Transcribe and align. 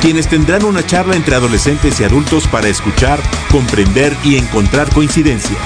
quienes 0.00 0.28
tendrán 0.28 0.64
una 0.64 0.84
charla 0.86 1.14
entre 1.14 1.34
adolescentes 1.34 2.00
y 2.00 2.04
adultos 2.04 2.48
para 2.48 2.68
escuchar, 2.68 3.20
comprender 3.50 4.16
y 4.24 4.38
encontrar 4.38 4.88
coincidencias. 4.92 5.60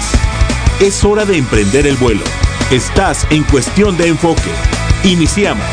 Es 0.80 1.04
hora 1.04 1.24
de 1.24 1.38
emprender 1.38 1.86
el 1.86 1.96
vuelo. 1.96 2.24
Estás 2.72 3.26
en 3.30 3.44
cuestión 3.44 3.96
de 3.96 4.08
enfoque. 4.08 4.50
Iniciamos. 5.04 5.64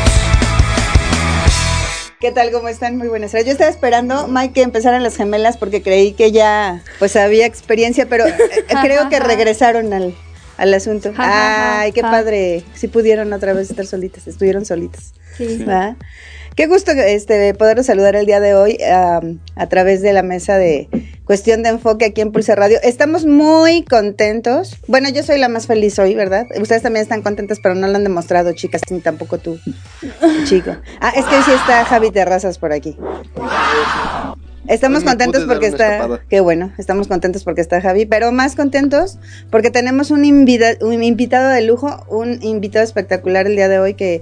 ¿Qué 2.20 2.30
tal? 2.30 2.52
¿Cómo 2.52 2.68
están? 2.68 2.96
Muy 2.96 3.08
buenas 3.08 3.32
tardes. 3.32 3.46
Yo 3.46 3.52
estaba 3.52 3.68
esperando, 3.68 4.28
Mike, 4.28 4.54
que 4.54 4.62
empezaran 4.62 5.02
las 5.02 5.16
gemelas 5.16 5.56
porque 5.56 5.82
creí 5.82 6.12
que 6.12 6.30
ya 6.30 6.84
pues 7.00 7.16
había 7.16 7.46
experiencia, 7.46 8.08
pero 8.08 8.28
eh, 8.28 8.36
creo 8.80 9.08
que 9.08 9.18
regresaron 9.18 9.92
al, 9.92 10.14
al 10.56 10.72
asunto. 10.72 11.12
Ay, 11.16 11.90
qué 11.90 12.02
padre. 12.02 12.62
Si 12.74 12.86
pudieron 12.86 13.32
otra 13.32 13.54
vez 13.54 13.70
estar 13.70 13.86
solitas, 13.86 14.28
estuvieron 14.28 14.64
solitas. 14.64 15.14
Sí. 15.36 15.64
Qué 16.54 16.66
gusto 16.66 16.92
este, 16.92 17.54
poder 17.54 17.82
saludar 17.82 18.14
el 18.14 18.26
día 18.26 18.40
de 18.40 18.54
hoy 18.54 18.78
a 18.82 19.66
través 19.68 20.02
de 20.02 20.12
la 20.12 20.22
mesa 20.22 20.58
de 20.58 20.88
Cuestión 21.24 21.62
de 21.62 21.70
Enfoque 21.70 22.04
aquí 22.04 22.20
en 22.20 22.30
Pulse 22.30 22.54
Radio. 22.54 22.78
Estamos 22.82 23.24
muy 23.24 23.84
contentos. 23.84 24.76
Bueno, 24.86 25.08
yo 25.08 25.22
soy 25.22 25.38
la 25.38 25.48
más 25.48 25.66
feliz 25.66 25.98
hoy, 25.98 26.14
¿verdad? 26.14 26.46
Ustedes 26.60 26.82
también 26.82 27.04
están 27.04 27.22
contentas, 27.22 27.58
pero 27.62 27.74
no 27.74 27.86
lo 27.86 27.96
han 27.96 28.04
demostrado, 28.04 28.52
chicas, 28.52 28.82
ni 28.90 29.00
tampoco 29.00 29.38
tú, 29.38 29.58
chico. 30.44 30.76
Ah, 31.00 31.12
es 31.16 31.24
que 31.24 31.42
sí 31.42 31.52
está 31.52 31.86
Javi 31.86 32.10
Terrazas 32.10 32.58
por 32.58 32.72
aquí. 32.72 32.98
Estamos 34.68 35.04
contentos 35.04 35.44
porque 35.44 35.66
está, 35.66 36.20
qué 36.28 36.40
bueno, 36.40 36.72
estamos 36.78 37.08
contentos 37.08 37.44
porque 37.44 37.62
está 37.62 37.80
Javi, 37.80 38.06
pero 38.06 38.30
más 38.30 38.54
contentos 38.56 39.18
porque 39.50 39.70
tenemos 39.70 40.10
un, 40.10 40.20
un 40.20 41.02
invitado 41.02 41.48
de 41.48 41.62
lujo, 41.62 42.04
un 42.08 42.42
invitado 42.42 42.84
espectacular 42.84 43.46
el 43.46 43.56
día 43.56 43.68
de 43.68 43.78
hoy 43.80 43.94
que 43.94 44.20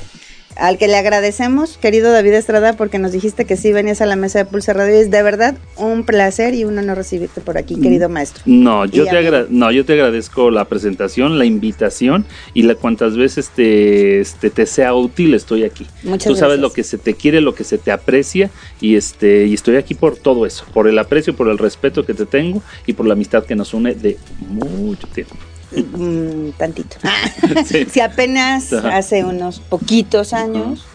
al 0.57 0.79
que 0.79 0.89
le 0.89 0.97
agradecemos, 0.97 1.79
querido 1.79 2.13
David 2.13 2.35
Estrada, 2.35 2.77
porque 2.77 2.99
nos 2.99 3.13
dijiste 3.13 3.45
que 3.45 3.57
sí 3.57 3.73
venías 3.73 4.01
a 4.01 4.07
la 4.07 4.17
mesa 4.17 4.41
de 4.41 4.45
Pulse 4.45 4.73
Radio. 4.73 4.95
Es 4.95 5.11
de 5.11 5.23
verdad 5.23 5.57
un 5.77 6.05
placer 6.05 6.55
y 6.55 6.65
un 6.65 6.79
honor 6.79 6.99
recibirte 6.99 7.41
por 7.41 7.57
aquí, 7.57 7.81
querido 7.81 8.09
mm, 8.09 8.13
maestro. 8.13 8.43
No, 8.47 8.85
yo, 8.85 9.05
te, 9.07 9.47
no, 9.49 9.71
yo 9.71 9.85
te 9.85 9.95
agradezco 9.95 10.51
la 10.51 10.65
presentación, 10.67 11.39
la 11.39 11.45
invitación 11.45 12.25
y 12.55 12.63
la 12.63 12.75
cuantas 12.75 13.17
veces 13.17 13.51
te, 13.51 14.21
este, 14.21 14.51
te 14.51 14.67
sea 14.67 14.95
útil, 14.95 15.35
estoy 15.35 15.65
aquí. 15.65 15.87
Muchas 16.03 16.33
Tú 16.33 16.37
sabes 16.37 16.59
lo 16.59 16.73
que 16.73 16.83
se 16.83 16.99
te 16.99 17.15
quiere, 17.15 17.41
lo 17.41 17.55
que 17.55 17.65
se 17.65 17.79
te 17.79 17.93
aprecia 17.93 18.51
y, 18.81 18.97
este, 18.97 19.47
y 19.47 19.55
estoy 19.55 19.77
aquí 19.77 19.95
por 19.95 20.17
todo 20.17 20.47
eso, 20.47 20.65
por 20.73 20.89
el 20.89 20.99
aprecio, 20.99 21.35
por 21.35 21.49
el 21.49 21.59
respeto 21.59 22.05
que 22.05 22.15
te 22.15 22.27
tengo 22.27 22.63
y 22.87 22.93
por 22.93 23.07
la 23.07 23.15
amistad 23.15 23.45
que 23.45 23.55
nos 23.55 23.73
une 23.73 23.95
de 23.95 24.19
mucho 24.49 25.07
tiempo. 25.09 25.37
Mm, 25.73 26.51
tantito. 26.57 26.97
Si 27.91 28.01
apenas 28.01 28.73
hace 28.73 29.25
unos 29.25 29.61
poquitos 29.61 30.33
años 30.33 30.87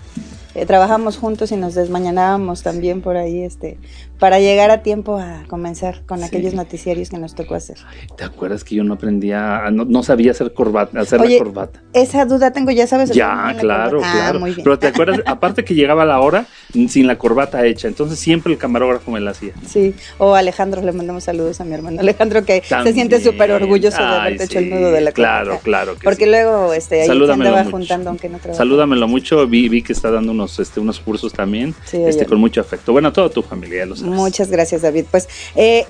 eh, 0.55 0.65
trabajamos 0.65 1.17
juntos 1.17 1.51
y 1.51 1.57
nos 1.57 1.75
desmañanábamos 1.75 2.63
también 2.63 3.01
por 3.01 3.17
ahí, 3.17 3.43
este, 3.43 3.77
para 4.19 4.39
llegar 4.39 4.71
a 4.71 4.81
tiempo 4.81 5.17
a 5.17 5.43
comenzar 5.47 6.05
con 6.05 6.23
aquellos 6.23 6.53
noticiarios 6.53 7.09
que 7.09 7.17
nos 7.17 7.35
tocó 7.35 7.55
hacer. 7.55 7.77
¿Te 8.17 8.23
acuerdas 8.23 8.63
que 8.63 8.75
yo 8.75 8.83
no 8.83 8.93
aprendía, 8.93 9.63
no, 9.71 10.03
sabía 10.03 10.31
hacer 10.31 10.53
corbata, 10.53 10.99
hacer 10.99 11.19
la 11.19 11.37
corbata? 11.37 11.81
Esa 11.93 12.25
duda 12.25 12.51
tengo, 12.51 12.71
ya 12.71 12.87
sabes. 12.87 13.11
Ya, 13.11 13.55
claro, 13.59 13.99
ah, 14.03 14.31
claro. 14.31 14.45
Pero 14.55 14.79
te 14.79 14.87
acuerdas, 14.87 15.21
aparte 15.25 15.63
que 15.65 15.75
llegaba 15.75 16.05
la 16.05 16.19
hora 16.19 16.45
sin 16.89 17.07
la 17.07 17.17
corbata 17.17 17.65
hecha, 17.65 17.87
entonces 17.87 18.19
siempre 18.19 18.53
el 18.53 18.59
camarógrafo 18.59 19.11
me 19.11 19.19
la 19.19 19.31
hacía. 19.31 19.53
Sí, 19.67 19.93
o 20.17 20.35
Alejandro, 20.35 20.81
le 20.81 20.91
mandamos 20.91 21.25
saludos 21.25 21.61
a 21.61 21.65
mi 21.65 21.73
hermano 21.73 21.99
Alejandro, 21.99 22.45
que 22.45 22.61
se 22.61 22.93
siente 22.93 23.21
súper 23.21 23.51
orgulloso 23.51 23.97
de 23.97 24.03
haberte 24.03 24.43
hecho 24.45 24.59
el 24.59 24.69
nudo 24.69 24.91
de 24.91 25.01
la 25.01 25.11
corbata. 25.11 25.43
Claro, 25.43 25.59
claro. 25.63 25.95
Porque 26.03 26.27
luego 26.27 26.73
este, 26.73 27.01
ahí 27.01 27.07
se 27.07 27.31
andaba 27.31 27.65
juntando 27.65 28.09
aunque 28.09 28.29
no 28.29 28.37
trabajaba. 28.37 28.57
Salúdamelo 28.57 29.07
mucho, 29.07 29.45
vi, 29.47 29.69
vi 29.69 29.81
que 29.81 29.93
está 29.93 30.11
dando 30.11 30.31
unos, 30.31 30.59
este, 30.59 30.79
unos 30.79 30.99
cursos 30.99 31.33
también, 31.33 31.75
este, 31.91 32.25
con 32.25 32.39
mucho 32.39 32.61
afecto. 32.61 32.91
Bueno, 32.91 33.11
toda 33.11 33.29
tu 33.29 33.41
familia, 33.41 33.85
los 33.85 34.04
Muchas 34.05 34.49
gracias, 34.49 34.81
David. 34.81 35.05
Pues 35.11 35.27
eh, 35.55 35.85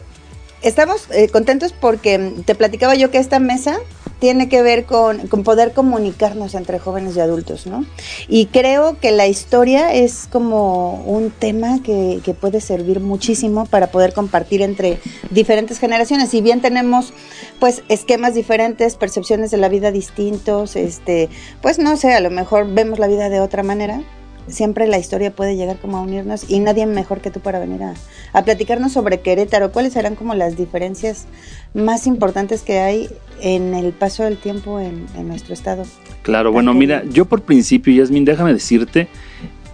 estamos 0.61 1.07
eh, 1.11 1.29
contentos 1.29 1.73
porque 1.73 2.33
te 2.45 2.55
platicaba 2.55 2.95
yo 2.95 3.11
que 3.11 3.19
esta 3.19 3.39
mesa 3.39 3.77
tiene 4.19 4.49
que 4.49 4.61
ver 4.61 4.85
con, 4.85 5.27
poder 5.43 5.73
comunicarnos 5.73 6.55
entre 6.55 6.79
jóvenes 6.79 7.15
y 7.15 7.19
adultos, 7.19 7.67
¿no? 7.67 7.85
Y 8.27 8.47
creo 8.47 8.97
que 8.99 9.11
la 9.11 9.27
historia 9.27 9.93
es 9.93 10.27
como 10.31 11.03
un 11.03 11.31
tema 11.31 11.81
que, 11.83 12.21
que, 12.23 12.33
puede 12.33 12.61
servir 12.61 13.01
muchísimo 13.01 13.65
para 13.65 13.91
poder 13.91 14.13
compartir 14.13 14.61
entre 14.61 14.99
diferentes 15.29 15.79
generaciones. 15.79 16.29
Si 16.29 16.41
bien 16.41 16.61
tenemos, 16.61 17.13
pues, 17.59 17.83
esquemas 17.89 18.33
diferentes, 18.33 18.95
percepciones 18.95 19.51
de 19.51 19.57
la 19.57 19.69
vida 19.69 19.91
distintos, 19.91 20.75
este, 20.75 21.29
pues, 21.61 21.77
no 21.77 21.97
sé, 21.97 22.13
a 22.13 22.21
lo 22.21 22.31
mejor 22.31 22.73
vemos 22.73 22.99
la 22.99 23.07
vida 23.07 23.29
de 23.29 23.41
otra 23.41 23.63
manera, 23.63 24.01
siempre 24.47 24.87
la 24.87 24.97
historia 24.97 25.31
puede 25.31 25.55
llegar 25.55 25.77
como 25.77 25.97
a 25.97 26.01
unirnos 26.01 26.49
y 26.49 26.59
nadie 26.59 26.85
mejor 26.85 27.21
que 27.21 27.31
tú 27.31 27.39
para 27.39 27.59
venir 27.59 27.81
a, 27.83 28.43
platicarnos 28.43 28.91
sobre 28.91 29.21
Querétaro. 29.21 29.71
¿Cuáles 29.71 29.93
serán 29.93 30.15
como 30.15 30.33
las 30.35 30.57
diferencias 30.57 31.25
más 31.73 32.07
importantes 32.07 32.61
que 32.61 32.79
hay 32.79 33.09
en 33.41 33.73
el 33.73 33.91
paso 33.93 34.23
del 34.23 34.37
tiempo 34.37 34.79
en, 34.79 35.05
en 35.17 35.27
nuestro 35.27 35.53
estado? 35.53 35.83
Claro, 36.21 36.51
bueno, 36.51 36.73
mira, 36.73 37.03
yo 37.09 37.25
por 37.25 37.43
principio, 37.43 37.93
Yasmin, 37.93 38.25
déjame 38.25 38.53
decirte 38.53 39.07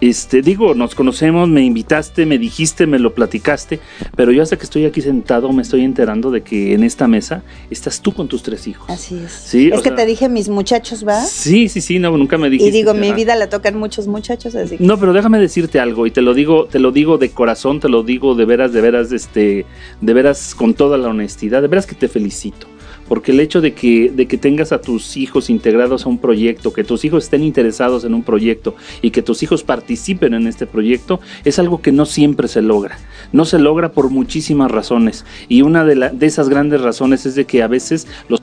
este, 0.02 0.42
digo, 0.42 0.74
nos 0.74 0.96
conocemos, 0.96 1.48
me 1.48 1.62
invitaste, 1.62 2.26
me 2.26 2.36
dijiste, 2.36 2.88
me 2.88 2.98
lo 2.98 3.14
platicaste, 3.14 3.78
pero 4.16 4.32
yo 4.32 4.42
hasta 4.42 4.56
que 4.56 4.64
estoy 4.64 4.84
aquí 4.84 5.00
sentado 5.00 5.52
me 5.52 5.62
estoy 5.62 5.84
enterando 5.84 6.32
de 6.32 6.42
que 6.42 6.74
en 6.74 6.82
esta 6.82 7.06
mesa 7.06 7.44
estás 7.70 8.02
tú 8.02 8.12
con 8.12 8.26
tus 8.26 8.42
tres 8.42 8.66
hijos. 8.66 8.90
Así 8.90 9.16
es. 9.24 9.30
¿Sí? 9.30 9.70
Es 9.72 9.80
que 9.80 9.92
te 9.92 10.04
dije 10.04 10.28
mis 10.28 10.48
muchachos, 10.48 11.06
¿va? 11.06 11.20
Sí, 11.22 11.68
sí, 11.68 11.80
sí, 11.80 12.00
no, 12.00 12.10
nunca 12.18 12.36
me 12.36 12.50
dijiste. 12.50 12.68
Y 12.68 12.72
digo, 12.72 12.94
mi 12.94 13.12
vida 13.12 13.36
la 13.36 13.48
tocan 13.48 13.78
muchos 13.78 14.08
muchachos, 14.08 14.56
así. 14.56 14.74
No, 14.80 14.98
pero 14.98 15.12
déjame 15.12 15.38
decirte 15.38 15.78
algo 15.78 16.04
y 16.04 16.10
te 16.10 16.20
lo 16.20 16.34
digo, 16.34 16.66
te 16.66 16.80
lo 16.80 16.90
digo 16.90 17.16
de 17.16 17.30
corazón, 17.30 17.78
te 17.78 17.88
lo 17.88 18.02
digo 18.02 18.34
de 18.34 18.44
veras, 18.44 18.72
de 18.72 18.80
veras, 18.80 19.12
este, 19.12 19.66
de 20.00 20.12
veras 20.12 20.56
con 20.56 20.74
toda 20.74 20.98
la 20.98 21.10
honestidad, 21.10 21.62
de 21.62 21.68
veras 21.68 21.86
que 21.86 21.94
te 21.94 22.08
felicito 22.08 22.66
porque 23.08 23.32
el 23.32 23.40
hecho 23.40 23.60
de 23.60 23.74
que, 23.74 24.10
de 24.10 24.26
que 24.26 24.38
tengas 24.38 24.72
a 24.72 24.80
tus 24.80 25.16
hijos 25.16 25.50
integrados 25.50 26.06
a 26.06 26.08
un 26.08 26.18
proyecto, 26.18 26.72
que 26.72 26.84
tus 26.84 27.04
hijos 27.04 27.24
estén 27.24 27.42
interesados 27.42 28.04
en 28.04 28.14
un 28.14 28.22
proyecto 28.22 28.74
y 29.02 29.10
que 29.10 29.22
tus 29.22 29.42
hijos 29.42 29.62
participen 29.62 30.34
en 30.34 30.46
este 30.46 30.66
proyecto, 30.66 31.20
es 31.44 31.58
algo 31.58 31.82
que 31.82 31.92
no 31.92 32.06
siempre 32.06 32.48
se 32.48 32.62
logra. 32.62 32.98
No 33.32 33.44
se 33.44 33.58
logra 33.58 33.92
por 33.92 34.10
muchísimas 34.10 34.70
razones 34.70 35.24
y 35.48 35.62
una 35.62 35.84
de, 35.84 36.10
de 36.12 36.26
esas 36.26 36.48
grandes 36.48 36.80
razones 36.80 37.26
es 37.26 37.34
de 37.34 37.44
que 37.44 37.62
a 37.62 37.68
veces 37.68 38.06
los 38.28 38.40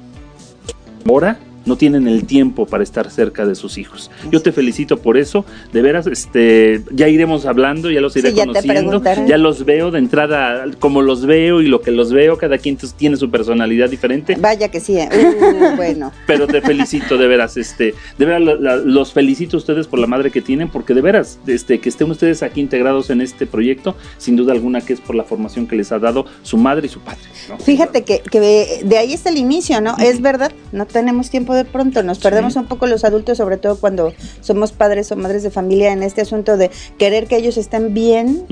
ahora 1.06 1.40
no 1.69 1.78
tienen 1.78 2.07
el 2.07 2.25
tiempo 2.25 2.66
para 2.66 2.84
estar 2.84 3.12
cerca 3.12 3.46
de 3.46 3.53
sus 3.53 3.78
hijos. 3.78 4.09
Yo 4.31 4.41
te 4.41 4.52
felicito 4.52 4.97
por 4.97 5.18
eso, 5.18 5.46
de 5.72 5.81
veras, 5.84 6.07
este, 6.07 6.81
ya 6.91 7.07
iremos 7.07 7.46
hablando, 7.46 7.91
ya 7.91 8.02
los 8.02 8.16
iré 8.18 8.34
conociendo, 8.34 9.02
ya 9.28 9.38
los 9.38 9.63
veo 9.66 9.91
de 9.91 10.00
entrada, 10.00 10.66
como 10.79 11.03
los 11.03 11.28
veo 11.28 11.62
y 11.62 11.68
lo 11.68 11.81
que 11.81 11.91
los 11.91 12.12
veo, 12.12 12.38
cada 12.38 12.58
quien 12.58 12.75
tiene 12.97 13.18
su 13.18 13.29
personalidad 13.29 13.88
diferente. 13.88 14.35
Vaya 14.40 14.69
que 14.69 14.79
sí, 14.79 14.97
¿eh? 14.97 15.09
uh, 15.13 15.75
bueno. 15.75 16.12
Pero 16.25 16.47
te 16.47 16.59
felicito 16.62 17.18
de 17.18 17.28
veras, 17.28 17.56
este, 17.56 17.94
de 18.18 18.25
veras 18.25 18.41
los 18.84 19.13
felicito 19.13 19.58
a 19.58 19.59
ustedes 19.59 19.85
por 19.85 20.00
la 20.00 20.08
madre 20.08 20.31
que 20.31 20.41
tienen, 20.41 20.69
porque 20.69 20.96
de 20.96 21.02
veras, 21.02 21.38
este, 21.46 21.79
que 21.79 21.90
estén 21.90 22.09
ustedes 22.09 22.41
aquí 22.41 22.62
integrados 22.62 23.12
en 23.12 23.22
este 23.22 23.46
proyecto, 23.46 23.96
sin 24.18 24.35
duda 24.35 24.53
alguna 24.53 24.81
que 24.81 24.94
es 24.94 25.02
por 25.02 25.16
la 25.16 25.24
formación 25.24 25.68
que 25.68 25.75
les 25.75 25.91
ha 25.91 26.00
dado 26.00 26.25
su 26.41 26.58
madre 26.58 26.88
y 26.88 26.90
su 26.90 27.00
padre. 27.00 27.22
Fíjate 27.63 28.03
que, 28.03 28.22
que 28.22 28.81
de 28.84 28.97
ahí 28.97 29.13
está 29.13 29.29
el 29.29 29.38
inicio, 29.38 29.82
¿no? 29.82 29.96
Es 29.99 30.20
verdad, 30.20 30.52
no 30.72 30.88
tenemos 30.88 31.29
tiempo 31.29 31.53
de 31.53 31.59
pronto, 31.66 32.03
nos 32.03 32.20
perdemos 32.20 32.56
un 32.56 32.66
poco 32.66 32.88
los 32.88 33.03
adultos, 33.03 33.38
sobre 33.38 33.58
todo 33.58 33.78
cuando 33.78 34.14
somos 34.41 34.72
padres 34.72 35.11
o 35.11 35.16
madres 35.16 35.44
de 35.44 35.52
familia, 35.52 35.91
en 35.91 36.03
este 36.03 36.22
asunto 36.22 36.58
de 36.58 36.72
querer 36.97 37.28
que 37.28 37.38
ellos 37.38 37.58
estén 37.58 37.94
bien, 37.94 38.46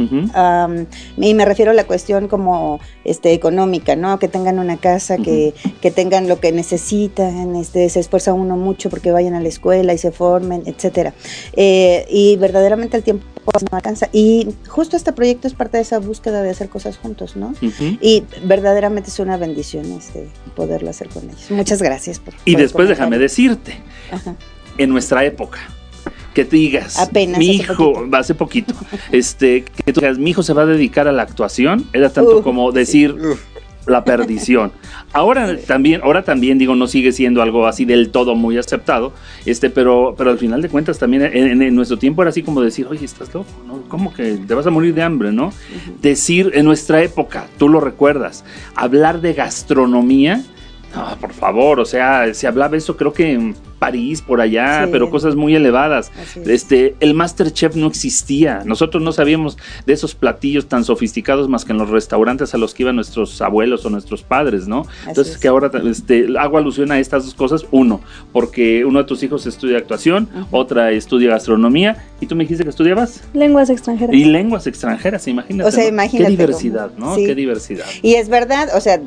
y 1.17 1.33
me 1.33 1.45
refiero 1.45 1.71
a 1.71 1.73
la 1.73 1.85
cuestión 1.85 2.27
como 2.27 2.79
este 3.03 3.33
económica, 3.33 3.95
¿no? 3.95 4.19
Que 4.19 4.27
tengan 4.27 4.59
una 4.59 4.77
casa, 4.77 5.17
que, 5.17 5.53
que, 5.81 5.91
tengan 5.91 6.27
lo 6.27 6.39
que 6.39 6.51
necesitan, 6.51 7.55
este, 7.55 7.89
se 7.89 7.99
esfuerza 7.99 8.33
uno 8.33 8.57
mucho 8.57 8.89
porque 8.89 9.11
vayan 9.11 9.33
a 9.33 9.41
la 9.41 9.47
escuela 9.47 9.93
y 9.93 9.97
se 9.97 10.11
formen, 10.11 10.63
etcétera. 10.65 11.13
Eh, 11.53 12.05
y 12.09 12.37
verdaderamente 12.37 12.97
el 12.97 13.03
tiempo 13.03 13.25
no 13.69 13.77
alcanza. 13.77 14.09
Y 14.11 14.47
justo 14.67 14.97
este 14.97 15.13
proyecto 15.13 15.47
es 15.47 15.53
parte 15.53 15.77
de 15.77 15.83
esa 15.83 15.99
búsqueda 15.99 16.41
de 16.41 16.49
hacer 16.49 16.69
cosas 16.69 16.97
juntos, 16.97 17.35
¿no? 17.35 17.53
Y 17.61 18.23
verdaderamente 18.43 19.09
es 19.09 19.19
una 19.19 19.37
bendición 19.37 19.85
este, 19.91 20.27
poderlo 20.55 20.89
hacer 20.89 21.09
con 21.09 21.23
ellos. 21.23 21.49
Muchas 21.49 21.81
gracias 21.81 22.19
por. 22.19 22.33
Y 22.45 22.55
después 22.55 22.89
déjame 22.89 23.17
decirte, 23.17 23.79
en 24.77 24.89
nuestra 24.89 25.25
época, 25.25 25.59
que 26.33 26.45
te 26.45 26.55
digas, 26.55 26.99
Apenas, 26.99 27.39
mi 27.39 27.55
hijo, 27.55 28.05
hace 28.13 28.35
poquito, 28.35 28.73
este, 29.11 29.63
que 29.63 29.93
tú 29.93 30.01
digas, 30.01 30.17
mi 30.17 30.31
hijo 30.31 30.43
se 30.43 30.53
va 30.53 30.63
a 30.63 30.65
dedicar 30.67 31.07
a 31.07 31.11
la 31.11 31.23
actuación, 31.23 31.87
era 31.93 32.09
tanto 32.11 32.43
como 32.43 32.71
decir, 32.71 33.15
la 33.87 34.03
perdición. 34.03 34.71
Ahora 35.13 35.57
también, 35.57 36.01
ahora 36.03 36.23
también 36.23 36.57
digo, 36.57 36.75
no 36.75 36.87
sigue 36.87 37.11
siendo 37.11 37.41
algo 37.41 37.65
así 37.67 37.85
del 37.85 38.09
todo 38.09 38.35
muy 38.35 38.57
aceptado, 38.57 39.13
este, 39.45 39.69
pero, 39.69 40.15
pero 40.17 40.31
al 40.31 40.37
final 40.37 40.61
de 40.61 40.69
cuentas 40.69 40.99
también 40.99 41.23
en, 41.23 41.61
en 41.61 41.75
nuestro 41.75 41.97
tiempo 41.97 42.21
era 42.21 42.29
así 42.29 42.43
como 42.43 42.61
decir, 42.61 42.87
oye, 42.87 43.05
estás 43.05 43.33
loco, 43.33 43.49
¿no? 43.65 43.81
¿Cómo 43.87 44.13
que 44.13 44.37
te 44.45 44.53
vas 44.53 44.67
a 44.67 44.69
morir 44.69 44.93
de 44.93 45.03
hambre, 45.03 45.31
no? 45.31 45.53
Decir 46.01 46.51
en 46.53 46.65
nuestra 46.65 47.01
época, 47.01 47.47
tú 47.57 47.69
lo 47.69 47.79
recuerdas, 47.79 48.43
hablar 48.75 49.21
de 49.21 49.33
gastronomía, 49.33 50.43
no, 50.95 51.17
por 51.19 51.33
favor, 51.33 51.79
o 51.79 51.85
sea, 51.85 52.33
se 52.33 52.47
hablaba 52.47 52.75
eso 52.77 52.97
creo 52.97 53.13
que 53.13 53.33
en 53.33 53.55
París, 53.77 54.23
por 54.23 54.41
allá, 54.41 54.85
Sí. 54.85 54.89
pero 54.91 55.11
cosas 55.11 55.35
muy 55.35 55.53
elevadas. 55.55 56.11
Es. 56.35 56.47
Este, 56.47 56.95
el 56.99 57.13
Masterchef 57.13 57.75
no 57.75 57.85
existía. 57.85 58.61
Nosotros 58.65 59.03
no 59.03 59.11
sabíamos 59.11 59.57
de 59.85 59.93
esos 59.93 60.15
platillos 60.15 60.67
tan 60.67 60.83
sofisticados 60.83 61.47
más 61.47 61.63
que 61.65 61.73
en 61.73 61.77
los 61.77 61.89
restaurantes 61.89 62.55
a 62.55 62.57
los 62.57 62.73
que 62.73 62.81
iban 62.83 62.95
nuestros 62.95 63.39
abuelos 63.41 63.85
o 63.85 63.91
nuestros 63.91 64.23
padres, 64.23 64.67
¿no? 64.67 64.87
Entonces, 65.07 65.35
es. 65.35 65.39
que 65.39 65.47
ahora 65.47 65.69
este, 65.87 66.25
hago 66.39 66.57
alusión 66.57 66.91
a 66.91 66.97
estas 66.99 67.25
dos 67.25 67.35
cosas. 67.35 67.65
Uno, 67.69 68.01
porque 68.31 68.83
uno 68.83 68.97
de 68.99 69.05
tus 69.05 69.21
hijos 69.21 69.45
estudia 69.45 69.77
actuación, 69.77 70.27
otra 70.49 70.89
estudia 70.91 71.29
gastronomía, 71.29 72.03
y 72.19 72.25
tú 72.25 72.35
me 72.35 72.45
dijiste 72.45 72.63
que 72.63 72.71
estudiabas. 72.71 73.23
Lenguas 73.33 73.69
extranjeras. 73.69 74.15
Y 74.15 74.25
lenguas 74.25 74.65
extranjeras, 74.65 75.27
imagínate. 75.27 75.67
O 75.69 75.71
sea, 75.71 75.83
¿no? 75.83 75.89
imagínate 75.89 76.31
Qué 76.31 76.37
diversidad, 76.37 76.91
cómo- 76.95 77.05
¿no? 77.11 77.15
sí. 77.15 77.25
Qué 77.27 77.35
diversidad. 77.35 77.85
Y 78.01 78.15
es 78.15 78.29
verdad, 78.29 78.69
o 78.75 78.81
sea, 78.81 78.99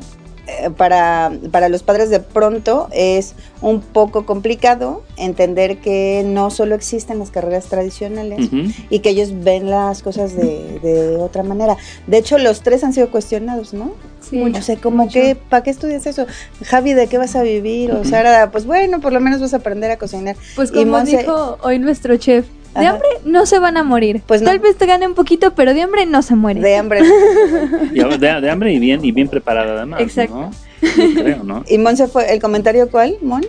para, 0.77 1.31
para 1.51 1.69
los 1.69 1.83
padres 1.83 2.09
de 2.09 2.19
pronto 2.19 2.87
es 2.91 3.35
un 3.61 3.81
poco 3.81 4.25
complicado 4.25 5.03
entender 5.17 5.77
que 5.79 6.23
no 6.25 6.49
solo 6.49 6.75
existen 6.75 7.19
las 7.19 7.29
carreras 7.31 7.65
tradicionales 7.65 8.49
y 8.89 8.99
que 8.99 9.09
ellos 9.09 9.43
ven 9.43 9.69
las 9.69 10.01
cosas 10.01 10.35
de, 10.35 10.79
de 10.81 11.17
otra 11.17 11.43
manera. 11.43 11.77
De 12.07 12.17
hecho, 12.17 12.37
los 12.37 12.61
tres 12.61 12.83
han 12.83 12.93
sido 12.93 13.09
cuestionados, 13.11 13.73
¿no? 13.73 13.93
Sí, 14.19 14.41
o 14.41 14.61
sea, 14.61 14.77
como 14.77 15.03
mucho. 15.03 15.13
que, 15.19 15.35
¿para 15.35 15.63
qué 15.63 15.69
estudias 15.69 16.05
eso? 16.05 16.25
Javi, 16.65 16.93
¿de 16.93 17.07
qué 17.07 17.17
vas 17.17 17.35
a 17.35 17.43
vivir? 17.43 17.91
O 17.91 18.01
Ujú. 18.01 18.09
Sara, 18.09 18.51
pues 18.51 18.65
bueno, 18.65 18.99
por 19.01 19.13
lo 19.13 19.19
menos 19.19 19.41
vas 19.41 19.53
a 19.53 19.57
aprender 19.57 19.91
a 19.91 19.97
cocinar. 19.97 20.35
Pues 20.55 20.69
y 20.71 20.73
como 20.85 20.97
Monse- 20.97 21.19
dijo 21.19 21.57
hoy 21.61 21.79
nuestro 21.79 22.15
chef, 22.17 22.45
de 22.73 22.79
Ajá. 22.79 22.89
hambre 22.91 23.09
no 23.25 23.45
se 23.45 23.59
van 23.59 23.77
a 23.77 23.83
morir. 23.83 24.21
Pues 24.25 24.41
no. 24.41 24.47
Tal 24.47 24.59
vez 24.59 24.77
te 24.77 24.85
gane 24.85 25.05
un 25.07 25.13
poquito, 25.13 25.53
pero 25.55 25.73
de 25.73 25.81
hambre 25.81 26.05
no 26.05 26.21
se 26.21 26.35
muere. 26.35 26.61
De 26.61 26.75
hambre. 26.75 27.01
Y 27.93 27.99
de, 27.99 28.41
de 28.41 28.49
hambre 28.49 28.73
y 28.73 28.79
bien, 28.79 29.03
y 29.03 29.11
bien 29.11 29.27
preparada 29.27 29.73
además. 29.77 30.01
Exacto. 30.01 30.35
¿no? 30.35 30.51
Yo 30.81 31.13
creo, 31.21 31.43
¿no? 31.43 31.63
¿Y 31.67 31.77
Monse 31.77 32.07
fue 32.07 32.33
el 32.33 32.41
comentario 32.41 32.89
cuál, 32.89 33.17
Mon? 33.21 33.45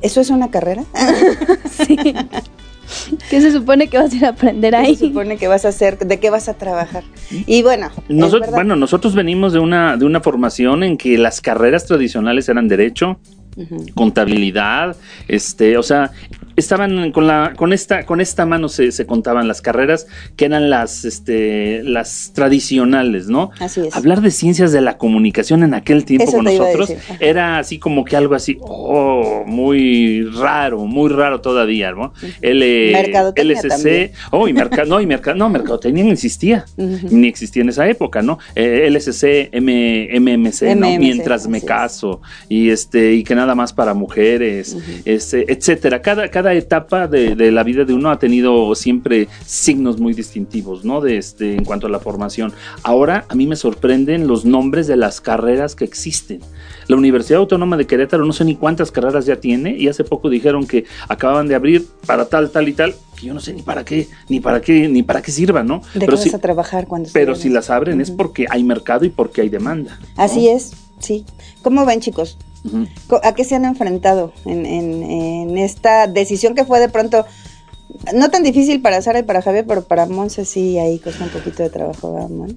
¿Eso 0.00 0.20
es 0.20 0.30
una 0.30 0.50
carrera? 0.50 0.84
Sí. 1.86 1.96
¿Qué 3.30 3.40
se 3.40 3.50
supone 3.52 3.88
que 3.88 3.96
vas 3.96 4.12
a 4.12 4.16
ir 4.16 4.24
a 4.26 4.30
aprender 4.30 4.72
¿Qué 4.72 4.76
ahí? 4.76 4.96
se 4.96 5.06
supone 5.06 5.38
que 5.38 5.48
vas 5.48 5.64
a 5.64 5.68
hacer? 5.68 5.96
¿De 5.98 6.20
qué 6.20 6.28
vas 6.28 6.48
a 6.48 6.54
trabajar? 6.54 7.02
Y 7.30 7.62
bueno, 7.62 7.90
Nosotros, 8.08 8.50
bueno, 8.50 8.76
nosotros 8.76 9.14
venimos 9.14 9.52
de 9.54 9.58
una, 9.60 9.96
de 9.96 10.04
una 10.04 10.20
formación 10.20 10.82
en 10.82 10.98
que 10.98 11.16
las 11.16 11.40
carreras 11.40 11.86
tradicionales 11.86 12.48
eran 12.50 12.68
derecho, 12.68 13.18
Contabilidad, 13.94 14.96
este, 15.28 15.76
o 15.76 15.82
sea, 15.82 16.10
estaban 16.56 17.12
con 17.12 17.26
la, 17.26 17.54
con 17.56 17.72
esta, 17.72 18.04
con 18.04 18.20
esta 18.20 18.46
mano 18.46 18.68
se, 18.68 18.92
se 18.92 19.06
contaban 19.06 19.48
las 19.48 19.62
carreras 19.62 20.06
que 20.36 20.44
eran 20.44 20.70
las, 20.70 21.04
este, 21.04 21.82
las 21.82 22.32
tradicionales, 22.34 23.28
¿no? 23.28 23.50
Así 23.58 23.80
es. 23.80 23.96
Hablar 23.96 24.20
de 24.20 24.30
ciencias 24.30 24.72
de 24.72 24.80
la 24.80 24.98
comunicación 24.98 25.62
en 25.62 25.74
aquel 25.74 26.04
tiempo 26.04 26.24
Eso 26.24 26.36
con 26.36 26.44
nosotros 26.44 26.92
era 27.20 27.58
así 27.58 27.78
como 27.78 28.04
que 28.04 28.16
algo 28.16 28.34
así, 28.34 28.58
oh, 28.60 29.44
muy 29.46 30.24
raro, 30.24 30.84
muy 30.84 31.10
raro 31.10 31.40
todavía, 31.40 31.92
¿no? 31.92 32.12
L, 32.40 33.32
LSC, 33.36 34.12
oh, 34.30 34.48
y 34.48 34.52
mercado, 34.52 34.88
no, 34.88 35.00
y 35.00 35.06
mercado, 35.06 35.36
no, 35.36 35.48
mercadotecnia 35.48 36.04
no 36.04 36.12
existía 36.12 36.64
ni 36.76 37.28
existía 37.28 37.62
en 37.62 37.68
esa 37.68 37.88
época, 37.88 38.22
¿no? 38.22 38.38
Eh, 38.54 38.88
LSC, 38.90 39.50
M, 39.52 40.08
MMC, 40.20 40.76
¿no? 40.76 40.98
Mientras 40.98 41.46
me 41.48 41.60
caso, 41.60 42.20
y 42.48 42.70
este, 42.70 43.14
y 43.14 43.24
que 43.24 43.34
nada 43.42 43.54
más 43.54 43.72
para 43.72 43.92
mujeres, 43.92 44.76
este, 45.04 45.52
etcétera. 45.52 46.00
Cada, 46.00 46.28
cada 46.28 46.54
etapa 46.54 47.08
de, 47.08 47.34
de 47.34 47.50
la 47.50 47.64
vida 47.64 47.84
de 47.84 47.92
uno 47.92 48.10
ha 48.10 48.18
tenido 48.18 48.74
siempre 48.74 49.28
signos 49.44 49.98
muy 49.98 50.14
distintivos, 50.14 50.84
¿no? 50.84 51.00
De 51.00 51.16
este, 51.16 51.56
en 51.56 51.64
cuanto 51.64 51.88
a 51.88 51.90
la 51.90 51.98
formación. 51.98 52.52
Ahora 52.84 53.24
a 53.28 53.34
mí 53.34 53.46
me 53.46 53.56
sorprenden 53.56 54.26
los 54.26 54.44
nombres 54.44 54.86
de 54.86 54.96
las 54.96 55.20
carreras 55.20 55.74
que 55.74 55.84
existen. 55.84 56.40
La 56.88 56.96
Universidad 56.96 57.40
Autónoma 57.40 57.76
de 57.76 57.86
Querétaro 57.86 58.24
no 58.24 58.32
sé 58.32 58.44
ni 58.44 58.56
cuántas 58.56 58.90
carreras 58.90 59.26
ya 59.26 59.36
tiene 59.36 59.76
y 59.76 59.88
hace 59.88 60.04
poco 60.04 60.28
dijeron 60.28 60.66
que 60.66 60.84
acababan 61.08 61.48
de 61.48 61.54
abrir 61.54 61.86
para 62.06 62.26
tal, 62.26 62.50
tal 62.50 62.68
y 62.68 62.72
tal, 62.72 62.94
que 63.18 63.26
yo 63.26 63.34
no 63.34 63.40
sé 63.40 63.52
ni 63.52 63.62
para 63.62 63.84
qué, 63.84 64.08
ni 64.28 64.40
para 64.40 64.60
qué, 64.60 64.88
ni 64.88 65.02
para 65.02 65.22
qué 65.22 65.32
sirva, 65.32 65.62
¿no? 65.62 65.78
¿De 65.94 66.00
qué 66.00 66.06
Pero 66.06 66.12
vas 66.12 66.22
sí, 66.22 66.30
a 66.34 66.38
trabajar 66.38 66.86
cuando 66.86 67.08
pero 67.12 67.34
si 67.34 67.48
las 67.48 67.70
abren 67.70 68.00
es 68.00 68.10
porque 68.10 68.46
hay 68.48 68.62
mercado 68.62 69.04
y 69.04 69.10
porque 69.10 69.40
hay 69.40 69.48
demanda. 69.48 69.98
¿no? 70.00 70.22
Así 70.22 70.48
es, 70.48 70.72
sí. 70.98 71.24
¿Cómo 71.62 71.84
ven, 71.86 72.00
chicos? 72.00 72.38
¿A 73.22 73.34
qué 73.34 73.44
se 73.44 73.54
han 73.56 73.64
enfrentado 73.64 74.32
en, 74.44 74.64
en- 74.66 75.02
en 75.02 75.58
esta 75.58 76.06
decisión 76.06 76.54
que 76.54 76.64
fue 76.64 76.78
de 76.80 76.88
pronto 76.88 77.24
no 78.14 78.30
tan 78.30 78.42
difícil 78.42 78.80
para 78.80 79.02
Sara 79.02 79.18
y 79.18 79.22
para 79.22 79.42
Javier, 79.42 79.66
pero 79.66 79.82
para 79.84 80.06
Monse 80.06 80.44
sí 80.44 80.78
ahí 80.78 80.98
costó 80.98 81.24
un 81.24 81.30
poquito 81.30 81.62
de 81.62 81.70
trabajo, 81.70 82.12
¿verdad, 82.12 82.28
Mon? 82.30 82.56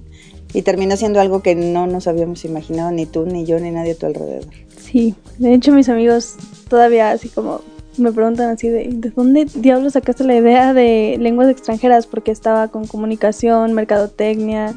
Y 0.54 0.62
terminó 0.62 0.96
siendo 0.96 1.20
algo 1.20 1.42
que 1.42 1.54
no 1.54 1.86
nos 1.86 2.06
habíamos 2.06 2.44
imaginado 2.44 2.90
ni 2.90 3.04
tú, 3.04 3.26
ni 3.26 3.44
yo, 3.44 3.58
ni 3.60 3.70
nadie 3.70 3.92
a 3.92 3.96
tu 3.96 4.06
alrededor. 4.06 4.46
Sí, 4.80 5.14
de 5.38 5.52
hecho 5.52 5.72
mis 5.72 5.88
amigos 5.88 6.36
todavía 6.68 7.10
así 7.10 7.28
como 7.28 7.60
me 7.98 8.12
preguntan 8.12 8.50
así 8.50 8.68
de 8.68 8.88
¿de 8.90 9.10
dónde 9.10 9.46
diablos 9.54 9.94
sacaste 9.94 10.24
la 10.24 10.36
idea 10.36 10.74
de 10.74 11.16
lenguas 11.20 11.48
extranjeras? 11.48 12.06
Porque 12.06 12.30
estaba 12.30 12.68
con 12.68 12.86
comunicación, 12.86 13.72
mercadotecnia, 13.72 14.74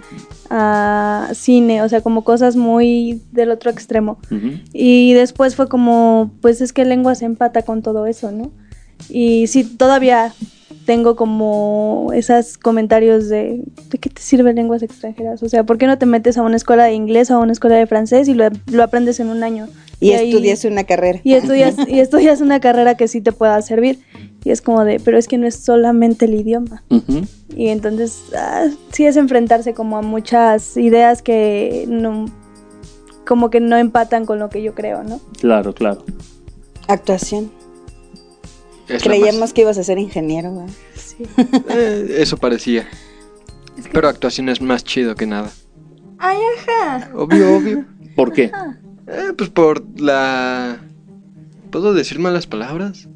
ah, 0.50 1.30
cine, 1.34 1.82
o 1.82 1.90
sea, 1.90 2.02
como 2.02 2.24
cosas 2.24 2.56
muy 2.56 3.22
del 3.32 3.52
otro 3.52 3.72
extremo. 3.72 4.20
Y 4.74 5.14
después 5.14 5.56
fue 5.56 5.68
como, 5.68 6.32
pues 6.42 6.62
es 6.62 6.74
que 6.74 6.86
lengua 6.86 7.16
se 7.16 7.26
empata 7.26 7.62
con 7.64 7.82
todo 7.82 8.06
eso, 8.06 8.32
¿no? 8.32 8.52
Y 9.10 9.48
sí, 9.48 9.64
todavía 9.64 10.34
tengo 10.86 11.16
como 11.16 12.12
esos 12.14 12.58
comentarios 12.58 13.30
de, 13.30 13.64
¿de 13.90 13.98
qué 14.00 14.10
te 14.10 14.22
sirven 14.22 14.56
lenguas 14.56 14.82
extranjeras? 14.82 15.44
O 15.44 15.50
sea, 15.50 15.64
¿por 15.64 15.78
qué 15.78 15.88
no 15.88 15.98
te 15.98 16.06
metes 16.06 16.38
a 16.38 16.42
una 16.42 16.56
escuela 16.56 16.86
de 16.86 16.94
inglés 16.94 17.30
o 17.32 17.36
a 17.36 17.40
una 17.40 17.52
escuela 17.52 17.76
de 17.76 17.86
francés 17.88 18.28
y 18.28 18.34
lo, 18.34 18.50
lo 18.72 18.84
aprendes 18.84 19.20
en 19.20 19.30
un 19.30 19.44
año? 19.44 19.68
Y, 20.00 20.12
estudias 20.12 20.64
una 20.64 20.86
carrera. 20.86 21.20
y 21.24 21.34
estudias, 21.34 21.76
y 21.88 22.00
estudias 22.00 22.40
una 22.42 22.60
carrera 22.60 22.96
que 22.96 23.08
sí 23.08 23.22
te 23.22 23.32
pueda 23.32 23.62
servir. 23.62 24.00
Y 24.44 24.52
es 24.52 24.62
como 24.62 24.86
de, 24.86 25.02
pero 25.02 25.18
es 25.18 25.28
que 25.28 25.38
no 25.38 25.46
es 25.46 25.56
solamente 25.56 26.26
el 26.26 26.36
idioma. 26.36 26.84
Y 27.56 27.68
entonces 27.68 28.24
ah, 28.38 28.68
sí 28.92 29.06
es 29.06 29.18
enfrentarse 29.18 29.74
como 29.74 29.98
a 29.98 30.02
muchas 30.02 30.78
ideas 30.78 31.22
que 31.22 31.86
no, 31.90 32.26
como 33.26 33.50
que 33.50 33.60
no 33.60 33.76
empatan 33.76 34.26
con 34.26 34.40
lo 34.40 34.50
que 34.50 34.62
yo 34.62 34.74
creo, 34.74 35.04
¿no? 35.04 35.20
Claro, 35.40 35.74
claro. 35.74 36.06
Actuación. 36.88 37.52
Es 38.88 39.04
Creíamos 39.04 39.54
que 39.54 39.62
ibas 39.62 39.78
a 39.78 39.84
ser 39.84 40.00
ingeniero, 40.00 40.56
¿verdad? 40.56 40.74
Sí. 40.96 41.18
eh, 41.70 42.16
eso 42.20 42.38
parecía. 42.38 42.88
Pero 43.92 44.08
actuación 44.08 44.50
es 44.50 44.62
más 44.62 44.84
chido 44.84 45.16
que 45.16 45.28
nada. 45.28 45.52
Ay, 46.18 46.38
ajá. 46.58 47.12
Obvio, 47.14 47.58
obvio. 47.58 47.86
¿Por 48.16 48.34
qué? 48.34 48.52
Eh, 49.10 49.34
pues 49.38 49.50
por 49.50 49.84
la... 50.00 50.82
¿Puedo 51.72 51.94
decir 51.94 52.20
malas 52.20 52.48
palabras? 52.48 53.08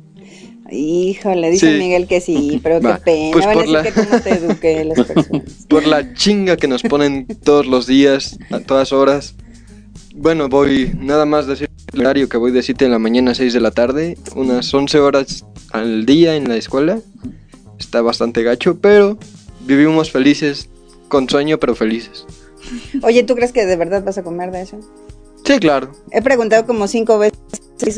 Híjole, 0.71 1.51
dice 1.51 1.71
Sí. 1.73 1.79
Miguel 1.79 2.07
que 2.07 2.21
sí, 2.21 2.59
pero 2.63 2.81
Va, 2.81 2.97
qué 2.97 3.01
pena. 3.03 3.31
pues 3.33 3.69
la- 3.69 3.83
que 3.83 3.91
cómo 3.91 4.19
te 4.21 4.29
eduqué 4.31 4.85
las 4.85 5.07
personas. 5.07 5.65
Por 5.67 5.85
la 5.85 6.13
chinga 6.13 6.57
que 6.57 6.67
nos 6.67 6.81
ponen 6.83 7.27
todos 7.43 7.67
los 7.67 7.85
días, 7.85 8.37
a 8.49 8.59
todas 8.59 8.91
horas. 8.93 9.35
Bueno, 10.15 10.47
voy 10.49 10.91
nada 10.99 11.25
más 11.25 11.47
decir 11.47 11.69
el 11.93 12.01
horario 12.01 12.29
que 12.29 12.37
voy 12.37 12.51
de 12.51 12.63
7 12.63 12.85
de 12.85 12.91
la 12.91 12.99
mañana 12.99 13.31
a 13.31 13.35
6 13.35 13.53
de 13.53 13.59
la 13.59 13.71
tarde, 13.71 14.17
unas 14.35 14.73
11 14.73 14.99
horas 14.99 15.45
al 15.71 16.05
día 16.05 16.35
en 16.35 16.47
la 16.47 16.55
escuela. 16.55 16.99
Está 17.79 18.01
bastante 18.01 18.41
gacho, 18.43 18.79
pero 18.79 19.17
vivimos 19.67 20.11
felices, 20.11 20.69
con 21.07 21.27
sueño, 21.29 21.59
pero 21.59 21.75
felices. 21.75 22.25
Oye, 23.01 23.23
¿tú 23.23 23.35
crees 23.35 23.51
que 23.51 23.65
de 23.65 23.75
verdad 23.75 24.03
vas 24.03 24.17
a 24.17 24.23
comer 24.23 24.51
de 24.51 24.61
eso? 24.61 24.79
Sí, 25.45 25.59
claro. 25.59 25.91
He 26.11 26.21
preguntado 26.21 26.65
como 26.65 26.87
cinco 26.87 27.19
veces, 27.19 27.37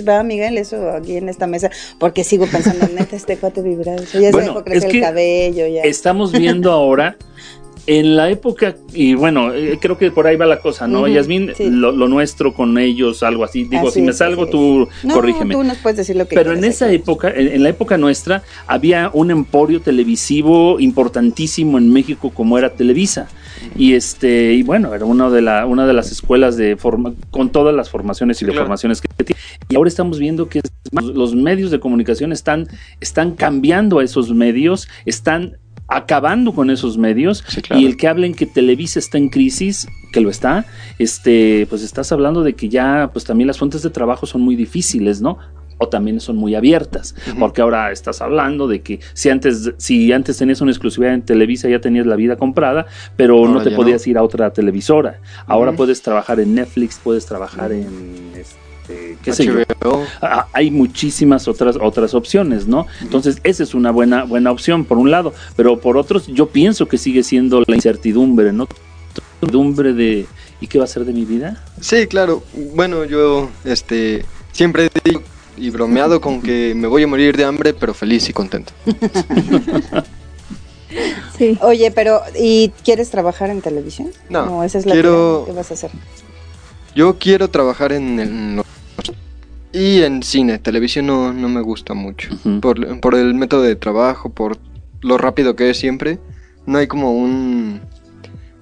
¿va 0.07 0.23
Miguel 0.23 0.57
eso 0.57 0.89
aquí 0.91 1.17
en 1.17 1.29
esta 1.29 1.45
mesa? 1.47 1.69
Porque 1.99 2.23
sigo 2.23 2.47
pensando, 2.47 2.87
neta, 2.95 3.15
este 3.15 3.37
cuate 3.37 3.61
vibra 3.61 3.95
eso. 3.95 4.19
Ya 4.19 4.27
se 4.27 4.31
Bueno, 4.31 4.63
crecer 4.63 4.85
es 4.87 4.91
que 4.91 4.97
el 4.97 5.03
cabello, 5.03 5.67
ya. 5.67 5.81
Estamos 5.83 6.31
viendo 6.31 6.71
ahora 6.71 7.17
en 7.87 8.15
la 8.15 8.31
época, 8.31 8.75
y 8.95 9.13
bueno, 9.13 9.53
eh, 9.53 9.77
creo 9.79 9.95
que 9.95 10.09
por 10.09 10.25
ahí 10.25 10.35
va 10.37 10.47
la 10.47 10.59
cosa, 10.59 10.87
¿no? 10.87 11.01
Ujú, 11.01 11.07
Yasmín, 11.09 11.51
sí. 11.55 11.69
lo, 11.69 11.91
lo 11.91 12.07
nuestro 12.07 12.51
con 12.51 12.79
ellos, 12.79 13.21
algo 13.21 13.43
así. 13.43 13.65
Digo, 13.65 13.89
Así 13.89 13.99
si 13.99 14.01
me 14.01 14.09
es, 14.09 14.17
salgo, 14.17 14.43
así 14.43 14.51
tú 14.53 14.87
No, 15.03 15.13
corrígeme. 15.13 15.53
tú 15.53 15.63
nos 15.63 15.77
puedes 15.77 15.97
decir 15.97 16.15
lo 16.15 16.27
que 16.27 16.35
Pero 16.35 16.53
en 16.53 16.63
esa 16.63 16.87
aquí. 16.87 16.95
época, 16.95 17.29
en, 17.29 17.47
en 17.47 17.61
la 17.61 17.69
época 17.69 17.99
nuestra, 17.99 18.41
había 18.65 19.11
un 19.13 19.29
emporio 19.29 19.81
televisivo 19.81 20.79
importantísimo 20.79 21.77
en 21.77 21.93
México 21.93 22.31
como 22.33 22.57
era 22.57 22.71
Televisa. 22.73 23.27
Y 23.75 23.93
este, 23.93 24.53
y 24.53 24.63
bueno, 24.63 24.93
era 24.93 25.05
una 25.05 25.29
de 25.29 25.41
la, 25.41 25.65
una 25.65 25.85
de 25.87 25.93
las 25.93 26.11
escuelas 26.11 26.57
de 26.57 26.75
forma, 26.77 27.13
con 27.31 27.49
todas 27.49 27.73
las 27.75 27.89
formaciones 27.89 28.41
y 28.41 28.45
Claro. 28.45 28.59
deformaciones 28.59 29.01
que 29.01 29.23
tiene. 29.23 29.39
Y 29.69 29.75
ahora 29.75 29.87
estamos 29.87 30.19
viendo 30.19 30.47
que 30.49 30.61
los 30.91 31.35
medios 31.35 31.71
de 31.71 31.79
comunicación 31.79 32.31
están, 32.31 32.67
están 33.01 33.31
cambiando 33.31 33.99
a 33.99 34.03
esos 34.03 34.31
medios, 34.33 34.87
están 35.05 35.57
acabando 35.87 36.51
con 36.53 36.69
esos 36.71 36.97
medios 36.97 37.43
Sí, 37.47 37.61
claro. 37.61 37.79
y 37.81 37.85
el 37.85 37.95
que 37.95 38.07
hablen 38.07 38.33
que 38.33 38.47
Televisa 38.47 38.97
está 38.97 39.17
en 39.19 39.29
crisis, 39.29 39.87
que 40.11 40.19
lo 40.19 40.29
está, 40.31 40.65
este, 40.97 41.67
pues 41.69 41.83
estás 41.83 42.11
hablando 42.11 42.41
de 42.43 42.53
que 42.53 42.69
ya, 42.69 43.11
pues 43.13 43.25
también 43.25 43.47
las 43.47 43.59
fuentes 43.59 43.83
de 43.83 43.89
trabajo 43.91 44.25
son 44.25 44.41
muy 44.41 44.55
difíciles, 44.55 45.21
¿no? 45.21 45.37
O 45.77 45.89
también 45.89 46.19
son 46.19 46.37
muy 46.37 46.55
abiertas, 46.55 47.15
porque 47.37 47.61
ahora 47.61 47.91
estás 47.91 48.21
hablando 48.21 48.67
de 48.67 48.81
que 48.81 48.99
si 49.13 49.29
antes, 49.29 49.73
si 49.77 50.11
antes 50.13 50.37
tenías 50.37 50.61
una 50.61 50.71
exclusividad 50.71 51.13
en 51.13 51.21
Televisa 51.21 51.67
ya 51.67 51.79
tenías 51.79 52.05
la 52.05 52.15
vida 52.15 52.37
comprada, 52.37 52.85
pero 53.15 53.37
Ahora 53.37 53.51
no 53.51 53.61
te 53.61 53.71
podías 53.71 54.05
ir 54.07 54.17
a 54.17 54.23
otra 54.23 54.51
televisora. 54.51 55.19
Ahora 55.47 55.73
puedes 55.73 56.01
trabajar 56.01 56.39
en 56.39 56.55
Netflix, 56.55 56.99
puedes 57.03 57.25
trabajar 57.25 57.71
en 57.71 58.31
este, 58.35 59.17
qué 59.23 59.33
sé 59.33 59.45
yo. 59.45 59.53
HBO. 59.53 60.05
Ah, 60.21 60.47
hay 60.53 60.71
muchísimas 60.71 61.47
otras 61.47 61.77
otras 61.81 62.13
opciones, 62.13 62.67
¿no? 62.67 62.87
Entonces, 63.01 63.39
esa 63.43 63.63
es 63.63 63.73
una 63.73 63.91
buena 63.91 64.23
buena 64.23 64.51
opción 64.51 64.85
por 64.85 64.97
un 64.97 65.11
lado, 65.11 65.33
pero 65.55 65.79
por 65.79 65.97
otros 65.97 66.27
yo 66.27 66.47
pienso 66.47 66.87
que 66.87 66.97
sigue 66.97 67.23
siendo 67.23 67.63
la 67.67 67.75
incertidumbre, 67.75 68.53
¿no? 68.53 68.67
Incertidumbre 69.41 69.93
de 69.93 70.25
¿y 70.61 70.67
qué 70.67 70.77
va 70.77 70.85
a 70.85 70.87
ser 70.87 71.05
de 71.05 71.13
mi 71.13 71.25
vida? 71.25 71.63
Sí, 71.81 72.07
claro. 72.07 72.43
Bueno, 72.73 73.03
yo 73.05 73.49
este 73.63 74.25
siempre 74.51 74.89
digo 75.03 75.21
y 75.57 75.69
bromeado 75.69 76.19
con 76.21 76.41
que 76.41 76.73
me 76.75 76.87
voy 76.87 77.03
a 77.03 77.07
morir 77.07 77.35
de 77.37 77.45
hambre, 77.45 77.73
pero 77.73 77.93
feliz 77.93 78.27
y 78.29 78.33
contento. 78.33 78.73
Sí. 81.37 81.57
Oye, 81.61 81.91
pero 81.91 82.21
¿y 82.39 82.69
quieres 82.85 83.09
trabajar 83.09 83.49
en 83.49 83.61
televisión? 83.61 84.11
No, 84.29 84.63
esa 84.63 84.77
es 84.77 84.85
la 84.85 84.93
quiero- 84.93 85.43
¿Qué 85.45 85.51
vas 85.51 85.69
a 85.71 85.73
hacer? 85.73 85.91
Yo 86.95 87.17
quiero 87.19 87.49
trabajar 87.49 87.91
en 87.91 88.19
el 88.19 88.61
y 89.73 90.03
en 90.03 90.23
cine, 90.23 90.57
televisión 90.59 91.07
no, 91.07 91.33
no 91.33 91.49
me 91.49 91.59
gusta 91.59 91.93
mucho. 91.93 92.29
Por, 92.61 93.01
por 93.01 93.15
el 93.15 93.33
método 93.33 93.63
de 93.63 93.75
trabajo, 93.75 94.29
por 94.29 94.57
lo 95.01 95.17
rápido 95.17 95.57
que 95.57 95.69
es 95.69 95.77
siempre, 95.77 96.19
no 96.65 96.77
hay 96.77 96.87
como 96.87 97.11
un 97.11 97.81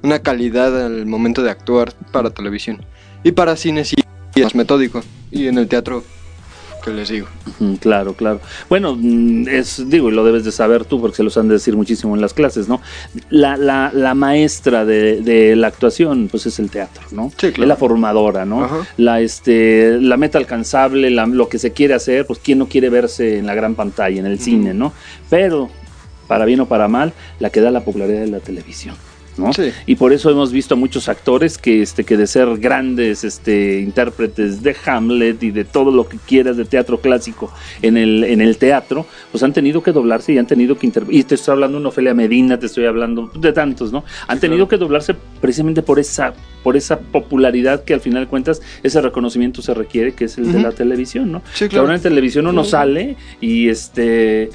una 0.01 0.19
calidad 0.19 0.83
al 0.85 1.05
momento 1.05 1.43
de 1.43 1.51
actuar 1.51 1.93
para 2.11 2.31
televisión. 2.31 2.83
Y 3.23 3.33
para 3.33 3.55
cine 3.55 3.85
sí 3.85 3.95
es 4.35 4.43
más 4.43 4.55
metódico. 4.55 5.01
Y 5.29 5.45
en 5.47 5.59
el 5.59 5.67
teatro, 5.67 6.03
¿qué 6.83 6.91
les 6.91 7.09
digo? 7.09 7.27
Claro, 7.79 8.13
claro. 8.13 8.41
Bueno, 8.69 8.97
mm, 8.99 9.47
es, 9.47 9.83
digo, 9.89 10.09
y 10.09 10.13
lo 10.13 10.23
debes 10.25 10.43
de 10.43 10.51
saber 10.51 10.85
tú 10.85 10.99
porque 10.99 11.15
se 11.17 11.23
los 11.23 11.37
han 11.37 11.47
de 11.47 11.55
decir 11.55 11.75
muchísimo 11.75 12.15
en 12.15 12.21
las 12.21 12.33
clases, 12.33 12.67
¿no? 12.67 12.81
La, 13.29 13.55
la, 13.57 13.91
la 13.93 14.13
maestra 14.13 14.83
de, 14.85 15.21
de 15.21 15.55
la 15.55 15.67
actuación, 15.67 16.27
pues 16.29 16.45
es 16.45 16.59
el 16.59 16.69
teatro, 16.69 17.03
¿no? 17.11 17.29
Sí, 17.37 17.51
claro. 17.51 17.63
Es 17.63 17.67
la 17.67 17.75
formadora, 17.77 18.45
¿no? 18.45 18.65
Ajá. 18.65 18.77
La, 18.97 19.21
este, 19.21 19.97
la 20.01 20.17
meta 20.17 20.37
alcanzable, 20.37 21.09
la- 21.09 21.25
lo 21.25 21.47
que 21.49 21.59
se 21.59 21.71
quiere 21.71 21.93
hacer, 21.93 22.25
pues 22.27 22.39
quién 22.39 22.59
no 22.59 22.67
quiere 22.67 22.89
verse 22.89 23.37
en 23.39 23.45
la 23.47 23.55
gran 23.55 23.75
pantalla, 23.75 24.19
en 24.19 24.25
el 24.25 24.39
cine, 24.39 24.73
¿no? 24.73 24.93
Pero, 25.29 25.69
para 26.27 26.45
bien 26.45 26.59
o 26.61 26.65
para 26.67 26.87
mal, 26.87 27.13
la 27.39 27.49
que 27.49 27.61
da 27.61 27.71
la 27.71 27.81
popularidad 27.85 28.21
de 28.21 28.27
la 28.27 28.39
televisión. 28.39 28.95
¿No? 29.37 29.53
Sí. 29.53 29.71
Y 29.85 29.95
por 29.95 30.13
eso 30.13 30.29
hemos 30.29 30.51
visto 30.51 30.75
a 30.75 30.77
muchos 30.77 31.09
actores 31.09 31.57
que, 31.57 31.81
este, 31.81 32.03
que 32.03 32.17
de 32.17 32.27
ser 32.27 32.57
grandes 32.57 33.23
este, 33.23 33.79
intérpretes 33.79 34.63
de 34.63 34.75
Hamlet 34.85 35.41
y 35.43 35.51
de 35.51 35.65
todo 35.65 35.91
lo 35.91 36.07
que 36.07 36.17
quieras 36.17 36.57
de 36.57 36.65
teatro 36.65 36.99
clásico 36.99 37.51
en 37.81 37.97
el, 37.97 38.23
en 38.23 38.41
el 38.41 38.57
teatro, 38.57 39.05
pues 39.31 39.43
han 39.43 39.53
tenido 39.53 39.81
que 39.83 39.91
doblarse 39.91 40.33
y 40.33 40.37
han 40.37 40.47
tenido 40.47 40.77
que 40.77 40.85
interpretar. 40.85 41.19
Y 41.19 41.23
te 41.23 41.35
estoy 41.35 41.53
hablando 41.53 41.77
de 41.77 41.81
una 41.81 41.89
Ofelia 41.89 42.13
Medina, 42.13 42.59
te 42.59 42.67
estoy 42.67 42.85
hablando 42.85 43.31
de 43.35 43.53
tantos, 43.53 43.91
¿no? 43.91 44.03
Han 44.27 44.39
tenido 44.39 44.67
que 44.67 44.77
doblarse 44.77 45.15
precisamente 45.41 45.81
por 45.81 45.99
esa, 45.99 46.33
por 46.63 46.77
esa 46.77 46.99
popularidad 46.99 47.83
que 47.83 47.93
al 47.93 48.01
final 48.01 48.23
de 48.23 48.29
cuentas 48.29 48.61
ese 48.83 49.01
reconocimiento 49.01 49.61
se 49.61 49.73
requiere, 49.73 50.13
que 50.13 50.25
es 50.25 50.37
el 50.37 50.51
de 50.51 50.61
la 50.61 50.71
televisión, 50.71 51.31
¿no? 51.31 51.41
Sí, 51.53 51.65
Que 51.65 51.69
claro. 51.69 51.83
ahora 51.83 51.95
en 51.95 52.01
televisión 52.01 52.47
uno 52.47 52.63
sale 52.63 53.15
y 53.41 53.69
este 53.69 54.49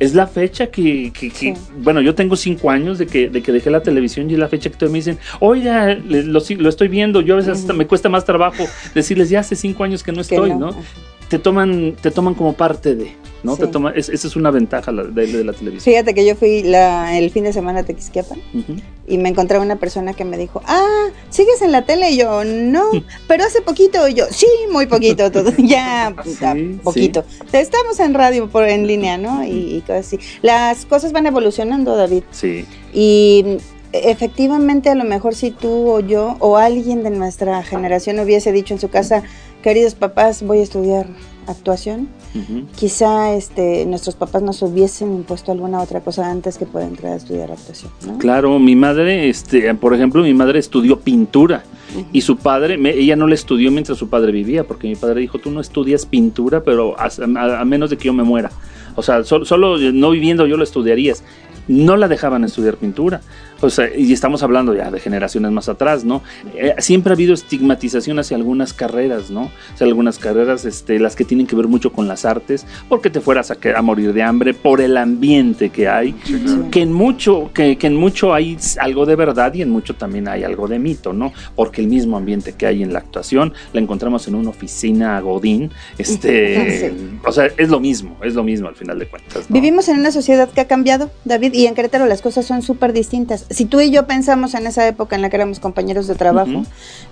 es 0.00 0.14
la 0.14 0.26
fecha 0.26 0.66
que, 0.68 1.12
que- 1.12 1.30
que- 1.30 1.54
Sí. 1.54 1.60
bueno, 1.78 2.00
yo 2.00 2.14
tengo 2.14 2.36
cinco 2.36 2.70
años 2.70 2.98
de 2.98 3.06
que, 3.06 3.28
de 3.30 3.42
que 3.42 3.52
dejé 3.52 3.70
la 3.70 3.82
televisión 3.82 4.28
y 4.28 4.34
es 4.34 4.38
la 4.38 4.48
fecha 4.48 4.68
que 4.70 4.76
todos 4.76 4.90
me 4.92 4.98
dicen, 4.98 5.18
oiga, 5.40 5.94
lo, 5.94 6.40
lo 6.58 6.68
estoy 6.68 6.88
viendo, 6.88 7.20
yo 7.20 7.34
a 7.34 7.36
veces 7.38 7.58
hasta 7.60 7.72
me 7.72 7.86
cuesta 7.86 8.08
más 8.08 8.24
trabajo 8.24 8.64
decirles, 8.94 9.30
ya 9.30 9.40
hace 9.40 9.54
cinco 9.56 9.84
años 9.84 10.02
que 10.02 10.12
no 10.12 10.20
estoy, 10.20 10.50
no. 10.50 10.58
¿no? 10.72 10.76
Te 11.28 11.38
toman, 11.38 11.96
te 12.00 12.10
toman 12.10 12.34
como 12.34 12.52
parte 12.52 12.94
de, 12.94 13.12
¿no? 13.42 13.56
Sí. 13.56 13.62
Te 13.62 13.66
toma, 13.68 13.90
es- 13.92 14.08
esa 14.08 14.28
es 14.28 14.36
una 14.36 14.50
ventaja 14.50 14.92
la- 14.92 15.04
de, 15.04 15.26
de 15.26 15.44
la 15.44 15.52
televisión. 15.52 15.92
Fíjate 15.94 16.14
que 16.14 16.24
yo 16.26 16.36
fui 16.36 16.62
la, 16.62 17.16
el 17.18 17.30
fin 17.30 17.44
de 17.44 17.52
semana 17.52 17.80
a 17.80 17.82
Tequisquiapan 17.82 18.38
y 19.06 19.18
me 19.18 19.28
encontré 19.30 19.58
una 19.58 19.76
persona 19.76 20.12
que 20.12 20.24
me 20.24 20.36
dijo, 20.38 20.62
ah, 20.66 21.06
¿sigues 21.30 21.60
en 21.62 21.72
la 21.72 21.84
tele? 21.84 22.10
Y 22.10 22.18
yo, 22.18 22.44
no, 22.44 22.84
pero 23.28 23.44
hace 23.44 23.60
poquito. 23.62 24.06
Y 24.08 24.14
yo, 24.14 24.24
sí, 24.30 24.46
muy 24.70 24.86
poquito, 24.86 25.30
todo, 25.32 25.50
ya, 25.58 26.14
Sí, 26.24 26.36
ya, 26.40 26.54
poquito. 26.82 27.24
Estamos 27.52 27.98
en 28.00 28.14
radio 28.14 28.48
por 28.48 28.64
en 28.68 28.86
línea, 28.86 29.16
¿no? 29.18 29.44
Y, 29.44 29.76
y 29.76 29.80
cosas 29.80 30.06
así. 30.06 30.18
Las 30.42 30.84
cosas 30.86 31.12
van 31.12 31.26
evolucionando, 31.26 31.96
David. 31.96 32.22
Sí, 32.30 32.64
Y 32.92 33.56
efectivamente, 33.92 34.90
a 34.90 34.94
lo 34.94 35.04
mejor 35.04 35.34
si 35.34 35.50
tú 35.50 35.88
o 35.90 36.00
yo 36.00 36.36
o 36.40 36.56
alguien 36.56 37.02
de 37.02 37.10
nuestra 37.10 37.62
generación 37.62 38.18
hubiese 38.18 38.50
dicho 38.52 38.74
en 38.74 38.80
su 38.80 38.88
casa, 38.88 39.22
queridos 39.64 39.94
papás, 39.96 40.42
voy 40.42 40.58
a 40.58 40.62
estudiar 40.62 41.06
actuación, 41.48 42.08
quizá 42.76 43.34
este, 43.34 43.84
nuestros 43.86 44.14
papás 44.14 44.42
nos 44.42 44.60
hubiesen 44.62 45.12
impuesto 45.14 45.52
alguna 45.52 45.80
otra 45.80 46.00
cosa 46.00 46.30
antes 46.30 46.56
que 46.58 46.66
poder 46.66 46.88
entrar 46.88 47.12
a 47.12 47.16
estudiar 47.16 47.50
actuación, 47.52 47.90
¿no? 48.06 48.18
Claro, 48.18 48.58
mi 48.58 48.76
madre, 48.76 49.28
este, 49.28 49.74
por 49.74 49.94
ejemplo, 49.94 50.22
mi 50.22 50.34
madre 50.34 50.58
estudió 50.58 51.00
pintura 51.00 51.64
y 52.12 52.20
su 52.22 52.36
padre, 52.36 52.76
me- 52.76 52.90
ella 52.94 53.16
no 53.16 53.26
le 53.26 53.34
estudió 53.34 53.70
mientras 53.70 53.98
su 53.98 54.08
padre 54.08 54.32
vivía, 54.32 54.64
porque 54.64 54.86
mi 54.88 54.96
padre 54.96 55.20
dijo, 55.20 55.38
tú 55.38 55.50
no 55.50 55.60
estudias 55.60 56.06
pintura, 56.06 56.62
pero 56.62 56.96
a, 56.98 57.04
a- 57.06 57.60
a 57.60 57.64
menos 57.64 57.90
de 57.90 57.96
que 57.98 58.04
yo 58.06 58.12
me 58.12 58.22
muera. 58.24 58.50
O 58.96 59.02
sea, 59.02 59.24
solo, 59.24 59.44
solo 59.44 59.78
no 59.78 60.10
viviendo 60.10 60.46
yo 60.46 60.56
lo 60.56 60.64
estudiarías. 60.64 61.24
No 61.66 61.96
la 61.96 62.08
dejaban 62.08 62.44
estudiar 62.44 62.76
pintura. 62.76 63.22
O 63.64 63.70
sea, 63.70 63.88
y 63.96 64.12
estamos 64.12 64.42
hablando 64.42 64.74
ya 64.74 64.90
de 64.90 65.00
generaciones 65.00 65.50
más 65.52 65.68
atrás, 65.68 66.04
¿no? 66.04 66.22
Eh, 66.56 66.74
siempre 66.78 67.12
ha 67.12 67.14
habido 67.14 67.34
estigmatización 67.34 68.18
hacia 68.18 68.36
algunas 68.36 68.72
carreras, 68.72 69.30
¿no? 69.30 69.42
O 69.44 69.76
sea, 69.76 69.86
algunas 69.86 70.18
carreras, 70.18 70.64
este, 70.64 70.98
las 70.98 71.16
que 71.16 71.24
tienen 71.24 71.46
que 71.46 71.56
ver 71.56 71.66
mucho 71.68 71.92
con 71.92 72.06
las 72.08 72.24
artes, 72.24 72.66
porque 72.88 73.10
te 73.10 73.20
fueras 73.20 73.50
a, 73.50 73.56
a 73.76 73.82
morir 73.82 74.12
de 74.12 74.22
hambre, 74.22 74.54
por 74.54 74.80
el 74.80 74.96
ambiente 74.96 75.70
que 75.70 75.88
hay, 75.88 76.14
Sí. 76.24 76.40
que 76.70 76.82
en 76.82 76.92
mucho 76.92 77.50
que, 77.54 77.76
que 77.78 77.86
en 77.86 77.94
mucho 77.96 78.32
hay 78.34 78.56
algo 78.78 79.06
de 79.06 79.16
verdad 79.16 79.52
y 79.54 79.62
en 79.62 79.70
mucho 79.70 79.94
también 79.94 80.28
hay 80.28 80.44
algo 80.44 80.68
de 80.68 80.78
mito 80.78 81.12
no 81.12 81.32
porque 81.54 81.80
el 81.80 81.86
mismo 81.88 82.16
ambiente 82.16 82.52
que 82.52 82.66
hay 82.66 82.82
en 82.82 82.92
la 82.92 82.98
actuación 83.00 83.52
la 83.72 83.80
encontramos 83.80 84.26
en 84.28 84.34
una 84.34 84.50
oficina 84.50 85.18
godín 85.20 85.70
este 85.98 86.90
Sí. 86.90 87.18
o 87.24 87.32
sea 87.32 87.48
es 87.56 87.68
lo 87.68 87.80
mismo 87.80 88.16
es 88.22 88.34
lo 88.34 88.42
mismo 88.44 88.68
al 88.68 88.74
final 88.74 88.98
de 88.98 89.06
cuentas 89.06 89.48
¿no? 89.48 89.54
Vivimos 89.54 89.88
en 89.88 89.98
una 89.98 90.10
sociedad 90.12 90.48
que 90.50 90.60
ha 90.60 90.66
cambiado, 90.66 91.10
David, 91.24 91.52
y 91.54 91.66
en 91.66 91.74
Querétaro 91.74 92.06
las 92.06 92.20
cosas 92.22 92.44
son 92.46 92.62
súper 92.62 92.92
distintas. 92.92 93.46
Si 93.54 93.64
tú 93.66 93.80
y 93.80 93.90
yo 93.90 94.06
pensamos 94.06 94.54
en 94.54 94.66
esa 94.66 94.86
época 94.88 95.14
en 95.16 95.22
la 95.22 95.30
que 95.30 95.36
éramos 95.36 95.60
compañeros 95.60 96.06
de 96.08 96.14
trabajo, 96.16 96.50
Ujú. 96.50 96.66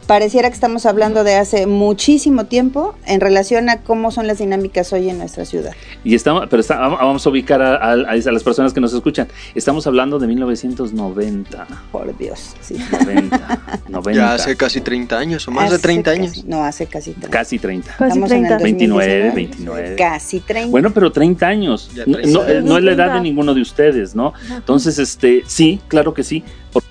pareciera 0.06 0.48
que 0.48 0.54
estamos 0.54 0.86
hablando 0.86 1.22
de 1.24 1.36
hace 1.36 1.66
muchísimo 1.66 2.46
tiempo 2.46 2.94
en 3.06 3.20
relación 3.20 3.68
a 3.68 3.78
cómo 3.82 4.10
son 4.10 4.26
las 4.26 4.38
dinámicas 4.38 4.92
hoy 4.92 5.08
en 5.08 5.18
nuestra 5.18 5.44
ciudad. 5.44 5.72
y 6.04 6.14
estamos 6.16 6.46
pero 6.50 6.60
está- 6.60 6.78
vamos 6.78 7.24
a 7.26 7.30
ubicar 7.30 7.62
a, 7.62 7.76
a- 7.76 7.92
a 7.92 8.16
las 8.16 8.42
personas 8.42 8.72
que 8.72 8.80
nos 8.80 8.92
escuchan 8.92 9.28
estamos 9.54 9.86
hablando 9.86 10.18
de 10.18 10.26
1990 10.26 11.66
Por 11.92 12.16
Dios. 12.18 12.54
Sí. 12.60 12.76
90 12.90 13.60
90 13.88 14.12
Ya 14.20 14.34
hace 14.34 14.56
casi 14.56 14.80
30 14.80 15.16
años 15.18 15.46
o 15.46 15.50
más 15.50 15.70
de 15.70 15.76
Hace 15.76 15.82
30 15.82 16.10
casi- 16.10 16.20
años. 16.22 16.44
no, 16.46 16.64
hace 16.64 16.86
casi 16.86 17.12
30. 17.12 17.30
casi 17.30 17.58
30 17.58 17.88
Casi 17.96 18.04
Estamos 18.08 18.30
en 18.32 18.38
el 18.38 18.46
30. 18.58 18.64
29, 18.64 19.24
2019. 19.26 19.34
29. 19.34 19.96
Casi 19.96 20.40
30. 20.40 20.70
Bueno, 20.70 20.90
pero 20.92 21.12
30 21.12 21.46
años. 21.46 21.90
Ya 21.94 22.04
No, 22.06 22.16
30. 22.18 22.38
no, 22.38 22.48
eh, 22.48 22.62
no 22.62 22.78
es 22.78 22.84
la 22.84 22.92
edad 22.92 23.04
de 23.04 23.10
30. 23.12 23.22
ninguno 23.22 23.54
de 23.54 23.60
ustedes, 23.62 24.14
¿no? 24.14 24.32
Entonces, 24.54 24.98
este, 24.98 25.42
sí, 25.46 25.80
claro 25.88 26.14
que 26.14 26.21
sí. 26.24 26.42
Por- 26.72 26.82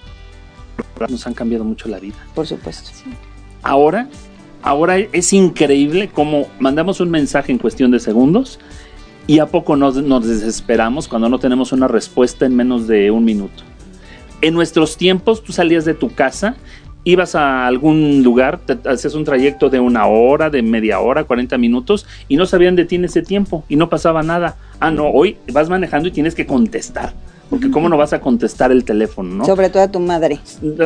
Nos 1.09 1.25
han 1.27 1.33
cambiado 1.33 1.63
mucho 1.63 1.87
la 1.89 1.99
vida. 1.99 2.15
por 2.35 2.45
supuesto. 2.47 2.89
Ahora, 3.63 4.07
ahora 4.61 4.97
es 4.97 5.33
increíble 5.33 6.09
cómo 6.13 6.47
mandamos 6.59 6.99
un 6.99 7.09
mensaje 7.09 7.51
en 7.51 7.57
cuestión 7.57 7.91
de 7.91 7.99
segundos 7.99 8.59
y 9.27 9.39
a 9.39 9.45
poco 9.47 9.75
nos, 9.75 9.95
nos 9.95 10.27
desesperamos 10.27 11.07
cuando 11.07 11.29
no 11.29 11.39
tenemos 11.39 11.71
una 11.71 11.87
respuesta 11.87 12.45
en 12.45 12.55
menos 12.55 12.87
de 12.87 13.11
un 13.11 13.23
minuto. 13.23 13.63
En 14.41 14.53
nuestros 14.55 14.97
tiempos, 14.97 15.43
tú 15.43 15.53
salías 15.53 15.85
de 15.85 15.93
tu 15.93 16.13
casa, 16.13 16.55
ibas 17.03 17.35
a 17.35 17.67
algún 17.67 18.23
lugar, 18.23 18.59
te 18.59 18.77
hacías 18.89 19.13
un 19.13 19.23
trayecto 19.23 19.69
de 19.69 19.79
una 19.79 20.05
hora, 20.07 20.49
de 20.49 20.61
media 20.63 20.99
hora, 20.99 21.23
40 21.23 21.57
minutos 21.59 22.07
y 22.27 22.35
no 22.35 22.45
sabían 22.47 22.75
de 22.75 22.85
ti 22.85 22.95
en 22.95 23.05
ese 23.05 23.21
tiempo 23.21 23.63
y 23.69 23.75
no 23.75 23.89
pasaba 23.89 24.23
nada. 24.23 24.57
Ah, 24.79 24.89
no, 24.91 25.07
hoy 25.07 25.37
vas 25.51 25.69
manejando 25.69 26.07
y 26.07 26.11
tienes 26.11 26.33
que 26.35 26.45
contestar. 26.47 27.13
Porque 27.51 27.69
cómo 27.69 27.87
no 27.89 27.97
vas 27.97 28.13
a 28.13 28.19
contestar 28.21 28.71
el 28.71 28.83
teléfono, 28.85 29.35
¿no? 29.35 29.45
Sobre 29.45 29.69
todo 29.69 29.83
a 29.83 29.87
tu 29.91 29.99
madre. 29.99 30.39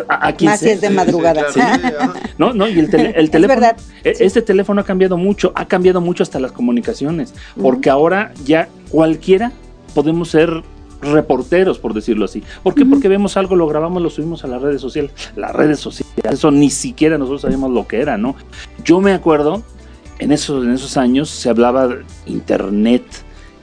A, 0.10 0.28
a 0.28 0.34
quien 0.36 0.52
Más 0.52 0.60
si 0.60 0.70
es 0.72 0.82
de 0.82 0.90
madrugada. 0.90 1.46
Sí, 1.54 1.60
claro, 1.62 1.80
sí, 1.82 1.94
ajá. 1.98 2.14
No, 2.38 2.54
no, 2.54 2.68
y 2.68 2.78
el, 2.80 2.90
tele- 2.90 3.14
el 3.16 3.30
teléfono. 3.30 3.62
verdad, 3.62 3.78
e- 4.04 4.16
Este 4.20 4.42
teléfono 4.42 4.82
ha 4.82 4.84
cambiado 4.84 5.16
mucho, 5.16 5.54
ha 5.56 5.66
cambiado 5.68 6.02
mucho 6.02 6.24
hasta 6.24 6.40
las 6.40 6.52
comunicaciones, 6.52 7.34
porque 7.62 7.90
ahora 7.90 8.34
ya 8.44 8.68
cualquiera 8.90 9.52
podemos 9.94 10.30
ser 10.30 10.64
reporteros, 11.02 11.78
por 11.78 11.94
decirlo 11.94 12.26
así. 12.26 12.42
¿Por 12.64 12.74
qué? 12.74 12.84
Porque 12.86 13.08
vemos 13.10 13.38
algo, 13.38 13.56
lo 13.56 13.68
grabamos, 13.68 14.02
lo 14.02 14.10
subimos 14.10 14.44
a 14.44 14.48
las 14.48 14.62
redes 14.62 14.82
sociales. 14.82 15.12
Las 15.36 15.54
redes 15.54 15.80
sociales, 15.80 16.14
eso 16.32 16.50
ni 16.52 16.70
siquiera 16.72 17.18
nosotros 17.18 17.42
sabíamos 17.44 17.72
lo 17.72 17.88
que 17.88 18.02
era, 18.02 18.18
¿no? 18.18 18.36
Yo 18.84 19.00
me 19.02 19.14
acuerdo, 19.14 19.62
en 20.18 20.32
esos, 20.32 20.64
en 20.66 20.72
esos 20.72 20.98
años 20.98 21.30
se 21.30 21.50
hablaba 21.50 21.88
de 21.88 21.98
internet 22.26 23.04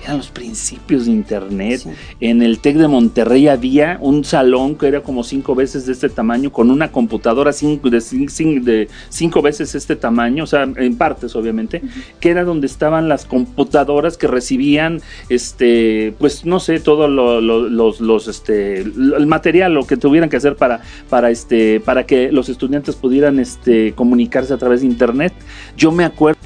eran 0.05 0.17
los 0.19 0.31
principios 0.31 1.07
de 1.07 1.13
internet. 1.13 1.81
Sí. 1.81 1.91
En 2.21 2.43
el 2.43 2.59
TEC 2.59 2.77
de 2.77 2.89
Monterrey 2.89 3.47
había 3.49 3.99
un 4.01 4.25
salón 4.25 4.75
que 4.77 4.89
era 4.89 5.01
como 5.01 5.23
cinco 5.23 5.55
veces 5.55 5.87
de 5.87 5.93
este 5.93 6.09
tamaño, 6.09 6.51
con 6.51 6.71
una 6.71 6.91
computadora 6.91 7.53
cinco, 7.53 7.89
de, 7.89 7.99
cin- 7.99 8.29
cin- 8.29 8.63
de 8.63 8.89
cinco 9.09 9.43
veces 9.43 9.75
este 9.75 9.95
tamaño, 9.97 10.45
o 10.45 10.47
sea, 10.47 10.63
en 10.65 10.97
partes 10.97 11.37
obviamente, 11.37 11.83
que 12.21 12.31
era 12.31 12.43
donde 12.45 12.67
estaban 12.67 13.09
las 13.09 13.25
computadoras 13.25 14.17
que 14.17 14.27
recibían, 14.27 15.01
este, 15.29 16.15
pues 16.19 16.45
no 16.45 16.59
sé, 16.59 16.81
todo 16.81 17.07
lo- 17.09 17.41
lo- 17.41 17.69
los, 17.69 18.01
los, 18.01 18.29
este, 18.29 18.81
el 18.81 19.27
material, 19.27 19.73
lo 19.75 19.87
que 19.87 19.97
tuvieran 19.97 20.29
que 20.29 20.37
hacer 20.37 20.57
para, 20.57 20.81
para, 21.09 21.31
este, 21.31 21.79
para 21.81 22.07
que 22.07 22.33
los 22.33 22.49
estudiantes 22.49 22.97
pudieran, 22.97 23.39
este, 23.39 23.93
comunicarse 23.93 24.53
a 24.53 24.59
través 24.59 24.81
de 24.81 24.89
internet. 24.89 25.33
Yo 25.77 25.93
me 25.93 26.05
acuerdo 26.05 26.39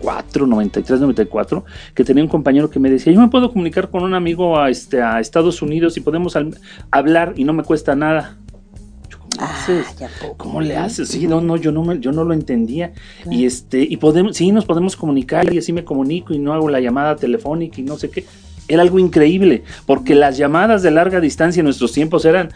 94, 0.00 0.46
93, 0.46 1.00
94, 1.00 1.64
que 1.94 2.04
tenía 2.04 2.22
un 2.22 2.28
compañero 2.28 2.70
que 2.70 2.78
me 2.78 2.90
decía, 2.90 3.12
yo 3.12 3.20
me 3.20 3.28
puedo 3.28 3.52
comunicar 3.52 3.90
con 3.90 4.02
un 4.04 4.14
amigo 4.14 4.58
a, 4.58 4.70
este, 4.70 5.02
a 5.02 5.20
Estados 5.20 5.60
Unidos 5.62 5.96
y 5.96 6.00
podemos 6.00 6.36
al- 6.36 6.58
hablar 6.90 7.34
y 7.36 7.44
no 7.44 7.52
me 7.52 7.62
cuesta 7.62 7.94
nada. 7.94 8.36
¿Cómo 9.10 9.28
Ah, 9.40 9.54
haces? 9.62 9.86
ya 9.98 10.08
poco. 10.20 10.36
¿Cómo 10.36 10.60
le 10.60 10.76
haces? 10.76 11.08
Sí, 11.08 11.26
no, 11.26 11.40
no, 11.40 11.56
yo 11.56 11.72
no, 11.72 11.84
me- 11.84 11.98
yo 12.00 12.12
no 12.12 12.24
lo 12.24 12.32
entendía. 12.34 12.92
Y 13.30 13.44
este, 13.44 13.82
y 13.82 13.96
podemos, 13.96 14.36
sí, 14.36 14.50
nos 14.52 14.64
podemos 14.64 14.96
comunicar 14.96 15.52
y 15.52 15.58
así 15.58 15.72
me 15.72 15.84
comunico 15.84 16.32
y 16.34 16.38
no 16.38 16.52
hago 16.52 16.68
la 16.68 16.80
llamada 16.80 17.16
telefónica 17.16 17.80
y 17.80 17.84
no 17.84 17.96
sé 17.98 18.10
qué. 18.10 18.24
Era 18.68 18.82
algo 18.82 18.98
increíble, 18.98 19.64
porque 19.86 20.14
las 20.14 20.36
llamadas 20.36 20.82
de 20.82 20.90
larga 20.90 21.20
distancia 21.20 21.60
en 21.60 21.64
nuestros 21.64 21.92
tiempos 21.92 22.24
eran 22.24 22.50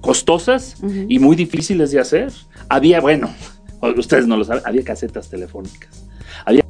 costosas 0.00 0.76
Ujú. 0.82 1.06
y 1.08 1.18
muy 1.18 1.36
difíciles 1.36 1.90
de 1.90 2.00
hacer. 2.00 2.32
Había, 2.68 3.00
bueno, 3.00 3.28
ustedes 3.96 4.26
no 4.26 4.36
lo 4.36 4.44
saben, 4.44 4.62
había 4.64 4.82
casetas 4.84 5.28
telefónicas. 5.28 6.05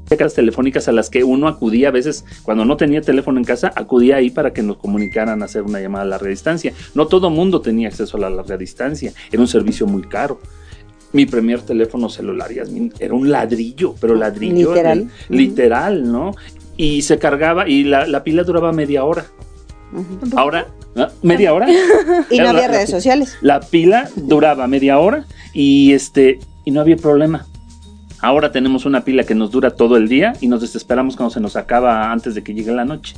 Telefónicas 0.09 0.89
a 0.89 0.93
las 0.93 1.11
que 1.11 1.25
uno 1.25 1.49
acudía 1.49 1.89
a 1.89 1.91
veces, 1.91 2.25
cuando 2.43 2.65
no 2.65 2.77
tenía 2.77 3.01
teléfono 3.01 3.39
en 3.39 3.45
casa, 3.45 3.73
acudía 3.75 4.17
ahí 4.17 4.31
para 4.31 4.53
que 4.53 4.63
nos 4.63 4.77
comunicaran 4.79 5.43
a 5.43 5.47
hacer 5.47 5.63
una 5.63 5.81
llamada 5.81 6.05
a 6.05 6.09
larga 6.09 6.29
distancia. 6.29 6.73
No 6.95 7.07
todo 7.09 7.29
mundo 7.31 7.61
tenía 7.61 7.89
acceso 7.89 8.17
a 8.17 8.21
la 8.21 8.31
larga 8.31 8.57
distancia, 8.57 9.13
era 9.33 9.41
un 9.43 9.49
servicio 9.49 9.87
muy 9.87 10.03
caro. 10.03 10.41
Mi 11.13 11.27
primer 11.27 11.63
teléfono 11.63 12.09
celular 12.09 12.53
Yasmín, 12.53 12.93
era 12.99 13.15
un 13.15 13.31
ladrillo, 13.31 13.95
pero 14.01 14.15
ladrillo 14.15 14.69
Literal. 14.75 15.11
literal, 15.29 16.13
¿no? 16.13 16.33
Y 16.77 17.03
se 17.03 17.19
cargaba 17.19 17.69
y 17.69 17.85
la, 17.85 18.07
la 18.07 18.23
pila 18.23 18.43
duraba 18.45 18.73
media 18.73 19.05
hora. 19.05 19.25
Ahora, 20.37 20.67
¿ah? 20.97 21.09
¿media 21.23 21.55
hora? 21.55 21.67
Y 22.31 22.39
no 22.39 22.49
había 22.51 22.63
la- 22.63 22.69
redes 22.69 22.91
sociales. 22.91 23.37
La 23.41 23.61
pila 23.61 24.11
duraba 24.17 24.67
media 24.67 24.99
hora 24.99 25.25
y 25.55 25.93
este 25.93 26.39
y 26.65 26.71
no 26.73 26.81
había 26.81 26.97
problema. 26.97 27.47
Ahora 28.21 28.51
tenemos 28.53 28.87
una 28.87 29.05
pila 29.05 29.25
que 29.25 29.35
nos 29.35 29.51
dura 29.51 29.71
todo 29.71 29.97
el 29.97 30.09
día 30.09 30.33
y 30.41 30.49
nos 30.49 30.61
desesperamos 30.61 31.17
cuando 31.17 31.33
se 31.33 31.41
nos 31.41 31.57
acaba 31.57 32.11
antes 32.11 32.35
de 32.35 32.43
que 32.43 32.55
llegue 32.55 32.73
la 32.73 32.85
noche. 32.85 33.17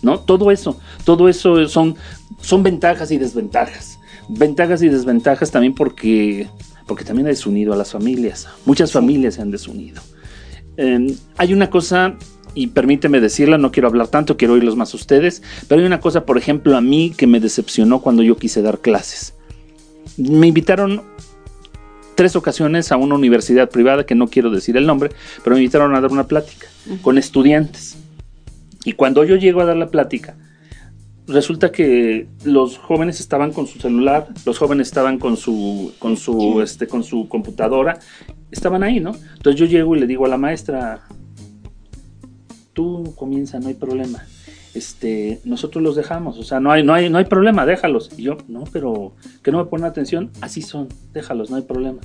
¿No? 0.00 0.18
Todo 0.18 0.50
eso, 0.50 0.80
todo 1.04 1.28
eso 1.28 1.68
son, 1.68 1.94
son 2.40 2.62
ventajas 2.62 3.10
y 3.10 3.18
desventajas. 3.18 3.98
Ventajas 4.28 4.82
y 4.82 4.88
desventajas 4.88 5.50
también 5.50 5.74
porque, 5.74 6.48
porque 6.86 7.04
también 7.04 7.26
ha 7.26 7.30
desunido 7.30 7.72
a 7.72 7.76
las 7.76 7.92
familias. 7.92 8.48
Muchas 8.64 8.90
familias 8.90 9.34
se 9.34 9.42
han 9.42 9.50
desunido. 9.50 10.02
Eh, 10.76 11.14
hay 11.36 11.52
una 11.52 11.70
cosa, 11.70 12.16
y 12.54 12.68
permíteme 12.68 13.20
decirla, 13.20 13.58
no 13.58 13.70
quiero 13.70 13.88
hablar 13.88 14.08
tanto, 14.08 14.36
quiero 14.36 14.54
oírlos 14.54 14.76
más 14.76 14.92
a 14.92 14.96
ustedes, 14.96 15.42
pero 15.68 15.80
hay 15.80 15.86
una 15.86 16.00
cosa, 16.00 16.24
por 16.24 16.38
ejemplo, 16.38 16.76
a 16.76 16.80
mí 16.80 17.12
que 17.16 17.26
me 17.26 17.40
decepcionó 17.40 18.00
cuando 18.00 18.22
yo 18.22 18.36
quise 18.36 18.62
dar 18.62 18.80
clases. 18.80 19.34
Me 20.16 20.48
invitaron 20.48 21.02
tres 22.22 22.36
ocasiones 22.36 22.92
a 22.92 22.96
una 22.96 23.16
universidad 23.16 23.68
privada, 23.68 24.06
que 24.06 24.14
no 24.14 24.28
quiero 24.28 24.48
decir 24.50 24.76
el 24.76 24.86
nombre, 24.86 25.10
pero 25.42 25.56
me 25.56 25.60
invitaron 25.60 25.92
a 25.96 26.00
dar 26.00 26.12
una 26.12 26.28
plática 26.28 26.68
con 27.00 27.18
estudiantes. 27.18 27.96
Y 28.84 28.92
cuando 28.92 29.24
yo 29.24 29.34
llego 29.34 29.60
a 29.60 29.64
dar 29.64 29.76
la 29.76 29.88
plática, 29.88 30.36
resulta 31.26 31.72
que 31.72 32.28
los 32.44 32.78
jóvenes 32.78 33.18
estaban 33.18 33.52
con 33.52 33.66
su 33.66 33.80
celular, 33.80 34.28
los 34.46 34.56
jóvenes 34.56 34.86
estaban 34.86 35.18
con 35.18 35.36
su, 35.36 35.94
con 35.98 36.16
su, 36.16 36.62
este, 36.62 36.86
con 36.86 37.02
su 37.02 37.26
computadora, 37.26 37.98
estaban 38.52 38.84
ahí, 38.84 39.00
¿no? 39.00 39.16
Entonces 39.36 39.58
yo 39.58 39.66
llego 39.66 39.96
y 39.96 39.98
le 39.98 40.06
digo 40.06 40.24
a 40.24 40.28
la 40.28 40.36
maestra, 40.36 41.02
tú 42.72 43.14
comienza, 43.16 43.58
no 43.58 43.66
hay 43.66 43.74
problema. 43.74 44.22
Este, 44.74 45.40
nosotros 45.44 45.82
los 45.82 45.96
dejamos, 45.96 46.38
o 46.38 46.44
sea, 46.44 46.60
no 46.60 46.70
hay, 46.70 46.84
no 46.84 46.94
hay, 46.94 47.10
no 47.10 47.18
hay 47.18 47.24
problema, 47.24 47.66
déjalos. 47.66 48.10
Y 48.16 48.22
yo, 48.22 48.38
no, 48.46 48.62
pero 48.72 49.12
que 49.42 49.50
no 49.50 49.58
me 49.58 49.64
ponen 49.64 49.86
atención, 49.86 50.30
así 50.40 50.62
son, 50.62 50.86
déjalos, 51.12 51.50
no 51.50 51.56
hay 51.56 51.62
problema. 51.62 51.98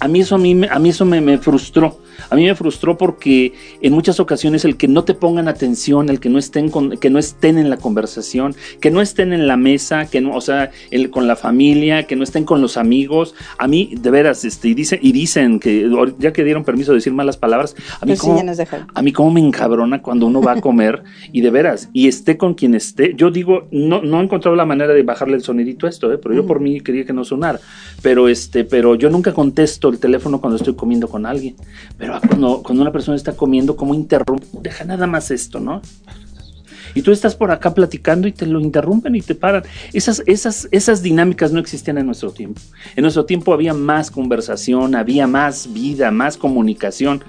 A 0.00 0.08
mí 0.08 0.20
eso, 0.20 0.36
a 0.36 0.38
mí, 0.38 0.54
me- 0.54 0.68
a 0.68 0.78
mí 0.78 0.90
eso 0.90 1.04
me, 1.04 1.20
me 1.20 1.38
frustró. 1.38 2.00
A 2.30 2.34
mí 2.36 2.44
me 2.44 2.54
frustró 2.54 2.98
porque 2.98 3.52
en 3.80 3.92
muchas 3.92 4.18
ocasiones 4.20 4.64
el 4.64 4.76
que 4.76 4.88
no 4.88 5.04
te 5.04 5.14
pongan 5.14 5.46
atención, 5.48 6.08
el 6.08 6.18
que 6.18 6.28
no 6.28 6.38
estén, 6.38 6.68
con, 6.68 6.96
que 6.98 7.10
no 7.10 7.18
estén 7.18 7.58
en 7.58 7.70
la 7.70 7.76
conversación, 7.76 8.54
que 8.80 8.90
no 8.90 9.00
estén 9.00 9.32
en 9.32 9.46
la 9.46 9.56
mesa, 9.56 10.06
que 10.06 10.20
no, 10.20 10.34
o 10.34 10.40
sea, 10.40 10.70
el, 10.90 11.10
con 11.10 11.26
la 11.28 11.36
familia, 11.36 12.06
que 12.08 12.16
no 12.16 12.24
estén 12.24 12.44
con 12.44 12.60
los 12.60 12.76
amigos, 12.76 13.34
a 13.56 13.68
mí 13.68 13.92
de 14.00 14.10
veras, 14.10 14.44
este, 14.44 14.68
y, 14.68 14.74
dice, 14.74 14.98
y 15.00 15.12
dicen 15.12 15.60
que 15.60 15.88
ya 16.18 16.32
que 16.32 16.42
dieron 16.44 16.64
permiso 16.64 16.90
de 16.92 16.96
decir 16.96 17.12
malas 17.12 17.36
palabras, 17.36 17.74
a 18.00 18.04
mí 18.04 18.12
Pues 18.12 18.18
sí, 18.20 18.26
como, 18.26 18.40
a 18.94 19.02
mí 19.02 19.12
como 19.12 19.30
me 19.30 19.40
encabrona 19.40 20.02
cuando 20.02 20.26
uno 20.26 20.42
va 20.42 20.52
a 20.52 20.60
comer 20.60 21.02
y 21.32 21.40
de 21.40 21.50
veras, 21.50 21.88
y 21.92 22.08
esté 22.08 22.36
con 22.36 22.54
quien 22.54 22.74
esté, 22.74 23.14
yo 23.16 23.30
digo, 23.30 23.68
no, 23.70 24.02
no 24.02 24.20
he 24.20 24.24
encontrado 24.24 24.56
la 24.56 24.66
manera 24.66 24.92
de 24.92 25.02
bajarle 25.04 25.36
el 25.36 25.42
sonidito 25.42 25.86
a 25.86 25.90
esto, 25.90 26.12
¿eh? 26.12 26.18
pero 26.18 26.34
yo 26.34 26.46
por 26.46 26.58
mí 26.60 26.80
quería 26.80 27.04
que 27.04 27.12
no 27.12 27.24
sonara, 27.24 27.60
pero 28.02 28.28
este, 28.28 28.64
pero 28.64 28.96
yo 28.96 29.08
nunca 29.08 29.32
contesto 29.58 29.88
el 29.88 29.98
teléfono 29.98 30.40
cuando 30.40 30.56
estoy 30.56 30.74
comiendo 30.74 31.08
con 31.08 31.26
alguien, 31.26 31.56
pero 31.96 32.20
cuando, 32.20 32.62
cuando 32.62 32.82
una 32.82 32.92
persona 32.92 33.16
está 33.16 33.32
comiendo, 33.32 33.76
¿cómo 33.76 33.92
interrumpe? 33.92 34.46
Deja 34.62 34.84
nada 34.84 35.08
más 35.08 35.32
esto, 35.32 35.58
¿no? 35.58 35.82
Y 36.94 37.02
tú 37.02 37.10
estás 37.10 37.34
por 37.34 37.50
acá 37.50 37.74
platicando 37.74 38.28
y 38.28 38.32
te 38.32 38.46
lo 38.46 38.60
interrumpen 38.60 39.16
y 39.16 39.20
te 39.20 39.34
paran. 39.34 39.64
Esas, 39.92 40.22
esas, 40.26 40.68
esas 40.70 41.02
dinámicas 41.02 41.52
no 41.52 41.58
existían 41.60 41.98
en 41.98 42.06
nuestro 42.06 42.30
tiempo. 42.30 42.60
En 42.96 43.02
nuestro 43.02 43.24
tiempo 43.24 43.52
había 43.52 43.74
más 43.74 44.10
conversación, 44.10 44.94
había 44.94 45.26
más 45.26 45.72
vida, 45.72 46.10
más 46.10 46.36
comunicación. 46.36 47.24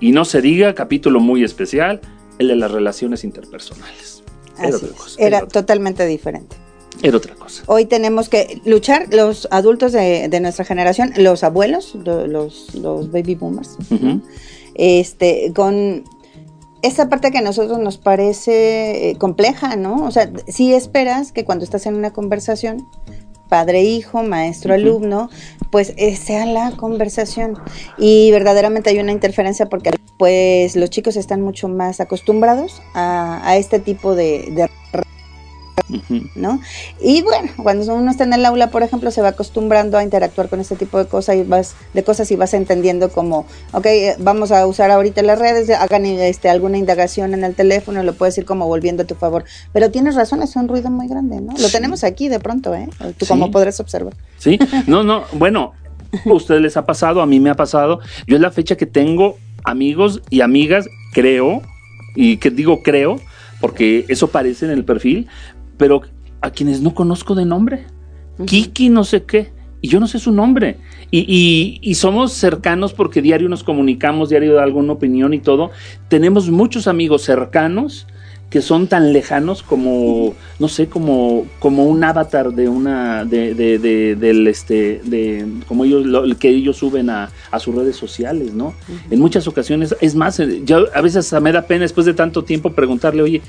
Y 0.00 0.12
no 0.12 0.24
se 0.24 0.40
diga, 0.40 0.74
capítulo 0.74 1.20
muy 1.20 1.44
especial, 1.44 2.00
el 2.38 2.48
de 2.48 2.56
las 2.56 2.70
relaciones 2.70 3.22
interpersonales. 3.22 4.24
Era 4.58 4.68
Así 4.68 4.86
otra 4.86 4.88
es. 5.06 5.16
Era 5.18 5.38
Era, 5.38 5.46
totalmente 5.46 6.04
diferente. 6.06 6.56
Era 7.02 7.16
otra 7.16 7.34
cosa. 7.34 7.62
Hoy 7.66 7.84
tenemos 7.84 8.28
que 8.28 8.60
luchar 8.64 9.06
los 9.12 9.46
adultos 9.50 9.92
de, 9.92 10.28
de 10.28 10.40
nuestra 10.40 10.64
generación, 10.64 11.12
los 11.16 11.44
abuelos, 11.44 11.94
lo- 11.94 12.26
los, 12.26 12.74
los 12.74 13.10
baby 13.12 13.34
boomers, 13.34 13.76
este, 14.74 15.52
con 15.54 16.04
esa 16.82 17.08
parte 17.08 17.30
que 17.30 17.38
a 17.38 17.42
nosotros 17.42 17.78
nos 17.78 17.98
parece 17.98 19.10
eh, 19.10 19.16
compleja, 19.16 19.76
¿no? 19.76 20.04
O 20.04 20.10
sea, 20.10 20.30
sí 20.48 20.72
esperas 20.74 21.32
que 21.32 21.44
cuando 21.44 21.64
estás 21.64 21.86
en 21.86 21.94
una 21.94 22.12
conversación, 22.12 22.86
padre-hijo, 23.48 24.22
maestro-alumno, 24.22 25.30
pues 25.70 25.94
eh, 25.96 26.16
sea 26.16 26.46
la 26.46 26.72
conversación. 26.72 27.58
Y 27.98 28.30
verdaderamente 28.30 28.90
hay 28.90 28.98
una 28.98 29.12
interferencia 29.12 29.66
porque 29.66 29.90
pues 30.18 30.76
los 30.76 30.90
chicos 30.90 31.16
están 31.16 31.42
mucho 31.42 31.68
más 31.68 32.00
acostumbrados 32.00 32.82
a, 32.94 33.40
a 33.48 33.56
este 33.56 33.78
tipo 33.78 34.14
de. 34.14 34.68
¿No? 36.34 36.60
Y 37.00 37.22
bueno, 37.22 37.50
cuando 37.62 37.94
uno 37.94 38.10
está 38.10 38.24
en 38.24 38.32
el 38.32 38.44
aula, 38.44 38.70
por 38.70 38.82
ejemplo, 38.82 39.10
se 39.10 39.22
va 39.22 39.28
acostumbrando 39.28 39.98
a 39.98 40.02
interactuar 40.02 40.48
con 40.48 40.60
este 40.60 40.76
tipo 40.76 40.98
de 40.98 41.06
cosas 41.06 41.36
y 41.36 41.42
vas, 41.42 41.74
de 41.94 42.02
cosas 42.02 42.30
y 42.30 42.36
vas 42.36 42.54
entendiendo 42.54 43.08
como, 43.10 43.46
ok, 43.72 43.86
eh, 43.86 44.16
vamos 44.18 44.52
a 44.52 44.66
usar 44.66 44.90
ahorita 44.90 45.22
las 45.22 45.38
redes, 45.38 45.70
hagan 45.70 46.06
este, 46.06 46.48
alguna 46.48 46.78
indagación 46.78 47.34
en 47.34 47.44
el 47.44 47.54
teléfono, 47.54 48.02
lo 48.02 48.14
puedes 48.14 48.36
ir 48.38 48.44
como 48.44 48.66
volviendo 48.66 49.02
a 49.04 49.06
tu 49.06 49.14
favor. 49.14 49.44
Pero 49.72 49.90
tienes 49.90 50.14
razón, 50.14 50.42
es 50.42 50.56
un 50.56 50.68
ruido 50.68 50.90
muy 50.90 51.08
grande, 51.08 51.40
¿no? 51.40 51.52
Lo 51.52 51.68
Sí. 51.68 51.72
tenemos 51.72 52.04
aquí 52.04 52.28
de 52.28 52.40
pronto, 52.40 52.74
¿eh? 52.74 52.88
Tú 53.18 53.24
Sí. 53.24 53.28
como 53.28 53.50
podrás 53.50 53.78
observar. 53.80 54.14
Sí, 54.38 54.58
no, 54.86 55.02
no, 55.02 55.24
bueno, 55.32 55.72
a 56.24 56.32
ustedes 56.32 56.60
les 56.62 56.76
ha 56.76 56.86
pasado, 56.86 57.20
a 57.22 57.26
mí 57.26 57.40
me 57.40 57.50
ha 57.50 57.54
pasado. 57.54 58.00
Yo 58.26 58.36
es 58.36 58.42
la 58.42 58.50
fecha 58.50 58.76
que 58.76 58.86
tengo 58.86 59.36
amigos 59.64 60.22
y 60.30 60.40
amigas, 60.40 60.86
creo, 61.12 61.62
y 62.14 62.36
que 62.38 62.50
digo 62.50 62.82
creo, 62.82 63.20
porque 63.60 64.04
eso 64.08 64.28
parece 64.28 64.66
en 64.66 64.70
el 64.70 64.84
perfil, 64.84 65.28
pero 65.76 66.02
a 66.40 66.50
quienes 66.50 66.80
no 66.82 66.94
conozco 66.94 67.34
de 67.34 67.44
nombre. 67.44 67.84
Kiki 68.44 68.88
no 68.90 69.04
sé 69.04 69.22
qué, 69.24 69.52
y 69.80 69.88
yo 69.88 69.98
no 70.00 70.06
sé 70.06 70.18
su 70.18 70.30
nombre. 70.32 70.76
Y, 71.10 71.20
y- 71.20 71.78
y 71.82 71.94
somos 71.94 72.32
cercanos 72.32 72.92
porque 72.92 73.22
diario 73.22 73.48
nos 73.48 73.64
comunicamos, 73.64 74.28
diario 74.28 74.54
da 74.54 74.62
alguna 74.62 74.92
opinión 74.92 75.32
y 75.34 75.38
todo. 75.40 75.70
Tenemos 76.08 76.50
muchos 76.50 76.86
amigos 76.86 77.22
cercanos 77.22 78.06
que 78.50 78.62
son 78.62 78.86
tan 78.86 79.12
lejanos 79.12 79.64
como, 79.64 80.34
no 80.60 80.68
sé, 80.68 80.86
como, 80.86 81.46
como 81.58 81.84
un 81.86 82.04
avatar 82.04 82.52
de 82.52 82.68
una, 82.68 83.24
de, 83.24 83.54
de, 83.54 83.78
de- 83.80 84.14
del 84.14 84.46
este, 84.46 85.00
de, 85.04 85.44
como 85.66 85.84
ellos, 85.84 86.06
lo, 86.06 86.22
que 86.38 86.50
ellos 86.50 86.76
suben 86.76 87.10
a, 87.10 87.30
a 87.50 87.58
sus 87.58 87.74
redes 87.74 87.96
sociales, 87.96 88.54
¿no? 88.54 88.72
En 89.10 89.18
muchas 89.18 89.48
ocasiones, 89.48 89.96
es 90.00 90.14
más, 90.14 90.38
eh, 90.38 90.62
yo 90.64 90.84
a 90.94 91.00
veces 91.00 91.32
me 91.42 91.50
da 91.50 91.62
pena 91.62 91.80
después 91.82 92.06
de 92.06 92.14
tanto 92.14 92.44
tiempo 92.44 92.70
preguntarle, 92.72 93.22
oye, 93.22 93.42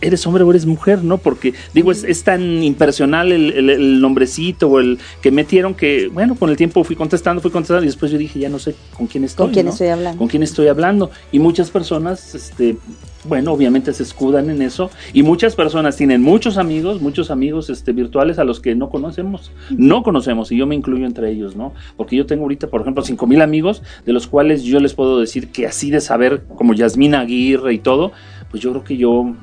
eres 0.00 0.26
hombre 0.26 0.44
o 0.44 0.50
eres 0.50 0.66
mujer, 0.66 1.04
¿no? 1.04 1.18
Porque, 1.18 1.54
digo, 1.74 1.92
es, 1.92 2.04
es 2.04 2.22
tan 2.24 2.62
impersonal 2.62 3.32
el, 3.32 3.52
el- 3.52 3.70
el 3.70 4.00
nombrecito 4.00 4.68
o 4.68 4.80
el 4.80 4.98
que 5.22 5.30
metieron 5.30 5.74
que, 5.74 6.08
bueno, 6.08 6.34
con 6.34 6.50
el 6.50 6.56
tiempo 6.56 6.82
fui 6.84 6.96
contestando, 6.96 7.40
fui 7.40 7.50
contestando 7.50 7.82
y 7.84 7.86
después 7.86 8.10
yo 8.10 8.18
dije, 8.18 8.38
ya 8.38 8.48
no 8.48 8.58
sé 8.58 8.74
con 8.96 9.06
quién 9.06 9.24
estoy. 9.24 9.46
¿Con 9.46 9.52
quién 9.54 9.66
¿no? 9.66 9.72
estoy 9.72 9.88
hablando? 9.88 10.18
con 10.18 10.28
quién 10.28 10.42
estoy 10.42 10.68
hablando. 10.68 11.10
Y 11.32 11.38
muchas 11.38 11.70
personas, 11.70 12.34
este, 12.34 12.76
bueno, 13.24 13.52
obviamente 13.52 13.92
se 13.92 14.02
escudan 14.02 14.50
en 14.50 14.62
eso. 14.62 14.90
Y 15.12 15.22
muchas 15.22 15.54
personas 15.54 15.96
tienen 15.96 16.22
muchos 16.22 16.56
amigos, 16.58 17.00
muchos 17.00 17.30
amigos 17.30 17.70
este, 17.70 17.92
virtuales 17.92 18.38
a 18.38 18.44
los 18.44 18.60
que 18.60 18.74
no 18.74 18.90
conocemos. 18.90 19.52
No 19.70 20.02
conocemos, 20.02 20.50
y 20.52 20.56
yo 20.56 20.66
me 20.66 20.74
incluyo 20.74 21.06
entre 21.06 21.30
ellos, 21.30 21.54
¿no? 21.56 21.72
Porque 21.96 22.16
yo 22.16 22.26
tengo 22.26 22.42
ahorita, 22.42 22.68
por 22.68 22.80
ejemplo, 22.80 23.02
cinco 23.04 23.26
mil 23.26 23.40
amigos, 23.42 23.82
de 24.04 24.12
los 24.12 24.26
cuales 24.26 24.62
yo 24.62 24.80
les 24.80 24.94
puedo 24.94 25.20
decir 25.20 25.48
que 25.48 25.66
así 25.66 25.90
de 25.90 26.00
saber, 26.00 26.42
como 26.56 26.74
Yasmina 26.74 27.20
Aguirre 27.20 27.74
y 27.74 27.78
todo, 27.78 28.12
pues 28.50 28.62
yo 28.62 28.70
creo 28.70 28.84
que 28.84 28.96
yo 28.96 29.34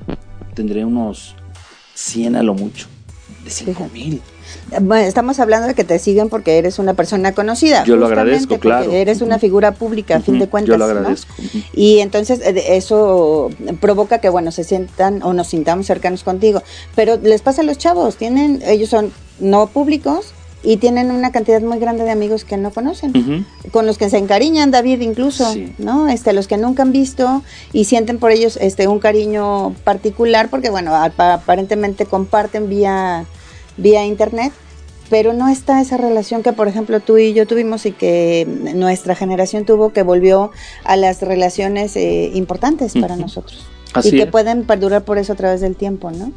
tendré 0.53 0.85
unos 0.85 1.35
100 1.95 2.35
a 2.35 2.43
lo 2.43 2.53
mucho. 2.53 2.87
De 3.43 3.49
cinco 3.49 3.89
mil. 3.93 4.21
Bueno, 4.81 5.07
estamos 5.07 5.39
hablando 5.39 5.67
de 5.67 5.73
que 5.73 5.83
te 5.83 5.99
siguen 5.99 6.29
porque 6.29 6.57
eres 6.57 6.79
una 6.79 6.93
persona 6.93 7.33
conocida. 7.33 7.83
Yo 7.83 7.95
lo 7.95 8.07
agradezco, 8.07 8.59
claro. 8.59 8.91
Eres 8.91 9.21
una 9.21 9.39
figura 9.39 9.73
pública, 9.73 10.17
a 10.17 10.19
fin 10.21 10.39
de 10.39 10.47
cuentas. 10.47 10.69
Yo 10.69 10.77
lo 10.77 10.85
¿no? 10.85 10.99
agradezco. 10.99 11.33
Ujú. 11.37 11.59
Y 11.73 11.99
entonces 11.99 12.39
eh, 12.41 12.75
eso 12.75 13.49
provoca 13.79 14.19
que, 14.19 14.29
bueno, 14.29 14.51
se 14.51 14.63
sientan 14.63 15.23
o 15.23 15.33
nos 15.33 15.47
sintamos 15.47 15.85
cercanos 15.85 16.23
contigo. 16.23 16.61
Pero 16.95 17.17
les 17.17 17.41
pasa 17.41 17.61
a 17.61 17.65
los 17.65 17.77
chavos, 17.77 18.17
tienen, 18.17 18.61
ellos 18.65 18.89
son 18.89 19.11
no 19.39 19.67
públicos 19.67 20.33
y 20.69 20.75
tienen 20.77 21.11
una 21.11 21.31
cantidad 21.31 21.61
muy 21.61 21.79
grande 21.79 22.03
de 22.03 22.11
amigos 22.11 22.43
que 22.43 22.57
no 22.57 22.71
conocen, 22.71 23.45
con 23.71 23.85
los 23.85 23.97
que 23.97 24.09
se 24.09 24.17
encariñan, 24.17 24.69
David 24.69 24.99
incluso, 24.99 25.53
Sí. 25.53 25.71
¿no? 25.77 26.09
Este, 26.09 26.33
los 26.33 26.47
que 26.49 26.57
nunca 26.57 26.83
han 26.83 26.91
visto 26.91 27.41
y 27.71 27.85
sienten 27.85 28.19
por 28.19 28.31
ellos 28.31 28.57
este 28.59 28.87
un 28.89 28.99
cariño 28.99 29.73
particular 29.85 30.49
porque, 30.49 30.69
bueno, 30.69 30.93
apa- 30.93 31.35
aparentemente 31.35 32.05
comparten 32.05 32.67
vía, 32.67 33.23
vía 33.77 34.05
internet. 34.05 34.51
Pero 35.09 35.31
no 35.31 35.47
está 35.47 35.79
esa 35.79 35.95
relación 35.95 36.43
que, 36.43 36.51
por 36.51 36.67
ejemplo, 36.67 36.99
tú 36.99 37.17
y 37.17 37.31
yo 37.33 37.47
tuvimos 37.47 37.85
y 37.85 37.93
que 37.93 38.45
nuestra 38.75 39.15
generación 39.15 39.63
tuvo, 39.63 39.93
que 39.93 40.03
volvió 40.03 40.51
a 40.83 40.97
las 40.97 41.21
relaciones 41.21 41.95
eh, 41.95 42.29
importantes 42.33 42.91
para 42.99 43.15
nosotros. 43.15 43.65
Así 43.93 44.09
y 44.09 44.11
que 44.17 44.23
es. 44.23 44.29
pueden 44.29 44.65
perdurar 44.65 45.05
por 45.05 45.17
eso 45.17 45.31
a 45.31 45.35
través 45.37 45.61
del 45.61 45.77
tiempo, 45.77 46.11
¿no? 46.11 46.33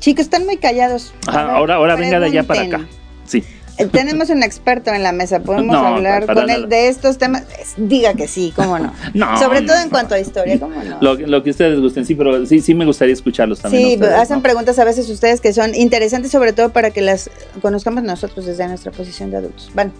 Chicos, 0.00 0.24
están 0.24 0.44
muy 0.44 0.56
callados. 0.56 1.12
Ajá, 1.28 1.54
ahora, 1.54 1.76
ahora 1.76 1.94
venga 1.94 2.18
de 2.18 2.26
allá 2.26 2.42
para 2.42 2.62
acá. 2.62 2.88
Sí. 3.28 3.44
Eh, 3.78 3.86
Tenemos 3.86 4.28
un 4.30 4.42
experto 4.42 4.92
en 4.92 5.04
la 5.04 5.12
mesa, 5.12 5.40
podemos 5.40 5.76
No, 5.76 5.86
hablar 5.86 6.26
con 6.26 6.50
él 6.50 6.68
de 6.68 6.88
estos 6.88 7.16
temas. 7.16 7.44
Diga 7.76 8.14
que 8.14 8.26
sí, 8.26 8.52
cómo 8.56 8.78
no. 8.78 8.92
No, 9.14 9.38
Sobre 9.38 9.62
todo 9.62 9.76
no, 9.76 9.82
en 9.82 9.90
cuanto 9.90 10.16
a 10.16 10.20
historia, 10.20 10.58
cómo 10.58 10.82
no. 10.82 10.98
Lo, 11.00 11.14
lo 11.14 11.42
que 11.44 11.50
ustedes 11.50 11.78
gusten, 11.80 12.04
sí, 12.04 12.16
pero 12.16 12.44
sí, 12.44 12.60
sí 12.60 12.74
me 12.74 12.84
gustaría 12.84 13.14
escucharlos 13.14 13.60
también. 13.60 13.84
Sí, 13.84 13.94
ustedes, 13.94 14.14
hacen 14.14 14.38
¿no? 14.38 14.42
preguntas 14.42 14.78
a 14.80 14.84
veces 14.84 15.08
ustedes 15.08 15.40
que 15.40 15.52
son 15.52 15.76
interesantes, 15.76 16.32
sobre 16.32 16.52
todo 16.52 16.70
para 16.70 16.90
que 16.90 17.02
las 17.02 17.30
conozcamos 17.62 18.02
nosotros 18.02 18.46
desde 18.46 18.66
nuestra 18.66 18.90
posición 18.90 19.30
de 19.30 19.36
adultos. 19.36 19.70
Van. 19.74 19.92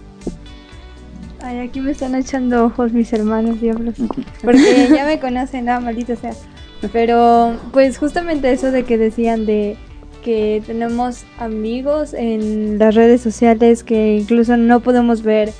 Ay, 1.41 1.59
aquí 1.59 1.79
me 1.79 1.91
están 1.91 2.15
echando 2.15 2.65
ojos 2.65 2.91
mis 2.91 3.13
hermanos, 3.13 3.61
diablos. 3.61 3.95
Porque 4.43 4.89
ya 4.93 5.05
me 5.05 5.21
conocen, 5.21 5.65
nada, 5.65 5.79
maldita 5.79 6.17
sea. 6.17 6.33
Pero, 6.91 7.57
pues 7.71 7.97
justamente 7.97 8.51
eso 8.51 8.71
de 8.71 8.83
que 8.83 8.97
decían 8.97 9.45
de 9.45 9.77
que 10.29 10.61
tenemos 10.63 11.23
amigos 11.39 12.13
en 12.13 12.77
las 12.77 12.93
redes 12.93 13.19
sociales 13.19 13.83
que 13.83 14.17
incluso 14.17 14.57
no 14.57 14.79
podemos 14.79 15.23
ver 15.23 15.51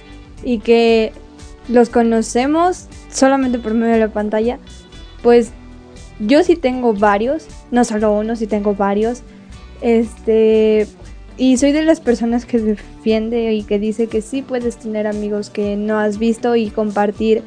y 0.43 0.59
que 0.59 1.11
los 1.69 1.89
conocemos 1.89 2.85
solamente 3.11 3.57
por 3.57 3.73
medio 3.73 3.93
de 3.93 3.99
la 3.99 4.09
pantalla, 4.09 4.59
pues 5.23 5.53
yo 6.19 6.43
sí 6.43 6.55
tengo 6.55 6.93
varios, 6.93 7.47
no 7.71 7.83
solo 7.83 8.13
uno, 8.13 8.35
sí 8.35 8.45
tengo 8.45 8.75
varios. 8.75 9.23
Este, 9.81 10.85
y 11.35 11.57
soy 11.57 11.71
de 11.71 11.81
las 11.81 11.99
personas 11.99 12.45
que 12.45 12.59
defiende 12.59 13.51
y 13.53 13.63
que 13.63 13.79
dice 13.79 14.05
que 14.05 14.21
sí 14.21 14.43
puedes 14.43 14.77
tener 14.77 15.07
amigos 15.07 15.49
que 15.49 15.77
no 15.77 15.97
has 15.97 16.19
visto 16.19 16.55
y 16.55 16.69
compartir 16.69 17.41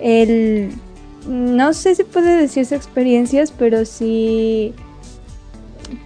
el... 0.00 0.70
No 1.28 1.74
sé 1.74 1.94
si 1.96 2.04
puede 2.04 2.34
decirse 2.34 2.74
experiencias, 2.74 3.52
pero 3.52 3.84
sí 3.84 4.72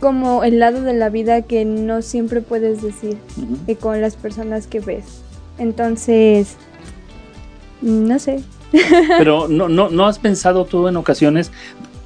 como 0.01 0.45
el 0.45 0.59
lado 0.59 0.83
de 0.83 0.95
la 0.95 1.09
vida 1.09 1.43
que 1.43 1.65
no 1.65 2.03
siempre 2.03 2.41
puedes 2.41 2.83
decir 2.83 3.19
Ujú. 3.37 3.57
eh, 3.67 3.77
con 3.77 4.01
las 4.01 4.17
personas 4.17 4.67
que 4.67 4.81
ves. 4.81 5.23
Entonces, 5.59 6.57
no 7.81 8.19
sé. 8.19 8.43
Pero 9.19 9.49
no, 9.49 9.69
no, 9.69 9.89
no 9.91 10.07
has 10.07 10.19
pensado 10.19 10.65
tú 10.65 10.89
en 10.89 10.97
ocasiones, 10.97 11.53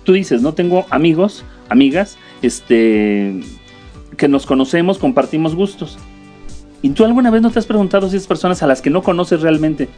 tú 0.04 0.12
dices, 0.12 0.42
no 0.42 0.54
tengo 0.54 0.86
amigos, 0.90 1.44
amigas, 1.68 2.18
este, 2.42 3.40
que 4.16 4.28
nos 4.28 4.46
conocemos, 4.46 4.98
compartimos 4.98 5.54
gustos. 5.54 5.98
¿Y 6.82 6.90
tú 6.90 7.04
alguna 7.04 7.30
vez 7.30 7.42
no 7.42 7.50
te 7.50 7.58
has 7.58 7.66
preguntado 7.66 8.08
si 8.08 8.16
esas 8.16 8.28
personas 8.28 8.62
a 8.62 8.66
las 8.66 8.80
que 8.80 8.90
no 8.90 9.02
conoces 9.02 9.42
realmente 9.42 9.88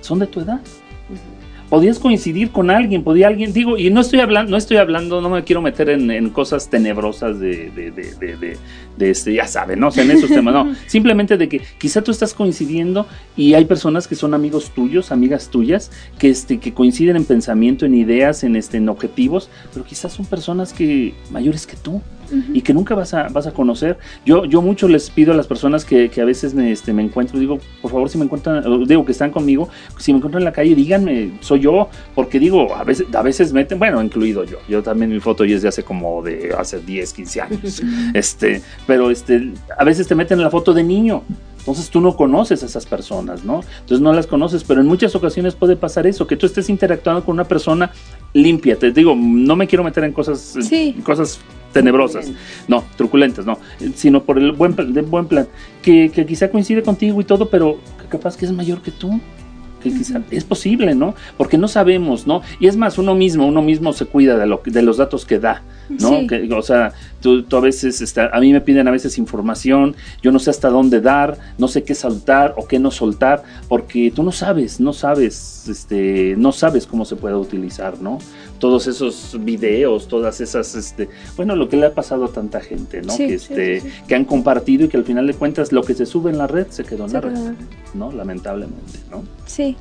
son 0.00 0.18
de 0.18 0.26
tu 0.26 0.40
edad? 0.40 0.60
Podías 1.70 1.98
coincidir 1.98 2.50
con 2.50 2.70
alguien, 2.70 3.02
podía 3.02 3.26
alguien, 3.26 3.52
digo, 3.52 3.76
y 3.78 3.90
no 3.90 4.00
estoy 4.00 4.20
hablando, 4.20 4.50
no 4.52 4.56
estoy 4.56 4.76
hablando, 4.76 5.20
no 5.20 5.28
me 5.30 5.42
quiero 5.44 5.60
meter 5.62 5.88
en, 5.88 6.10
en 6.10 6.30
cosas 6.30 6.68
tenebrosas 6.70 7.40
de, 7.40 7.70
de, 7.70 7.90
de, 7.90 8.14
de, 8.14 8.36
de- 8.36 8.56
de 8.96 9.10
este, 9.10 9.34
ya 9.34 9.48
saben, 9.48 9.80
¿no? 9.80 9.88
O 9.88 9.90
sea, 9.90 10.04
en 10.04 10.12
esos 10.12 10.30
temas, 10.30 10.54
no. 10.54 10.72
Simplemente 10.86 11.36
de 11.36 11.48
que 11.48 11.60
quizá 11.78 12.00
tú 12.02 12.12
estás 12.12 12.32
coincidiendo 12.32 13.08
y 13.36 13.54
hay 13.54 13.64
personas 13.64 14.06
que 14.06 14.14
son 14.14 14.34
amigos 14.34 14.70
tuyos, 14.72 15.10
amigas 15.10 15.48
tuyas, 15.48 15.90
que, 16.16 16.28
este, 16.30 16.58
que 16.60 16.72
coinciden 16.72 17.16
en 17.16 17.24
pensamiento, 17.24 17.86
en 17.86 17.94
ideas, 17.94 18.44
en, 18.44 18.54
este, 18.54 18.76
en 18.76 18.88
objetivos, 18.88 19.50
pero 19.72 19.84
quizás 19.84 20.12
son 20.12 20.26
personas 20.26 20.72
que 20.72 21.12
mayores 21.32 21.66
que 21.66 21.74
tú 21.76 22.02
y 22.52 22.62
que 22.62 22.74
nunca 22.74 22.94
vas 22.94 23.14
a, 23.14 23.28
vas 23.28 23.46
a 23.46 23.52
conocer. 23.52 23.98
Yo, 24.24 24.44
yo 24.44 24.62
mucho 24.62 24.88
les 24.88 25.10
pido 25.10 25.32
a 25.32 25.36
las 25.36 25.46
personas 25.46 25.84
que, 25.84 26.10
que 26.10 26.20
a 26.20 26.24
veces 26.24 26.54
me, 26.54 26.72
este, 26.72 26.92
me 26.92 27.02
encuentro, 27.02 27.38
digo, 27.38 27.58
por 27.82 27.90
favor, 27.90 28.08
si 28.08 28.18
me 28.18 28.24
encuentran, 28.24 28.64
digo 28.86 29.04
que 29.04 29.12
están 29.12 29.30
conmigo, 29.30 29.68
si 29.98 30.12
me 30.12 30.18
encuentran 30.18 30.42
en 30.42 30.46
la 30.46 30.52
calle, 30.52 30.74
díganme, 30.74 31.38
soy 31.40 31.60
yo, 31.60 31.88
porque 32.14 32.38
digo, 32.38 32.74
a 32.74 32.84
veces, 32.84 33.06
a 33.14 33.22
veces 33.22 33.52
meten, 33.52 33.78
bueno, 33.78 34.02
incluido 34.02 34.44
yo, 34.44 34.58
yo 34.68 34.82
también 34.82 35.10
mi 35.10 35.20
foto 35.20 35.44
ya 35.44 35.56
es 35.56 35.62
de 35.62 35.68
hace 35.68 35.82
como 35.82 36.22
de 36.22 36.54
hace 36.56 36.80
10, 36.80 37.12
15 37.12 37.40
años, 37.40 37.82
este, 38.14 38.62
pero 38.86 39.10
este, 39.10 39.52
a 39.76 39.84
veces 39.84 40.06
te 40.06 40.14
meten 40.14 40.38
en 40.38 40.44
la 40.44 40.50
foto 40.50 40.72
de 40.72 40.82
niño. 40.82 41.22
Entonces 41.64 41.88
tú 41.88 42.02
no 42.02 42.14
conoces 42.14 42.62
a 42.62 42.66
esas 42.66 42.84
personas, 42.84 43.42
¿no? 43.42 43.62
Entonces 43.80 44.00
no 44.00 44.12
las 44.12 44.26
conoces, 44.26 44.64
pero 44.64 44.82
en 44.82 44.86
muchas 44.86 45.14
ocasiones 45.14 45.54
puede 45.54 45.76
pasar 45.76 46.06
eso, 46.06 46.26
que 46.26 46.36
tú 46.36 46.44
estés 46.44 46.68
interactuando 46.68 47.24
con 47.24 47.32
una 47.32 47.44
persona 47.44 47.90
limpia. 48.34 48.78
Te 48.78 48.92
digo, 48.92 49.14
no 49.16 49.56
me 49.56 49.66
quiero 49.66 49.82
meter 49.82 50.04
en 50.04 50.12
cosas, 50.12 50.58
Sí. 50.60 50.94
cosas 51.02 51.40
tenebrosas, 51.72 52.30
no, 52.68 52.84
truculentas, 52.96 53.46
no, 53.46 53.58
sino 53.94 54.22
por 54.22 54.38
el 54.38 54.52
buen, 54.52 54.76
de 54.92 55.00
buen 55.00 55.26
plan, 55.26 55.48
que, 55.82 56.10
que 56.14 56.26
quizá 56.26 56.50
coincide 56.50 56.82
contigo 56.82 57.18
y 57.20 57.24
todo, 57.24 57.48
pero 57.48 57.80
capaz 58.10 58.36
que 58.36 58.44
es 58.44 58.52
mayor 58.52 58.82
que 58.82 58.90
tú. 58.90 59.18
Que 59.84 59.90
quizá 59.90 60.22
es 60.30 60.44
posible, 60.44 60.94
¿no? 60.94 61.14
Porque 61.36 61.58
no 61.58 61.68
sabemos, 61.68 62.26
¿no? 62.26 62.40
Y 62.58 62.66
es 62.68 62.76
más, 62.76 62.96
uno 62.96 63.14
mismo, 63.14 63.46
uno 63.46 63.60
mismo 63.60 63.92
se 63.92 64.06
cuida 64.06 64.38
de, 64.38 64.46
lo, 64.46 64.62
de 64.64 64.82
los 64.82 64.96
datos 64.96 65.26
que 65.26 65.38
da, 65.38 65.62
¿no? 65.90 66.20
Sí. 66.20 66.26
Que, 66.26 66.48
o 66.52 66.62
sea, 66.62 66.92
tú, 67.20 67.42
tú 67.42 67.58
a 67.58 67.60
veces, 67.60 68.00
está, 68.00 68.30
a 68.32 68.40
mí 68.40 68.52
me 68.52 68.62
piden 68.62 68.88
a 68.88 68.90
veces 68.90 69.18
información, 69.18 69.94
yo 70.22 70.32
no 70.32 70.38
sé 70.38 70.48
hasta 70.48 70.70
dónde 70.70 71.02
dar, 71.02 71.38
no 71.58 71.68
sé 71.68 71.84
qué 71.84 71.94
soltar 71.94 72.54
o 72.56 72.66
qué 72.66 72.78
no 72.78 72.90
soltar, 72.90 73.42
porque 73.68 74.10
tú 74.14 74.22
no 74.22 74.32
sabes, 74.32 74.80
no 74.80 74.94
sabes, 74.94 75.68
este, 75.68 76.34
no 76.38 76.52
sabes 76.52 76.86
cómo 76.86 77.04
se 77.04 77.16
puede 77.16 77.34
utilizar, 77.36 78.00
¿no? 78.00 78.18
Todos 78.58 78.86
esos 78.86 79.36
videos, 79.40 80.08
todas 80.08 80.40
esas, 80.40 80.74
este, 80.74 81.08
bueno, 81.36 81.56
lo 81.56 81.68
que 81.68 81.76
le 81.76 81.86
ha 81.86 81.94
pasado 81.94 82.26
a 82.26 82.28
tanta 82.28 82.60
gente, 82.60 83.02
¿no? 83.02 83.12
Sí, 83.12 83.26
que, 83.26 83.34
este, 83.34 83.80
sí, 83.80 83.90
sí. 83.90 84.02
que 84.06 84.14
han 84.14 84.24
compartido 84.24 84.84
y 84.84 84.88
que 84.88 84.96
al 84.96 85.04
final 85.04 85.26
de 85.26 85.34
cuentas 85.34 85.72
lo 85.72 85.82
que 85.82 85.94
se 85.94 86.06
sube 86.06 86.30
en 86.30 86.38
la 86.38 86.46
red 86.46 86.68
se 86.70 86.84
quedó 86.84 87.06
en 87.06 87.12
la 87.12 87.20
red, 87.20 87.38
¿no? 87.94 88.12
Lamentablemente, 88.12 89.00
¿no? 89.10 89.24
sí. 89.46 89.76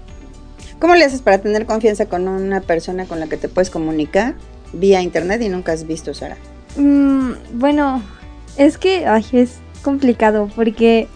¿Cómo 0.80 0.96
le 0.96 1.06
haces 1.06 1.22
para 1.22 1.38
tener 1.38 1.66
confianza 1.66 2.08
con 2.08 2.28
una 2.28 2.60
persona 2.60 3.06
con 3.06 3.20
la 3.20 3.28
que 3.28 3.38
te 3.38 3.48
puedes 3.48 3.70
comunicar 3.70 4.36
vía 4.74 5.02
internet 5.02 5.42
y 5.42 5.48
nunca 5.48 5.72
has 5.72 5.88
visto, 5.88 6.14
Sara? 6.14 6.36
Mm, 6.76 7.32
bueno, 7.54 8.02
es 8.58 8.78
que 8.78 9.06
ay, 9.06 9.26
es 9.32 9.60
complicado 9.82 10.50
porque 10.56 11.08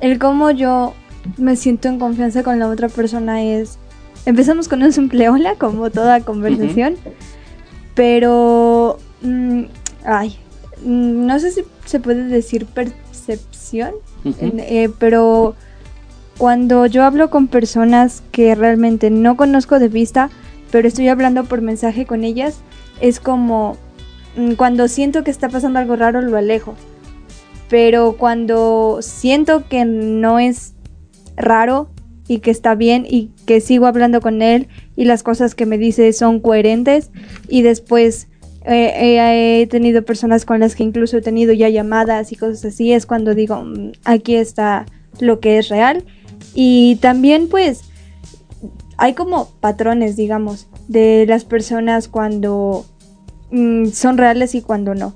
el 0.00 0.18
cómo 0.18 0.50
yo 0.50 0.94
me 1.36 1.56
siento 1.56 1.88
en 1.88 1.98
confianza 1.98 2.42
con 2.42 2.58
la 2.58 2.68
otra 2.68 2.88
persona 2.88 3.42
es... 3.42 3.78
Empezamos 4.26 4.68
con 4.68 4.82
un 4.82 4.92
simple 4.92 5.28
hola, 5.28 5.54
como 5.56 5.90
toda 5.90 6.20
conversación, 6.20 6.96
pero... 7.94 8.98
mm, 9.22 9.62
ay, 10.04 10.38
mm, 10.84 11.26
no 11.26 11.38
sé 11.38 11.52
si 11.52 11.62
se 11.84 12.00
puede 12.00 12.24
decir 12.24 12.66
percepción, 12.66 13.92
eh, 14.24 14.88
pero 14.98 15.54
cuando 16.38 16.86
yo 16.86 17.04
hablo 17.04 17.30
con 17.30 17.46
personas 17.48 18.22
que 18.32 18.54
realmente 18.54 19.10
no 19.10 19.36
conozco 19.36 19.78
de 19.78 19.88
vista, 19.88 20.30
pero 20.70 20.88
estoy 20.88 21.08
hablando 21.08 21.44
por 21.44 21.60
mensaje 21.60 22.06
con 22.06 22.24
ellas, 22.24 22.56
es 23.00 23.20
como 23.20 23.76
mm, 24.36 24.54
cuando 24.54 24.88
siento 24.88 25.22
que 25.22 25.30
está 25.30 25.48
pasando 25.48 25.78
algo 25.78 25.96
raro, 25.96 26.22
lo 26.22 26.36
alejo. 26.36 26.74
Pero 27.68 28.16
cuando 28.18 28.98
siento 29.00 29.68
que 29.68 29.84
no 29.84 30.38
es 30.38 30.74
raro 31.36 31.88
y 32.28 32.38
que 32.38 32.50
está 32.50 32.74
bien 32.74 33.06
y 33.08 33.30
que 33.46 33.60
sigo 33.60 33.86
hablando 33.86 34.20
con 34.20 34.40
él 34.42 34.68
y 34.96 35.04
las 35.04 35.22
cosas 35.22 35.54
que 35.54 35.66
me 35.66 35.76
dice 35.78 36.12
son 36.12 36.40
coherentes 36.40 37.10
y 37.48 37.62
después 37.62 38.28
eh, 38.66 38.92
eh, 38.96 39.60
he 39.62 39.66
tenido 39.66 40.04
personas 40.04 40.44
con 40.46 40.60
las 40.60 40.74
que 40.74 40.84
incluso 40.84 41.18
he 41.18 41.22
tenido 41.22 41.52
ya 41.52 41.68
llamadas 41.68 42.32
y 42.32 42.36
cosas 42.36 42.64
así, 42.64 42.92
es 42.92 43.04
cuando 43.04 43.34
digo, 43.34 43.62
"Mm, 43.62 43.92
aquí 44.04 44.36
está 44.36 44.86
lo 45.20 45.38
que 45.38 45.58
es 45.58 45.68
real. 45.68 46.02
Y 46.54 46.96
también 47.02 47.48
pues 47.48 47.82
hay 48.96 49.12
como 49.14 49.48
patrones, 49.60 50.16
digamos, 50.16 50.68
de 50.88 51.26
las 51.28 51.44
personas 51.44 52.08
cuando 52.08 52.86
mm, 53.50 53.86
son 53.88 54.16
reales 54.18 54.54
y 54.54 54.62
cuando 54.62 54.94
no. 54.94 55.14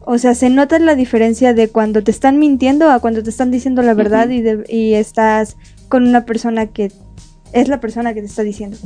O 0.00 0.18
sea, 0.18 0.34
se 0.34 0.50
nota 0.50 0.78
la 0.78 0.94
diferencia 0.94 1.54
de 1.54 1.68
cuando 1.68 2.02
te 2.02 2.10
están 2.10 2.38
mintiendo 2.38 2.90
a 2.90 3.00
cuando 3.00 3.22
te 3.22 3.30
están 3.30 3.50
diciendo 3.50 3.82
la 3.82 3.94
verdad 3.94 4.28
y, 4.30 4.40
de- 4.42 4.64
y 4.68 4.94
estás 4.94 5.56
con 5.90 6.08
una 6.08 6.24
persona 6.24 6.68
que 6.68 6.90
es 7.52 7.68
la 7.68 7.80
persona 7.80 8.14
que 8.14 8.20
te 8.20 8.26
está 8.26 8.42
diciendo. 8.42 8.78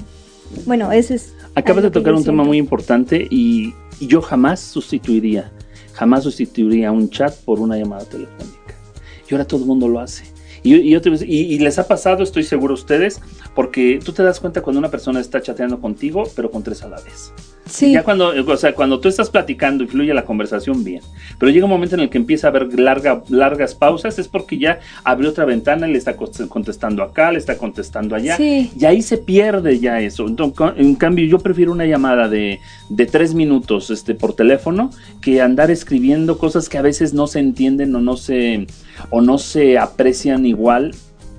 Bueno, 0.67 0.90
ese 0.90 1.14
es... 1.14 1.35
Acabas 1.55 1.85
de 1.85 1.90
tocar 1.93 2.14
un 2.14 2.25
tema 2.25 2.43
muy 2.43 2.59
importante 2.59 3.29
y, 3.31 3.75
y 4.01 4.07
yo 4.09 4.21
jamás 4.21 4.59
sustituiría, 4.59 5.53
jamás 5.93 6.25
sustituiría 6.25 6.90
un 6.90 7.09
chat 7.11 7.37
por 7.45 7.61
una 7.61 7.77
llamada 7.77 8.05
telefónica. 8.05 8.75
Y 9.31 9.35
ahora 9.35 9.45
todo 9.47 9.61
el 9.61 9.67
mundo 9.67 9.87
lo 9.87 10.01
hace. 10.01 10.25
Y, 10.62 10.75
y 10.77 10.97
y- 10.97 11.55
y 11.55 11.59
les 11.59 11.79
ha 11.79 11.87
pasado, 11.87 12.23
estoy 12.23 12.43
seguro 12.43 12.73
a 12.73 12.75
ustedes, 12.75 13.21
porque 13.55 14.01
tú 14.03 14.12
te 14.12 14.23
das 14.23 14.40
cuenta 14.40 14.62
cuando 14.62 14.79
una 14.79 14.90
persona 14.90 15.21
está 15.21 15.43
chateando 15.43 15.81
contigo, 15.81 16.25
pero 16.35 16.51
con 16.51 16.62
tres 16.62 16.83
a 16.83 16.88
la 16.88 17.01
vez. 17.03 17.33
Sí, 17.66 17.92
Ya 17.92 18.03
cuando, 18.03 18.33
o 18.46 18.57
sea, 18.57 18.74
cuando 18.74 19.00
tú 19.00 19.09
estás 19.09 19.31
platicando 19.31 19.85
y 19.85 19.87
fluye 19.87 20.12
la 20.12 20.24
conversación 20.24 20.85
bien, 20.85 21.00
pero 21.38 21.50
llega 21.50 21.64
un 21.64 21.70
momento 21.70 21.94
en 21.94 22.03
el 22.03 22.11
que 22.11 22.18
empieza 22.18 22.48
a 22.48 22.50
haber 22.50 22.79
larga, 22.79 23.22
largas 23.29 23.74
pausas, 23.74 24.18
es 24.18 24.29
porque 24.29 24.59
ya 24.59 24.81
abrió 25.03 25.31
otra 25.31 25.44
ventana 25.44 25.87
le 25.87 25.96
está 25.96 26.14
contestando 26.16 27.03
acá, 27.03 27.33
le 27.33 27.38
está 27.38 27.57
contestando 27.57 28.14
allá. 28.14 28.37
sí. 28.37 28.70
Y 28.79 28.85
ahí 28.85 29.03
se 29.03 29.16
pierde 29.18 29.79
ya 29.79 30.00
eso. 30.00 30.27
Entonces, 30.27 30.74
en 30.77 30.94
cambio, 30.94 31.24
yo 31.24 31.38
prefiero 31.38 31.72
una 31.72 31.87
llamada 31.87 32.29
de, 32.29 32.61
de 32.90 33.07
tres 33.07 33.35
minutos 33.35 33.90
este, 33.90 34.14
por 34.14 34.35
teléfono 34.35 34.90
que 35.22 35.40
andar 35.40 35.70
escribiendo 35.70 36.38
cosas 36.38 36.68
que 36.68 36.79
a 36.79 36.83
veces 36.83 37.14
no 37.14 37.27
se 37.27 37.38
entienden 37.38 37.94
o 37.94 38.00
no 38.00 38.16
se, 38.16 38.66
o 39.11 39.20
no 39.20 39.38
se 39.38 39.79
aprecian 39.79 40.46
igual 40.46 40.94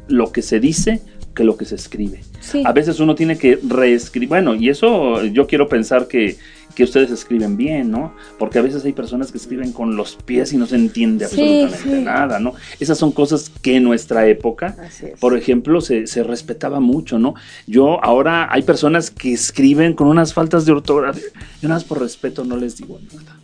lo 0.07 0.31
que 0.31 0.41
se 0.41 0.59
dice 0.59 1.01
que 1.35 1.43
lo 1.43 1.57
que 1.57 1.65
se 1.65 1.75
escribe. 1.75 2.21
Sí. 2.51 2.63
A 2.65 2.71
veces 2.71 2.99
uno 2.99 3.15
tiene 3.15 3.37
que 3.37 3.59
reescribir. 3.67 4.29
Bueno, 4.29 4.55
y 4.55 4.69
eso 4.69 5.23
yo 5.25 5.47
quiero 5.47 5.67
pensar 5.67 6.07
que, 6.07 6.37
que 6.75 6.83
ustedes 6.83 7.09
escriben 7.11 7.55
bien, 7.57 7.89
¿no? 7.91 8.13
Porque 8.37 8.59
a 8.59 8.61
veces 8.61 8.83
hay 8.85 8.93
personas 8.93 9.31
que 9.31 9.37
escriben 9.37 9.71
con 9.71 9.95
los 9.95 10.15
pies 10.15 10.51
y 10.53 10.57
no 10.57 10.65
se 10.65 10.75
entiende 10.75 11.27
Sí, 11.27 11.63
absolutamente 11.63 11.97
sí. 11.99 12.03
nada, 12.03 12.39
¿no? 12.39 12.53
Esas 12.79 12.97
son 12.97 13.11
cosas 13.11 13.49
que 13.61 13.77
en 13.77 13.83
nuestra 13.83 14.27
época 14.27 14.75
por 15.19 15.37
ejemplo, 15.37 15.81
se, 15.81 16.07
se 16.07 16.23
respetaba 16.23 16.79
mucho, 16.79 17.17
¿no? 17.19 17.35
Yo 17.67 18.03
ahora 18.03 18.47
hay 18.51 18.61
personas 18.63 19.09
que 19.09 19.33
escriben 19.33 19.93
con 19.93 20.07
unas 20.07 20.33
faltas 20.33 20.65
de 20.65 20.71
ortografía. 20.73 21.23
Yo 21.61 21.67
nada 21.69 21.75
más 21.75 21.83
por 21.83 21.99
respeto 22.01 22.43
no 22.43 22.57
les 22.57 22.77
digo 22.77 22.99
nada. 23.13 23.37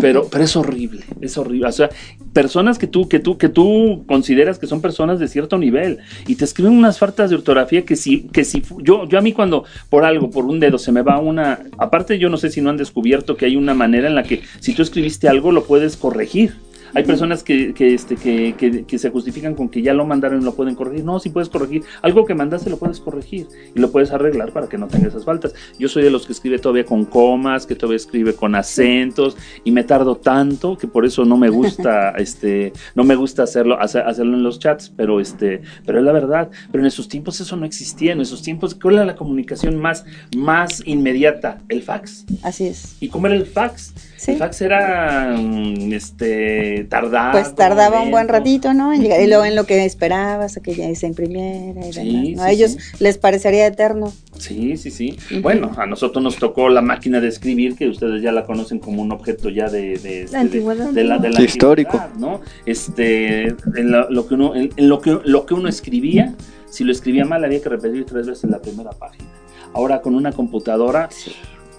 Pero, 0.00 0.28
pero 0.30 0.44
es 0.44 0.56
horrible, 0.56 1.04
es 1.20 1.36
horrible. 1.38 1.68
O 1.68 1.72
sea, 1.72 1.90
personas 2.32 2.78
que 2.78 2.86
tú, 2.86 3.08
que 3.08 3.18
tú, 3.18 3.38
que 3.38 3.48
tú 3.48 4.04
consideras 4.06 4.58
que 4.58 4.66
son 4.66 4.80
personas 4.80 5.18
de 5.18 5.28
cierto 5.28 5.58
nivel 5.58 5.98
y 6.26 6.36
te 6.36 6.44
escriben 6.44 6.72
unas 6.72 6.98
faltas 6.98 7.30
de 7.30 7.36
ortografía 7.36 7.84
que 7.84 7.96
si, 7.96 8.28
que 8.28 8.44
si 8.44 8.62
yo, 8.82 9.08
yo 9.08 9.18
a 9.18 9.22
mí 9.22 9.32
cuando 9.32 9.64
por 9.88 10.04
algo, 10.04 10.30
por 10.30 10.44
un 10.44 10.60
dedo 10.60 10.78
se 10.78 10.92
me 10.92 11.02
va 11.02 11.18
una, 11.18 11.60
aparte 11.78 12.18
yo 12.18 12.28
no 12.28 12.36
sé 12.36 12.50
si 12.50 12.60
no 12.60 12.70
han 12.70 12.76
descubierto 12.76 13.36
que 13.36 13.46
hay 13.46 13.56
una 13.56 13.74
manera 13.74 14.08
en 14.08 14.14
la 14.14 14.22
que 14.22 14.42
si 14.60 14.74
tú 14.74 14.82
escribiste 14.82 15.28
algo 15.28 15.52
lo 15.52 15.64
puedes 15.64 15.96
corregir. 15.96 16.54
Hay 16.94 17.04
personas 17.04 17.42
que, 17.42 17.74
que, 17.74 17.94
este, 17.94 18.16
que, 18.16 18.54
que- 18.56 18.84
que 18.84 18.98
se 18.98 19.10
justifican 19.10 19.54
con 19.54 19.68
que 19.68 19.82
ya 19.82 19.94
lo 19.94 20.04
mandaron 20.06 20.40
y 20.40 20.44
lo 20.44 20.54
pueden 20.54 20.74
corregir. 20.74 21.04
No, 21.04 21.18
si 21.20 21.30
puedes 21.30 21.48
corregir. 21.48 21.82
Algo 22.02 22.24
que 22.24 22.34
mandaste 22.34 22.70
lo 22.70 22.78
puedes 22.78 23.00
corregir 23.00 23.46
y 23.74 23.80
lo 23.80 23.90
puedes 23.90 24.10
arreglar 24.12 24.52
para 24.52 24.68
que 24.68 24.78
no 24.78 24.86
tenga 24.88 25.08
esas 25.08 25.24
faltas. 25.24 25.54
Yo 25.78 25.88
soy 25.88 26.02
de 26.04 26.10
los 26.10 26.26
que 26.26 26.32
escribe 26.32 26.58
todavía 26.58 26.84
con 26.84 27.04
comas, 27.04 27.66
que 27.66 27.74
todavía 27.74 27.96
escribe 27.96 28.34
con 28.34 28.54
acentos 28.54 29.36
y 29.64 29.70
me 29.70 29.84
tardo 29.84 30.16
tanto 30.16 30.76
que 30.78 30.86
por 30.86 31.04
eso 31.06 31.24
no 31.24 31.36
me 31.36 31.48
gusta, 31.48 32.10
este, 32.18 32.72
no 32.94 33.04
me 33.04 33.14
gusta 33.14 33.42
hacerlo, 33.42 33.78
hacer- 33.80 34.02
hacerlo 34.06 34.36
en 34.36 34.42
los 34.42 34.58
chats, 34.58 34.92
pero 34.96 35.20
este, 35.20 35.62
pero 35.84 35.98
es 35.98 36.04
la 36.04 36.12
verdad. 36.12 36.50
Pero 36.70 36.82
en 36.82 36.86
esos 36.86 37.08
tiempos 37.08 37.40
eso 37.40 37.56
no 37.56 37.66
existía. 37.66 38.12
En 38.12 38.20
esos 38.20 38.42
tiempos, 38.42 38.74
¿cuál 38.74 38.94
era 38.96 39.04
la 39.04 39.16
comunicación 39.16 39.76
más, 39.76 40.04
más 40.36 40.82
inmediata? 40.86 41.58
El 41.68 41.82
fax. 41.82 42.24
Así 42.42 42.66
es. 42.66 42.96
¿Y 43.00 43.08
cómo 43.08 43.26
era 43.26 43.36
el 43.36 43.46
fax? 43.46 43.92
Sí. 44.16 44.32
El 44.32 44.38
fax 44.38 44.62
era 44.62 45.34
mm, 45.38 45.92
este 45.92 46.84
tardado. 46.88 47.32
Pues 47.32 47.54
tardaba 47.54 48.00
un 48.02 48.10
buen 48.10 48.28
ratito, 48.28 48.72
¿no? 48.74 48.92
En 48.92 49.02
llegar- 49.02 49.20
y 49.20 49.26
luego 49.26 49.44
en 49.44 49.54
lo 49.54 49.64
que 49.66 49.84
esperabas 49.84 50.56
a 50.56 50.60
que 50.62 50.74
ya 50.74 50.94
se 50.94 51.06
imprimiera 51.06 51.86
y 51.86 51.92
Sí, 51.92 52.00
demás, 52.00 52.36
¿no? 52.36 52.42
A 52.44 52.50
ellos 52.50 52.72
sí. 52.72 52.78
les 53.00 53.18
parecería 53.18 53.66
eterno. 53.66 54.12
Sí, 54.38 54.76
sí, 54.76 54.90
sí. 54.90 55.16
Bueno, 55.42 55.72
a 55.76 55.86
nosotros 55.86 56.22
nos 56.22 56.36
tocó 56.36 56.68
la 56.68 56.80
máquina 56.82 57.20
de 57.20 57.28
escribir, 57.28 57.76
que 57.76 57.88
ustedes 57.88 58.22
ya 58.22 58.32
la 58.32 58.44
conocen 58.44 58.78
como 58.78 59.02
un 59.02 59.12
objeto 59.12 59.48
ya 59.50 59.68
de, 59.68 59.98
de, 59.98 60.22
este, 60.22 60.36
de- 60.36 60.38
antigüedad. 60.38 60.90
de 60.90 61.04
la, 61.04 61.18
de 61.18 61.30
la 61.30 61.42
histórico. 61.42 62.02
¿no? 62.18 62.40
Este, 62.64 63.48
en 63.48 63.90
la- 63.90 64.06
lo 64.10 64.26
que 64.26 64.34
uno, 64.34 64.54
en, 64.54 64.70
en 64.76 64.88
lo 64.88 65.00
que 65.00 65.18
lo 65.24 65.46
que 65.46 65.54
uno 65.54 65.68
escribía, 65.68 66.34
si 66.70 66.84
lo 66.84 66.92
escribía 66.92 67.24
mal 67.24 67.44
había 67.44 67.60
que 67.62 67.68
repetir 67.68 68.04
tres 68.06 68.26
veces 68.26 68.50
la 68.50 68.60
primera 68.60 68.90
página. 68.90 69.28
Ahora 69.74 70.00
con 70.00 70.14
una 70.14 70.32
computadora 70.32 71.08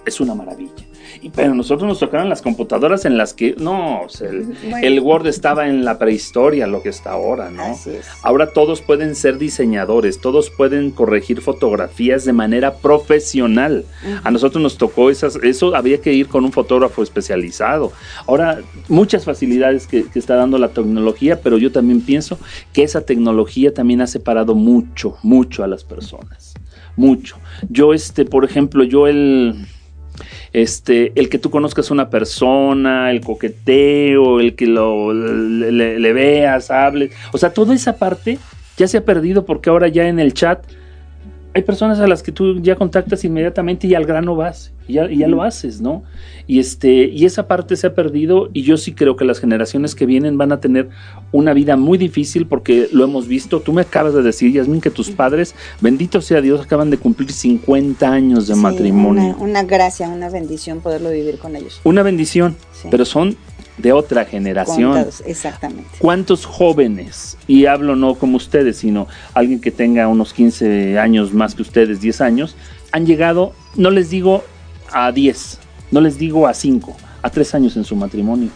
es 0.06 0.20
una 0.20 0.34
maravilla. 0.34 0.72
Y, 1.22 1.30
pero 1.30 1.54
nosotros 1.54 1.88
nos 1.88 1.98
tocaron 1.98 2.28
las 2.28 2.42
computadoras 2.42 3.04
en 3.04 3.16
las 3.16 3.34
que 3.34 3.54
no, 3.58 4.02
o 4.02 4.08
sea, 4.08 4.28
el, 4.30 4.44
Bueno. 4.44 4.78
el 4.82 5.00
Word 5.00 5.26
estaba 5.26 5.68
en 5.68 5.84
la 5.84 5.98
prehistoria, 5.98 6.66
lo 6.66 6.82
que 6.82 6.88
está 6.88 7.12
ahora, 7.12 7.50
¿no? 7.50 7.64
Así 7.64 7.90
es. 7.90 8.06
Ahora 8.22 8.52
todos 8.52 8.82
pueden 8.82 9.14
ser 9.14 9.38
diseñadores, 9.38 10.20
todos 10.20 10.50
pueden 10.50 10.90
corregir 10.90 11.40
fotografías 11.40 12.24
de 12.24 12.32
manera 12.32 12.74
profesional. 12.76 13.84
A 14.24 14.30
nosotros 14.30 14.62
nos 14.62 14.78
tocó 14.78 15.10
esas, 15.10 15.36
eso 15.36 15.74
había 15.74 16.00
que 16.00 16.12
ir 16.12 16.28
con 16.28 16.44
un 16.44 16.52
fotógrafo 16.52 17.02
especializado. 17.02 17.92
Ahora, 18.26 18.60
muchas 18.88 19.24
facilidades 19.24 19.86
que, 19.86 20.04
que 20.04 20.18
está 20.18 20.36
dando 20.36 20.58
la 20.58 20.68
tecnología, 20.68 21.40
pero 21.40 21.58
yo 21.58 21.72
también 21.72 22.00
pienso 22.00 22.38
que 22.72 22.82
esa 22.82 23.02
tecnología 23.02 23.72
también 23.72 24.00
ha 24.00 24.06
separado 24.06 24.54
mucho, 24.54 25.16
mucho 25.22 25.64
a 25.64 25.66
las 25.66 25.84
personas. 25.84 26.54
Mucho. 26.96 27.36
Yo, 27.68 27.94
este, 27.94 28.24
por 28.24 28.44
ejemplo, 28.44 28.84
yo 28.84 29.06
el 29.06 29.66
este, 30.52 31.12
el 31.14 31.28
que 31.28 31.38
tú 31.38 31.50
conozcas 31.50 31.90
una 31.90 32.10
persona, 32.10 33.10
el 33.10 33.20
coqueteo, 33.20 34.40
el 34.40 34.54
que 34.54 34.66
lo, 34.66 35.12
le, 35.12 35.72
le- 35.72 35.98
le 35.98 36.12
veas, 36.12 36.70
hables, 36.70 37.12
o 37.32 37.38
sea, 37.38 37.52
toda 37.52 37.74
esa 37.74 37.96
parte 37.96 38.38
ya 38.76 38.86
se 38.88 38.98
ha 38.98 39.04
perdido 39.04 39.44
porque 39.44 39.70
ahora 39.70 39.88
ya 39.88 40.08
en 40.08 40.18
el 40.20 40.34
chat 40.34 40.64
hay 41.58 41.64
personas 41.64 41.98
a 42.00 42.06
las 42.06 42.22
que 42.22 42.32
tú 42.32 42.60
ya 42.60 42.76
contactas 42.76 43.24
inmediatamente 43.24 43.86
y 43.86 43.94
al 43.94 44.06
grano 44.06 44.36
vas, 44.36 44.72
y 44.86 44.94
ya, 44.94 45.10
y 45.10 45.18
ya 45.18 45.28
lo 45.28 45.42
haces, 45.42 45.80
¿no? 45.80 46.02
Y, 46.46 46.60
este, 46.60 47.04
y 47.04 47.26
esa 47.26 47.46
parte 47.46 47.76
se 47.76 47.86
ha 47.88 47.94
perdido 47.94 48.48
y 48.54 48.62
yo 48.62 48.76
sí 48.76 48.92
creo 48.94 49.16
que 49.16 49.24
las 49.24 49.38
generaciones 49.40 49.94
que 49.94 50.06
vienen 50.06 50.38
van 50.38 50.52
a 50.52 50.60
tener 50.60 50.88
una 51.32 51.52
vida 51.52 51.76
muy 51.76 51.98
difícil 51.98 52.46
porque 52.46 52.88
lo 52.92 53.04
hemos 53.04 53.28
visto. 53.28 53.60
Tú 53.60 53.72
me 53.72 53.82
acabas 53.82 54.14
de 54.14 54.22
decir, 54.22 54.52
Yasmin, 54.52 54.80
que 54.80 54.90
tus 54.90 55.10
padres, 55.10 55.54
bendito 55.80 56.22
sea 56.22 56.40
Dios, 56.40 56.60
acaban 56.62 56.90
de 56.90 56.96
cumplir 56.96 57.30
50 57.32 58.10
años 58.10 58.46
de 58.48 58.54
Sí, 58.54 58.60
matrimonio. 58.60 59.34
Una, 59.38 59.50
una 59.50 59.62
gracia, 59.64 60.08
una 60.08 60.30
bendición 60.30 60.80
poderlo 60.80 61.10
vivir 61.10 61.38
con 61.38 61.54
ellos. 61.56 61.80
Una 61.84 62.02
bendición, 62.02 62.56
Sí. 62.72 62.88
pero 62.90 63.04
son 63.04 63.36
de 63.78 63.92
otra 63.92 64.24
generación. 64.24 64.92
Contados, 64.92 65.22
exactamente. 65.26 65.88
¿Cuántos 65.98 66.44
jóvenes, 66.44 67.38
y 67.46 67.66
hablo 67.66 67.96
no 67.96 68.14
como 68.16 68.36
ustedes, 68.36 68.78
sino 68.78 69.06
alguien 69.34 69.60
que 69.60 69.70
tenga 69.70 70.08
unos 70.08 70.32
15 70.32 70.98
años 70.98 71.32
más 71.32 71.54
que 71.54 71.62
ustedes, 71.62 72.00
10 72.00 72.20
años, 72.20 72.56
han 72.92 73.06
llegado, 73.06 73.52
no 73.76 73.90
les 73.90 74.10
digo 74.10 74.44
a 74.92 75.12
10, 75.12 75.58
no 75.90 76.00
les 76.00 76.18
digo 76.18 76.46
a 76.46 76.54
5, 76.54 76.96
a 77.22 77.30
3 77.30 77.54
años 77.54 77.76
en 77.76 77.84
su 77.84 77.96
matrimonio? 77.96 78.50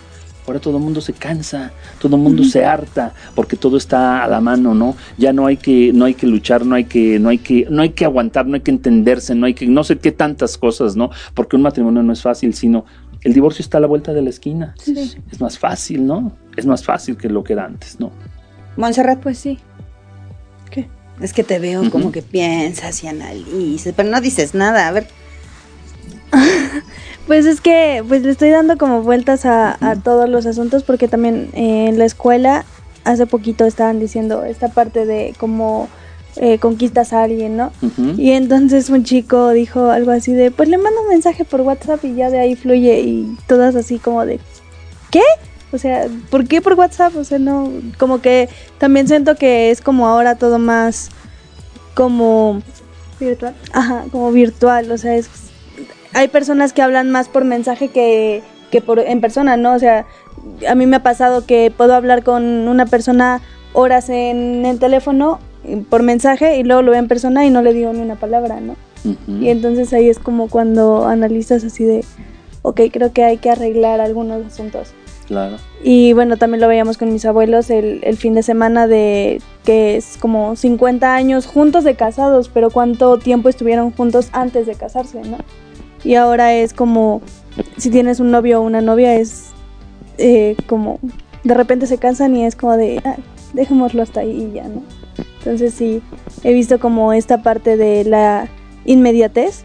Ahora 0.45 0.59
todo 0.59 0.79
el 0.79 0.83
mundo 0.83 1.01
se 1.01 1.13
cansa, 1.13 1.71
todo 2.01 2.17
el 2.17 2.23
mundo 2.23 2.43
se 2.43 2.65
harta, 2.65 3.15
porque 3.37 3.57
todo 3.57 3.77
está 3.77 4.25
a 4.25 4.27
la 4.27 4.41
mano, 4.41 4.75
¿no? 4.75 4.97
Ya 5.17 5.33
no 5.33 5.47
hay 5.47 5.57
que, 5.57 5.93
no 5.93 6.05
hay 6.05 6.15
que 6.15 6.27
luchar, 6.27 6.67
no 6.67 6.75
hay 6.75 6.85
que, 6.85 7.21
no 7.21 7.29
hay 7.29 7.39
que, 7.39 7.69
no 7.71 7.83
hay 7.83 7.91
que 7.91 8.05
aguantar, 8.05 8.47
no 8.47 8.57
hay 8.57 8.61
que 8.61 8.73
entenderse, 8.73 9.37
no 9.37 9.47
hay 9.47 9.55
que, 9.55 9.67
no 9.67 9.85
sé 9.85 9.99
qué 9.99 10.11
tantas 10.11 10.59
cosas, 10.59 10.97
¿no? 10.97 11.11
Porque 11.35 11.55
un 11.55 11.63
matrimonio 11.63 12.03
no 12.03 12.13
es 12.13 12.23
fácil, 12.23 12.55
sino 12.55 12.85
el 13.25 13.33
divorcio 13.33 13.63
está 13.63 13.79
a 13.79 13.81
la 13.81 13.87
vuelta 13.87 14.13
de 14.13 14.23
la 14.23 14.31
esquina. 14.31 14.75
Sí. 14.79 15.17
Es 15.31 15.41
más 15.41 15.59
fácil, 15.59 16.07
¿no? 16.07 16.33
Es 16.57 16.67
más 16.67 16.85
fácil 16.85 17.17
que 17.17 17.29
lo 17.29 17.45
que 17.45 17.53
era 17.55 17.65
antes, 17.65 17.99
¿no? 18.01 18.11
Montserrat, 18.77 19.21
Pues 19.21 19.39
sí. 19.39 19.59
es 21.21 21.33
que 21.33 21.45
te 21.45 21.59
veo 21.59 21.89
como 21.91 22.11
que 22.11 22.23
piensas 22.23 23.05
y 23.05 23.07
analizas, 23.07 23.93
pero 23.97 24.09
no 24.09 24.21
dices 24.21 24.55
nada. 24.55 24.89
A 24.89 24.93
ver, 24.93 25.07
Pues 27.27 27.47
es 27.47 27.61
que 27.61 28.03
pues 28.09 28.23
le 28.23 28.31
estoy 28.33 28.51
dando 28.51 28.77
como 28.77 29.03
vueltas 29.03 29.47
a, 29.47 29.77
a 29.81 29.97
todos 29.97 30.29
los 30.29 30.45
asuntos 30.47 30.83
porque 30.83 31.07
también 31.07 31.51
eh, 31.53 31.87
en 31.89 31.99
la 31.99 32.05
escuela 32.05 32.65
hace 33.05 33.27
poquito 33.27 33.65
estaban 33.65 34.01
diciendo 34.01 34.45
esta 34.45 34.69
parte 34.69 35.07
de 35.07 35.35
cómo 35.39 35.89
eh, 36.37 36.59
conquistas 36.59 37.13
a 37.13 37.23
alguien, 37.23 37.57
¿no? 37.57 37.73
Y 38.17 38.31
entonces 38.33 38.91
un 38.91 39.05
chico 39.05 39.51
dijo 39.51 39.91
algo 39.91 40.11
así 40.11 40.33
de, 40.33 40.51
pues 40.51 40.69
le 40.69 40.79
mando 40.79 41.03
un 41.03 41.09
mensaje 41.09 41.45
por 41.45 41.61
WhatsApp 41.61 42.05
y 42.05 42.15
ya 42.15 42.31
de 42.31 42.41
ahí 42.41 42.57
fluye 42.57 43.01
y 43.01 43.37
todas 43.47 43.77
así 43.77 43.99
como 43.99 44.25
de, 44.25 44.41
¿qué? 45.11 45.23
O 45.73 45.79
sea, 45.79 46.07
¿por 46.31 46.47
qué 46.47 46.61
por 46.61 46.75
WhatsApp? 46.75 47.17
O 47.17 47.25
sea, 47.25 47.39
no, 47.39 47.71
como 47.99 48.21
que 48.21 48.49
también 48.79 49.09
siento 49.09 49.37
que 49.37 49.71
es 49.71 49.81
como 49.81 50.07
ahora 50.07 50.37
todo 50.37 50.59
más 50.59 51.11
como 51.95 52.63
virtual. 53.19 53.55
Ajá, 53.73 54.05
como 54.11 54.33
virtual, 54.33 54.91
o 54.91 54.99
sea, 54.99 55.17
es 55.17 55.29
hay 56.15 56.29
personas 56.29 56.73
que 56.73 56.83
hablan 56.83 57.11
más 57.11 57.29
por 57.29 57.45
mensaje 57.45 57.89
que, 57.89 58.43
que 58.71 58.81
por 58.81 58.99
en 58.99 59.21
persona, 59.21 59.57
¿no? 59.57 59.75
O 59.75 59.79
sea, 59.79 60.07
a 60.69 60.75
mí 60.75 60.87
me 60.87 60.97
ha 60.97 61.03
pasado 61.03 61.47
que 61.47 61.73
puedo 61.75 61.95
hablar 61.95 62.23
con 62.23 62.69
una 62.69 62.87
persona 62.87 63.41
horas 63.73 64.09
en 64.09 64.67
el 64.67 64.79
teléfono 64.79 65.39
por 65.91 66.03
mensaje 66.03 66.59
y 66.59 66.65
luego 66.65 66.83
lo 66.83 66.91
veo 66.91 67.01
en 67.01 67.09
persona 67.09 67.45
y 67.47 67.51
no 67.51 67.63
le 67.63 67.73
digo 67.73 67.93
ni 67.93 68.01
una 68.01 68.17
palabra, 68.17 68.61
¿no? 68.61 68.77
Ujú. 69.05 69.43
Y 69.43 69.49
entonces 69.49 69.93
ahí 69.93 70.09
es 70.09 70.19
como 70.19 70.49
cuando 70.49 71.07
analizas 71.07 71.65
así 71.65 71.85
de, 71.85 72.05
ok, 72.63 72.81
creo 72.93 73.13
que 73.13 73.25
hay 73.25 73.39
que 73.39 73.51
arreglar 73.51 74.01
algunos 74.01 74.45
asuntos. 74.47 74.93
Claro. 75.27 75.57
Y 75.83 76.13
bueno, 76.13 76.37
también 76.37 76.61
lo 76.61 76.69
veíamos 76.69 76.99
con 76.99 77.13
mis 77.13 77.25
abuelos 77.25 77.71
el, 77.71 78.01
el 78.03 78.17
fin 78.17 78.35
de 78.35 78.43
semana 78.43 78.87
de 78.87 79.41
que 79.65 79.97
es 79.97 80.17
como 80.21 80.57
50 80.57 81.15
años 81.15 81.47
juntos 81.47 81.85
de 81.85 81.95
casados, 81.95 82.51
pero 82.53 82.71
cuánto 82.71 83.19
tiempo 83.19 83.49
estuvieron 83.49 83.93
juntos 83.93 84.29
antes 84.33 84.67
de 84.67 84.75
casarse, 84.75 85.23
¿no? 85.23 85.39
Y 86.05 86.17
ahora 86.17 86.53
es 86.55 86.75
como, 86.75 87.23
si 87.79 87.89
tienes 87.91 88.19
un 88.21 88.31
novio 88.33 88.61
o 88.61 88.63
una 88.63 88.81
novia, 88.81 89.15
es 89.15 89.51
eh, 90.19 90.57
como, 90.67 90.99
de 91.45 91.55
repente 91.55 91.87
se 91.87 91.99
cansan 91.99 92.37
y 92.37 92.45
es 92.45 92.57
como 92.57 92.77
de, 92.77 93.01
"Ah, 93.05 93.17
dejémoslo 93.55 94.03
hasta 94.03 94.21
ahí 94.21 94.49
y 94.51 94.55
ya, 94.55 94.65
¿no? 94.65 94.83
Entonces 95.45 95.75
sí, 95.75 96.01
he 96.45 96.53
visto 96.53 96.79
como 96.79 97.13
esta 97.13 97.43
parte 97.43 97.77
de 97.77 98.05
la 98.05 98.49
inmediatez 98.85 99.65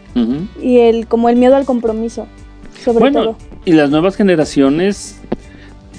y 0.62 0.78
el 0.78 1.06
como 1.06 1.28
el 1.28 1.36
miedo 1.36 1.54
al 1.56 1.64
compromiso, 1.64 2.26
sobre 2.84 3.00
Bueno, 3.00 3.20
todo. 3.22 3.36
y 3.64 3.72
las 3.72 3.90
nuevas 3.90 4.16
generaciones 4.16 5.20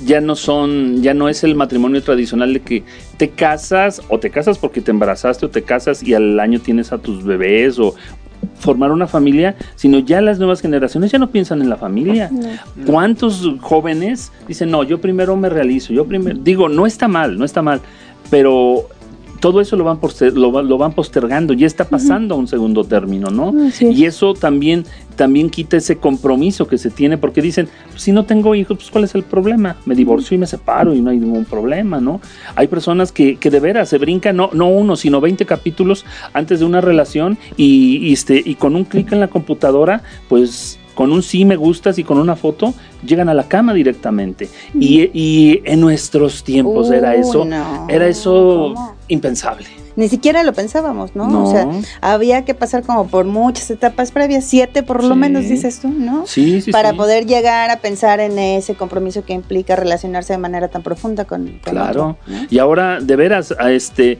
ya 0.06 0.22
no 0.22 0.36
son, 0.36 1.02
ya 1.02 1.14
no 1.14 1.28
es 1.30 1.44
el 1.44 1.56
matrimonio 1.56 2.02
tradicional 2.02 2.54
de 2.54 2.62
que 2.62 2.84
te 3.18 3.30
casas 3.30 4.02
o 4.10 4.20
te 4.20 4.30
casas 4.30 4.58
porque 4.58 4.82
te 4.82 4.92
embarazaste 4.92 5.46
o 5.46 5.50
te 5.50 5.64
casas 5.64 6.04
y 6.04 6.14
al 6.14 6.40
año 6.40 6.60
tienes 6.60 6.92
a 6.94 6.98
tus 6.98 7.24
bebés 7.24 7.80
o 7.80 7.96
formar 8.60 8.92
una 8.92 9.08
familia, 9.08 9.56
sino 9.76 10.00
ya 10.00 10.22
las 10.22 10.40
nuevas 10.40 10.62
generaciones 10.62 11.12
ya 11.12 11.20
no 11.20 11.30
piensan 11.30 11.62
en 11.62 11.70
la 11.70 11.76
familia. 11.76 12.30
No. 12.32 12.48
¿Cuántos 12.86 13.46
jóvenes 13.60 14.32
dicen, 14.48 14.72
no, 14.72 14.84
yo 14.84 15.02
primero 15.02 15.36
me 15.36 15.50
realizo, 15.50 15.92
yo 15.92 16.06
primero, 16.06 16.38
digo, 16.42 16.70
no 16.70 16.86
está 16.86 17.10
mal, 17.10 17.38
no 17.38 17.44
está 17.44 17.62
mal, 17.62 17.82
pero 18.30 18.88
todo 19.40 19.62
eso 19.62 19.76
lo 19.76 19.84
van, 19.84 20.00
poster- 20.00 20.34
lo, 20.34 20.62
lo 20.62 20.78
van 20.78 20.94
postergando, 20.94 21.54
ya 21.54 21.66
está 21.68 21.86
pasando 21.86 22.36
a 22.36 22.38
un 22.38 22.48
segundo 22.48 22.84
término, 22.84 23.30
¿no? 23.30 23.54
Ah, 23.58 23.70
sí. 23.72 23.88
Y 23.88 24.06
eso 24.06 24.34
también, 24.34 24.86
también 25.16 25.50
quita 25.50 25.78
ese 25.78 25.98
compromiso 25.98 26.68
que 26.68 26.78
se 26.78 26.90
tiene, 26.90 27.18
porque 27.18 27.42
dicen, 27.42 27.70
"Pues, 27.92 28.02
si 28.04 28.12
no 28.12 28.26
tengo 28.26 28.56
hijos, 28.56 28.78
pues 28.78 28.90
¿cuál 28.92 29.04
es 29.06 29.16
el 29.16 29.24
problema? 29.24 29.78
Me 29.86 29.96
divorcio 29.96 30.36
y 30.36 30.38
me 30.38 30.48
separo 30.48 30.94
y 30.94 31.02
no 31.02 31.10
hay 31.10 31.18
ningún 31.18 31.46
problema, 31.46 32.00
¿no? 32.00 32.20
Hay 32.56 32.68
personas 32.68 33.12
que, 33.12 33.38
que 33.38 33.50
de 33.50 33.60
veras 33.60 33.90
se 33.90 33.98
brincan, 33.98 34.36
no, 34.36 34.50
no 34.54 34.68
uno, 34.68 34.96
sino 34.96 35.22
20 35.22 35.46
capítulos 35.46 36.06
antes 36.34 36.60
de 36.60 36.66
una 36.66 36.82
relación 36.82 37.38
y, 37.58 37.98
y 37.98 38.14
este, 38.14 38.42
y 38.46 38.56
con 38.56 38.76
un 38.76 38.84
clic 38.84 39.12
en 39.12 39.20
la 39.20 39.28
computadora, 39.28 40.04
pues 40.28 40.80
con 41.00 41.14
un 41.14 41.24
sí 41.24 41.46
me 41.46 41.56
gustas 41.56 41.98
y 41.98 42.04
con 42.04 42.18
una 42.18 42.36
foto 42.36 42.74
llegan 43.06 43.30
a 43.30 43.34
la 43.34 43.46
cama 43.48 43.74
directamente. 43.74 44.50
Y, 44.78 45.10
y 45.14 45.62
en 45.64 45.80
nuestros 45.80 46.44
tiempos 46.44 46.92
era 46.92 47.16
eso, 47.16 47.46
no. 47.46 47.88
era 47.88 48.06
eso 48.06 48.74
¿Cómo? 48.76 48.96
impensable. 49.08 49.66
Ni 49.96 50.10
siquiera 50.10 50.44
lo 50.44 50.52
pensábamos, 50.52 51.16
¿no? 51.16 51.30
No. 51.30 51.46
O 51.48 51.52
sea, 51.52 51.70
había 52.02 52.44
que 52.44 52.54
pasar 52.54 52.84
como 52.84 53.08
por 53.08 53.24
muchas 53.24 53.72
etapas 53.72 54.12
previas, 54.12 54.44
siete 54.44 54.84
por 54.84 55.02
lo 55.02 55.14
Sí. 55.14 55.20
menos 55.20 55.48
dices 55.48 55.80
tú, 55.80 55.88
¿no? 55.88 56.28
Sí, 56.28 56.60
sí, 56.60 56.70
Para 56.74 56.90
sí. 56.92 56.98
poder 56.98 57.26
llegar 57.26 57.70
a 57.70 57.78
pensar 57.78 58.20
en 58.20 58.38
ese 58.38 58.76
compromiso 58.76 59.24
que 59.24 59.32
implica 59.32 59.78
relacionarse 59.78 60.34
de 60.34 60.38
manera 60.40 60.68
tan 60.68 60.84
profunda 60.84 61.24
con, 61.24 61.46
con 61.64 61.74
Claro. 61.76 61.90
otro, 61.90 62.18
¿no? 62.28 62.46
Y 62.50 62.60
ahora, 62.60 63.00
de 63.00 63.16
veras, 63.16 63.56
a 63.58 63.72
este. 63.72 64.20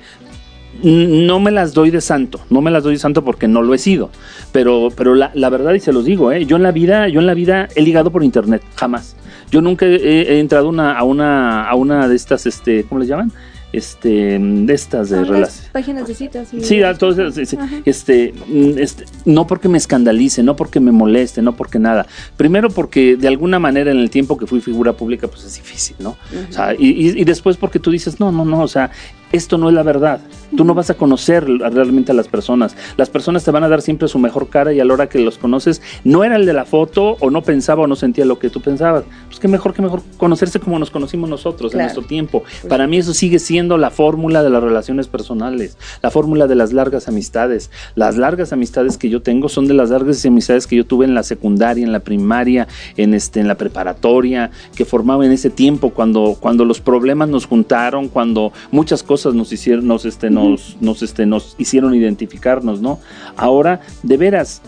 No 0.84 1.40
me 1.40 1.52
las 1.52 1.74
doy 1.74 1.90
de 1.92 2.00
santo, 2.02 2.40
no 2.50 2.62
me 2.62 2.72
las 2.72 2.84
doy 2.84 2.94
de 2.94 3.00
santo 3.00 3.24
porque 3.26 3.48
no 3.48 3.62
lo 3.62 3.74
he 3.74 3.78
sido. 3.78 4.10
Pero, 4.52 4.90
pero 4.96 5.16
la, 5.16 5.32
la 5.34 5.50
verdad, 5.50 5.74
y 5.74 5.80
se 5.80 5.92
los 5.92 6.06
digo, 6.06 6.32
¿eh? 6.32 6.46
yo 6.46 6.56
en 6.58 6.64
la 6.64 6.72
vida, 6.72 7.08
yo 7.10 7.20
en 7.20 7.28
la 7.28 7.34
vida 7.34 7.68
he 7.76 7.82
ligado 7.82 8.12
por 8.12 8.24
internet, 8.24 8.62
jamás. 8.76 9.16
Yo 9.52 9.62
nunca 9.62 9.86
he, 9.86 9.96
he 10.36 10.40
entrado 10.40 10.70
una, 10.70 10.98
a 10.98 11.04
una, 11.04 11.68
a 11.68 11.76
una 11.76 12.08
de 12.08 12.16
estas, 12.16 12.46
este, 12.46 12.84
¿cómo 12.84 13.00
les 13.00 13.10
llaman? 13.10 13.32
Este, 13.72 14.40
de 14.40 14.74
estas 14.74 15.10
de 15.12 15.18
relaciones. 15.24 15.70
páginas 15.72 16.88
de 16.88 16.96
citas. 16.96 17.32
y- 17.32 17.36
Sí, 17.36 17.46
sí, 17.46 17.58
este, 17.86 18.34
mm, 18.48 18.78
este, 18.80 19.06
no 19.26 19.46
porque 19.46 19.70
me 19.70 19.78
escandalice, 19.78 20.42
no 20.42 20.56
porque 20.56 20.80
me 20.80 20.92
moleste, 20.92 21.42
no 21.44 21.56
porque 21.56 21.78
nada. 21.78 22.08
Primero 22.36 22.70
porque 22.72 23.16
de 23.16 23.28
alguna 23.28 23.60
manera 23.60 23.92
en 23.92 23.98
el 24.00 24.10
tiempo 24.10 24.38
que 24.38 24.48
fui 24.48 24.60
figura 24.62 24.94
pública, 24.94 25.28
pues 25.28 25.44
es 25.44 25.56
difícil, 25.56 25.96
¿no? 26.00 26.18
O 26.50 26.52
sea, 26.52 26.74
y, 26.74 26.88
y- 26.90 27.22
y 27.22 27.24
después 27.26 27.58
porque 27.58 27.78
tú 27.80 27.92
dices, 27.92 28.20
no, 28.20 28.32
no, 28.32 28.44
no, 28.44 28.62
o 28.62 28.68
sea, 28.68 28.90
esto 29.32 29.58
no 29.58 29.70
es 29.70 29.76
la 29.76 29.84
verdad. 29.84 30.22
Tú 30.56 30.64
no 30.64 30.74
vas 30.74 30.90
a 30.90 30.96
conocer 30.96 31.46
realmente 31.46 32.12
a 32.12 32.16
las 32.16 32.28
personas. 32.28 32.76
Las 32.98 33.10
personas 33.10 33.44
te 33.44 33.52
van 33.52 33.64
a 33.64 33.70
dar 33.70 33.82
siempre 33.82 34.08
su 34.08 34.18
mejor 34.20 34.50
cara 34.50 34.74
y 34.74 34.80
a 34.80 34.86
la 34.86 34.94
hora 34.94 35.08
que 35.10 35.20
los 35.20 35.38
conoces, 35.38 35.82
no 36.04 36.24
era 36.24 36.36
el 36.36 36.46
de 36.46 36.54
la 36.54 36.66
foto 36.66 37.18
o 37.20 37.30
no 37.30 37.44
pensaba 37.44 37.84
o 37.84 37.88
no 37.88 37.96
sentía 37.96 38.26
lo 38.26 38.40
que 38.40 38.50
tú 38.50 38.62
pensabas. 38.62 39.04
Pues 39.28 39.40
qué 39.40 39.48
mejor 39.48 39.74
que 39.74 39.82
mejor 39.82 40.02
conocerse 40.18 40.60
como 40.60 40.80
nos 40.80 40.90
conocimos 40.90 41.30
nosotros 41.30 41.72
en 41.74 41.78
Claro. 41.80 41.94
nuestro 41.94 42.08
tiempo. 42.08 42.44
Para 42.68 42.88
mí 42.88 42.98
eso 42.98 43.14
sigue 43.14 43.38
siendo 43.40 43.78
la 43.78 43.92
fórmula 43.92 44.42
de 44.44 44.50
las 44.50 44.64
relaciones 44.64 45.08
personales, 45.08 45.78
la 46.02 46.10
fórmula 46.10 46.48
de 46.48 46.56
las 46.56 46.74
largas 46.74 47.08
amistades. 47.08 47.70
Las 47.96 48.18
largas 48.18 48.52
amistades 48.54 48.98
que 48.98 49.10
yo 49.10 49.22
tengo 49.22 49.50
son 49.50 49.68
de 49.68 49.74
las 49.76 49.92
largas 49.92 50.26
amistades 50.26 50.66
que 50.66 50.76
yo 50.76 50.86
tuve 50.86 51.06
en 51.06 51.14
la 51.14 51.24
secundaria, 51.24 51.84
en 51.86 51.92
la 51.92 52.00
primaria, 52.00 52.68
en 52.98 53.14
este 53.14 53.40
en 53.40 53.48
la 53.48 53.56
preparatoria, 53.56 54.50
que 54.76 54.86
formaba 54.86 55.26
en 55.26 55.32
ese 55.32 55.50
tiempo 55.50 55.92
cuando 55.92 56.38
cuando 56.40 56.66
los 56.66 56.82
problemas 56.82 57.30
nos 57.30 57.46
juntaron, 57.46 58.08
cuando 58.08 58.52
muchas 58.72 59.04
cosas 59.04 59.19
nos 59.26 59.52
hicieron 59.52 59.88
nos 59.88 60.06
este 60.06 60.30
nos 60.30 60.78
nos 60.82 61.02
este 61.04 61.26
nos 61.26 61.56
hicieron 61.58 61.94
identificarnos, 61.94 62.82
¿no? 62.82 63.00
Ahora, 63.36 63.82
de 64.04 64.18
veras, 64.18 64.62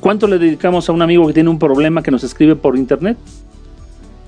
¿cuánto 0.00 0.26
le 0.26 0.38
dedicamos 0.38 0.88
a 0.88 0.92
un 0.92 1.02
amigo 1.02 1.26
que 1.26 1.32
tiene 1.32 1.50
un 1.50 1.58
problema 1.58 2.02
que 2.02 2.10
nos 2.10 2.24
escribe 2.24 2.56
por 2.56 2.76
internet? 2.76 3.16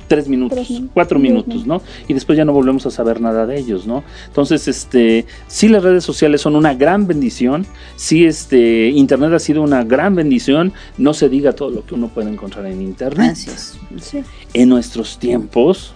tres 0.09 0.29
minutos, 0.29 0.57
Tres 0.57 0.71
minutos. 0.71 0.91
cuatro 0.93 1.19
minutos, 1.19 1.67
¿no? 1.67 1.81
Y 2.07 2.13
después 2.13 2.37
ya 2.37 2.45
no 2.45 2.53
volvemos 2.53 2.85
a 2.85 2.91
saber 2.91 3.23
nada 3.23 3.47
de 3.47 3.59
ellos, 3.59 3.87
¿no? 3.87 4.05
Entonces, 4.27 4.69
este, 4.69 5.25
sí 5.47 5.69
las 5.69 5.83
redes 5.83 6.05
sociales 6.05 6.43
son 6.43 6.55
una 6.55 6.75
gran 6.75 7.07
bendición, 7.07 7.65
sí 7.97 8.27
este, 8.27 8.91
internet 8.91 9.33
ha 9.33 9.39
sido 9.39 9.63
una 9.63 9.85
gran 9.85 10.15
bendición, 10.15 10.75
no 10.99 11.15
se 11.15 11.31
diga 11.31 11.55
todo 11.55 11.71
lo 11.71 11.87
que 11.87 11.95
uno 11.95 12.09
puede 12.09 12.29
encontrar 12.29 12.67
en 12.67 12.83
internet. 12.83 13.39
Es. 13.39 13.79
Sí. 14.03 14.23
En 14.53 14.69
nuestros 14.69 15.19
tiempos, 15.19 15.95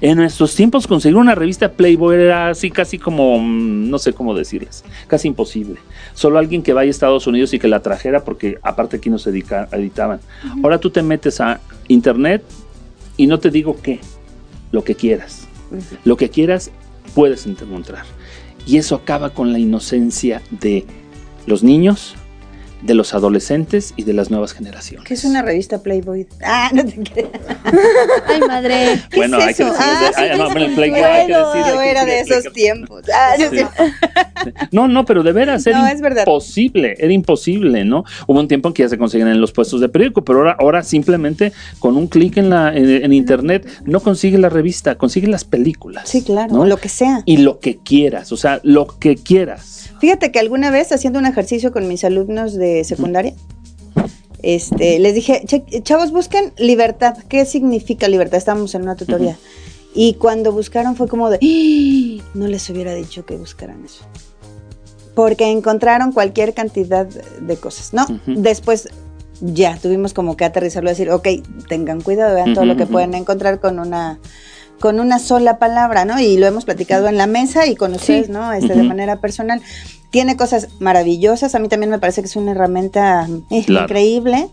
en 0.00 0.18
nuestros 0.18 0.54
tiempos 0.54 0.86
conseguir 0.86 1.16
una 1.16 1.34
revista 1.34 1.72
Playboy 1.72 2.16
era 2.16 2.50
así 2.50 2.70
casi 2.70 2.98
como, 2.98 3.38
mm, 3.38 3.90
no 3.90 3.98
sé 3.98 4.12
cómo 4.12 4.34
decirles, 4.34 4.84
casi 5.06 5.28
imposible. 5.28 5.76
Solo 6.14 6.38
alguien 6.38 6.62
que 6.62 6.72
vaya 6.72 6.88
a 6.88 6.90
Estados 6.90 7.26
Unidos 7.26 7.52
y 7.54 7.58
que 7.58 7.68
la 7.68 7.80
trajera 7.80 8.24
porque 8.24 8.58
aparte 8.62 8.96
aquí 8.96 9.10
no 9.10 9.18
se 9.18 9.30
edica- 9.30 9.68
editaban. 9.72 10.20
Ahora 10.62 10.78
tú 10.78 10.90
te 10.90 11.02
metes 11.02 11.40
a 11.40 11.60
internet 11.88 12.42
y 13.16 13.26
no 13.26 13.38
te 13.38 13.50
digo 13.50 13.76
qué, 13.82 14.00
lo 14.72 14.84
que 14.84 14.94
quieras. 14.94 15.46
Lo 16.04 16.16
que 16.16 16.28
quieras 16.28 16.70
puedes 17.14 17.46
encontrar. 17.46 18.04
Y 18.66 18.76
eso 18.76 18.94
acaba 18.94 19.30
con 19.30 19.52
la 19.52 19.58
inocencia 19.58 20.40
de 20.50 20.84
los 21.46 21.62
niños, 21.62 22.14
de 22.82 22.94
los 22.94 23.14
adolescentes 23.14 23.94
y 23.96 24.02
de 24.04 24.12
las 24.12 24.30
nuevas 24.30 24.52
generaciones. 24.52 25.06
¿Qué 25.06 25.14
es 25.14 25.24
una 25.24 25.42
revista 25.42 25.82
Playboy? 25.82 26.26
Ah, 26.44 26.70
no 26.74 26.84
te 26.84 26.94
creas. 26.94 27.30
Ay, 28.26 28.40
madre. 28.46 29.00
¿Qué 29.10 29.16
Bueno, 29.16 29.38
es 29.38 29.44
hay 29.46 29.54
que 29.54 29.62
eso? 29.62 29.72
decir, 29.72 29.86
Ah, 29.88 30.10
ay, 30.16 30.28
sí, 30.32 30.38
no, 30.38 30.44
bueno, 30.46 30.60
el 30.60 30.68
sí, 30.70 30.74
Playboy, 30.76 31.00
bueno, 31.00 31.14
hay 31.14 31.26
que 31.26 31.32
decir, 31.32 31.62
hay 31.64 31.70
yo 31.72 31.78
que 31.80 31.90
era 31.90 32.04
de 32.04 32.20
esos 32.20 32.42
que- 32.44 32.50
tiempos. 32.50 33.02
Ah, 33.14 33.34
no, 33.38 33.50
Sí. 33.50 33.58
sí. 33.58 34.52
No, 34.72 34.88
no, 34.88 35.04
pero 35.04 35.22
de 35.22 35.32
veras, 35.32 35.66
era 35.66 35.78
No, 35.78 35.86
es 35.86 36.00
verdad. 36.00 36.22
imposible, 36.26 36.96
era 36.98 37.12
imposible, 37.12 37.84
¿no? 37.84 38.04
Hubo 38.26 38.40
un 38.40 38.48
tiempo 38.48 38.68
en 38.68 38.74
que 38.74 38.82
ya 38.82 38.88
se 38.88 38.98
conseguían 38.98 39.28
en 39.28 39.40
los 39.40 39.52
puestos 39.52 39.80
de 39.80 39.88
periódico, 39.88 40.24
pero 40.24 40.40
ahora, 40.40 40.56
ahora 40.58 40.82
simplemente 40.82 41.52
con 41.78 41.96
un 41.96 42.08
clic 42.08 42.36
en 42.38 42.50
la 42.50 42.74
en, 42.74 42.88
en 43.04 43.12
internet 43.12 43.66
no 43.84 44.00
consigue 44.00 44.38
la 44.38 44.48
revista, 44.48 44.96
consigue 44.96 45.28
las 45.28 45.44
películas. 45.44 46.08
Sí, 46.08 46.22
claro, 46.22 46.52
¿no? 46.54 46.64
lo 46.64 46.76
que 46.78 46.88
sea. 46.88 47.22
Y 47.26 47.36
lo 47.38 47.60
que 47.60 47.78
quieras, 47.78 48.32
o 48.32 48.36
sea, 48.36 48.60
lo 48.64 48.86
que 48.98 49.14
quieras. 49.16 49.90
Fíjate 50.00 50.32
que 50.32 50.40
alguna 50.40 50.70
vez 50.72 50.90
haciendo 50.90 51.20
un 51.20 51.26
ejercicio 51.26 51.70
con 51.70 51.86
mis 51.86 52.02
alumnos 52.02 52.54
de 52.54 52.71
secundaria, 52.84 53.34
este, 54.42 54.98
les 54.98 55.14
dije, 55.14 55.42
"Che- 55.46 55.64
chavos, 55.82 56.10
busquen 56.10 56.52
libertad. 56.58 57.16
¿Qué 57.28 57.44
significa 57.44 58.08
libertad? 58.08 58.38
Estábamos 58.38 58.74
en 58.74 58.82
una 58.82 58.96
tutoría. 58.96 59.36
Y 59.94 60.14
cuando 60.14 60.52
buscaron 60.52 60.96
fue 60.96 61.06
como 61.06 61.30
de, 61.30 61.36
"¡Ah! 61.42 62.24
no 62.34 62.46
les 62.48 62.68
hubiera 62.70 62.94
dicho 62.94 63.24
que 63.24 63.36
buscaran 63.36 63.84
eso. 63.84 64.04
Porque 65.14 65.50
encontraron 65.50 66.12
cualquier 66.12 66.54
cantidad 66.54 67.06
de 67.06 67.56
cosas, 67.56 67.92
¿no? 67.92 68.04
Ujú. 68.04 68.40
Después 68.40 68.88
ya 69.40 69.76
tuvimos 69.76 70.14
como 70.14 70.36
que 70.36 70.44
aterrizarlo 70.44 70.88
y 70.88 70.92
decir, 70.94 71.10
ok, 71.10 71.28
tengan 71.68 72.00
cuidado, 72.00 72.34
vean 72.34 72.54
todo 72.54 72.64
Ujú, 72.64 72.68
lo 72.72 72.76
que 72.76 72.84
ujú. 72.84 72.92
pueden 72.92 73.14
encontrar 73.14 73.60
con 73.60 73.78
una 73.78 74.18
con 74.80 74.98
una 74.98 75.20
sola 75.20 75.60
palabra, 75.60 76.04
¿no? 76.04 76.18
Y 76.18 76.36
lo 76.38 76.46
hemos 76.48 76.64
platicado 76.64 77.06
en 77.06 77.16
la 77.16 77.28
mesa 77.28 77.66
y 77.68 77.76
con 77.76 77.92
ustedes, 77.94 78.28
¿no? 78.30 78.52
Este, 78.52 78.74
de 78.74 78.82
manera 78.82 79.20
personal. 79.20 79.62
Tiene 80.12 80.36
cosas 80.36 80.68
maravillosas, 80.78 81.56
a 81.56 81.58
mí 81.58 81.66
también 81.68 81.90
me 81.90 81.98
parece 81.98 82.20
que 82.22 82.28
es 82.28 82.36
una 82.36 82.52
herramienta 82.52 83.26
eh, 83.50 83.64
Claro. 83.64 83.86
increíble, 83.86 84.48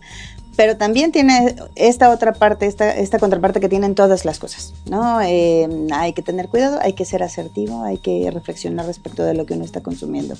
pero 0.56 0.76
también 0.76 1.12
tiene 1.12 1.54
esta 1.76 2.10
otra 2.10 2.32
parte, 2.32 2.66
esta, 2.66 2.90
esta 2.96 3.18
contraparte 3.20 3.60
que 3.60 3.68
tienen 3.68 3.94
todas 3.94 4.24
las 4.24 4.38
cosas, 4.40 4.74
¿no? 4.90 5.20
Eh, 5.22 5.68
hay 5.92 6.12
que 6.14 6.22
tener 6.22 6.48
cuidado, 6.48 6.78
hay 6.82 6.94
que 6.94 7.04
ser 7.04 7.22
asertivo, 7.22 7.84
hay 7.84 7.98
que 7.98 8.28
reflexionar 8.32 8.86
respecto 8.86 9.22
de 9.22 9.34
lo 9.34 9.46
que 9.46 9.54
uno 9.54 9.64
está 9.64 9.80
consumiendo. 9.80 10.34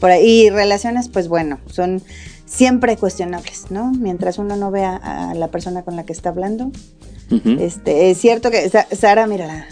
Por 0.00 0.10
ahí, 0.10 0.42
y 0.46 0.50
relaciones, 0.50 1.08
pues 1.08 1.26
bueno, 1.28 1.58
son 1.72 2.02
siempre 2.46 2.96
cuestionables, 2.96 3.70
¿no? 3.70 3.90
Mientras 3.92 4.38
uno 4.38 4.54
no 4.56 4.70
vea 4.70 4.94
a 4.96 5.34
la 5.34 5.48
persona 5.48 5.82
con 5.82 5.96
la 5.96 6.04
que 6.04 6.12
está 6.12 6.28
hablando. 6.28 6.70
Este, 7.60 8.10
es 8.10 8.16
cierto 8.18 8.50
que 8.50 8.70
Sa- 8.70 8.86
Sara, 8.90 9.26
mírala, 9.26 9.66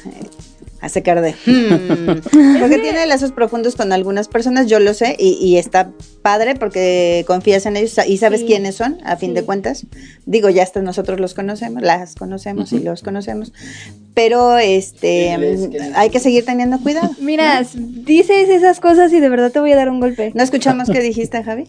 hace 0.80 1.02
cara 1.02 1.20
de... 1.22 1.32
"Hmm". 1.32 2.20
Porque 2.60 2.78
tiene 2.78 3.06
lazos 3.06 3.32
profundos 3.32 3.76
con 3.76 3.92
algunas 3.92 4.28
personas, 4.28 4.66
yo 4.66 4.80
lo 4.80 4.94
sé, 4.94 5.16
y, 5.18 5.32
y 5.40 5.58
está 5.58 5.90
padre 6.30 6.56
porque 6.56 7.24
confías 7.28 7.66
en 7.66 7.76
ellos 7.76 7.94
y 8.04 8.16
sabes 8.18 8.40
Sí. 8.40 8.46
quiénes 8.46 8.74
son, 8.74 8.98
a 9.04 9.16
fin 9.16 9.32
de 9.32 9.40
Sí. 9.42 9.46
cuentas. 9.46 9.86
Digo, 10.24 10.48
ya 10.50 10.64
hasta 10.64 10.82
nosotros 10.82 11.20
los 11.20 11.34
conocemos, 11.34 11.82
las 11.82 12.16
conocemos 12.16 12.72
y 12.72 12.76
Ujú. 12.76 12.84
los 12.86 13.02
conocemos. 13.02 13.52
Pero 14.14 14.56
este 14.58 15.36
hay 15.94 16.10
que 16.10 16.18
seguir 16.20 16.44
teniendo 16.44 16.80
cuidado. 16.80 17.10
Mira, 17.20 17.62
dices 17.74 18.48
esas 18.48 18.80
cosas 18.80 19.12
y 19.12 19.20
de 19.20 19.28
verdad 19.28 19.52
te 19.52 19.60
voy 19.60 19.70
a 19.72 19.76
dar 19.76 19.88
un 19.90 20.00
golpe. 20.00 20.32
¿No 20.34 20.42
escuchamos 20.42 20.88
qué 20.90 21.00
dijiste, 21.00 21.44
Javi? 21.44 21.68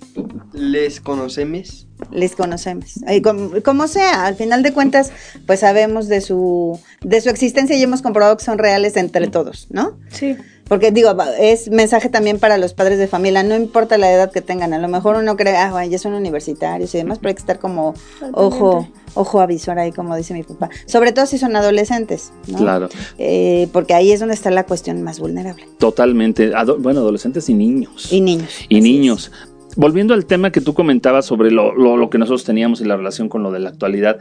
¿Les 0.54 1.00
conocemos? 1.02 1.84
les 2.12 2.36
conocemos. 2.36 3.00
Ay, 3.08 3.22
como, 3.24 3.60
como 3.64 3.88
sea, 3.88 4.28
al 4.28 4.36
final 4.36 4.62
de 4.62 4.72
cuentas, 4.72 5.12
pues 5.48 5.62
sabemos 5.62 6.08
de 6.08 6.22
su, 6.22 6.80
de 7.02 7.20
su 7.22 7.30
existencia 7.30 7.76
y 7.76 7.82
hemos 7.82 8.04
comprobado 8.04 8.38
que 8.38 8.44
son 8.46 8.60
reales 8.60 8.96
entre 8.98 9.28
todos, 9.28 9.66
¿no? 9.72 9.98
Sí. 10.12 10.38
Porque 10.68 10.92
digo, 10.92 11.16
va- 11.16 11.36
es 11.38 11.70
mensaje 11.72 12.10
también 12.10 12.40
para 12.40 12.58
los 12.58 12.74
padres 12.74 13.00
de 13.00 13.08
familia, 13.08 13.42
no 13.44 13.56
importa 13.56 13.98
la 13.98 14.12
edad 14.12 14.32
que 14.32 14.42
tengan, 14.42 14.74
a 14.74 14.80
lo 14.80 14.88
mejor 14.88 15.16
uno 15.16 15.36
cree, 15.38 15.56
ah, 15.56 15.72
bueno, 15.72 15.90
ya 15.90 15.98
son 15.98 16.14
universitarios 16.14 16.94
y 16.94 16.98
demás, 16.98 17.20
pero 17.20 17.30
hay 17.30 17.36
que 17.36 17.40
estar 17.42 17.60
como 17.60 17.94
ojo, 18.34 18.88
ojo 19.14 19.42
avisor 19.42 19.80
ahí, 19.80 19.92
como 19.92 20.16
dice 20.16 20.34
mi 20.34 20.44
papá. 20.44 20.70
Sobre 20.86 21.12
todo 21.12 21.26
si 21.26 21.38
son 21.38 21.56
adolescentes, 21.56 22.32
¿no? 22.48 22.58
Claro, 22.58 22.90
Eh, 23.18 23.68
porque 23.72 23.94
ahí 23.94 24.12
es 24.12 24.20
donde 24.20 24.36
está 24.36 24.52
la 24.52 24.66
cuestión 24.66 25.02
más 25.04 25.20
vulnerable. 25.20 25.64
totalmente. 25.78 26.54
Ado- 26.56 26.78
bueno, 26.80 27.00
adolescentes 27.00 27.48
y 27.50 27.54
niños. 27.54 28.12
Y 28.12 28.22
niños. 28.22 28.50
y 28.70 28.82
niños. 28.82 29.32
Volviendo 29.76 30.14
al 30.16 30.26
tema 30.26 30.52
que 30.52 30.60
tú 30.60 30.74
comentabas 30.74 31.26
sobre 31.26 31.52
lo, 31.52 31.74
lo- 31.76 31.98
lo 31.98 32.10
que 32.10 32.18
nosotros 32.18 32.44
teníamos 32.44 32.82
y 32.82 32.86
la 32.86 32.98
relación 32.98 33.30
con 33.30 33.44
lo 33.44 33.52
de 33.52 33.60
la 33.60 33.70
actualidad, 33.70 34.18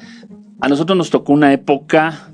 a 0.60 0.68
nosotros 0.68 0.96
nos 0.96 1.10
tocó 1.10 1.32
una 1.32 1.52
época, 1.52 2.30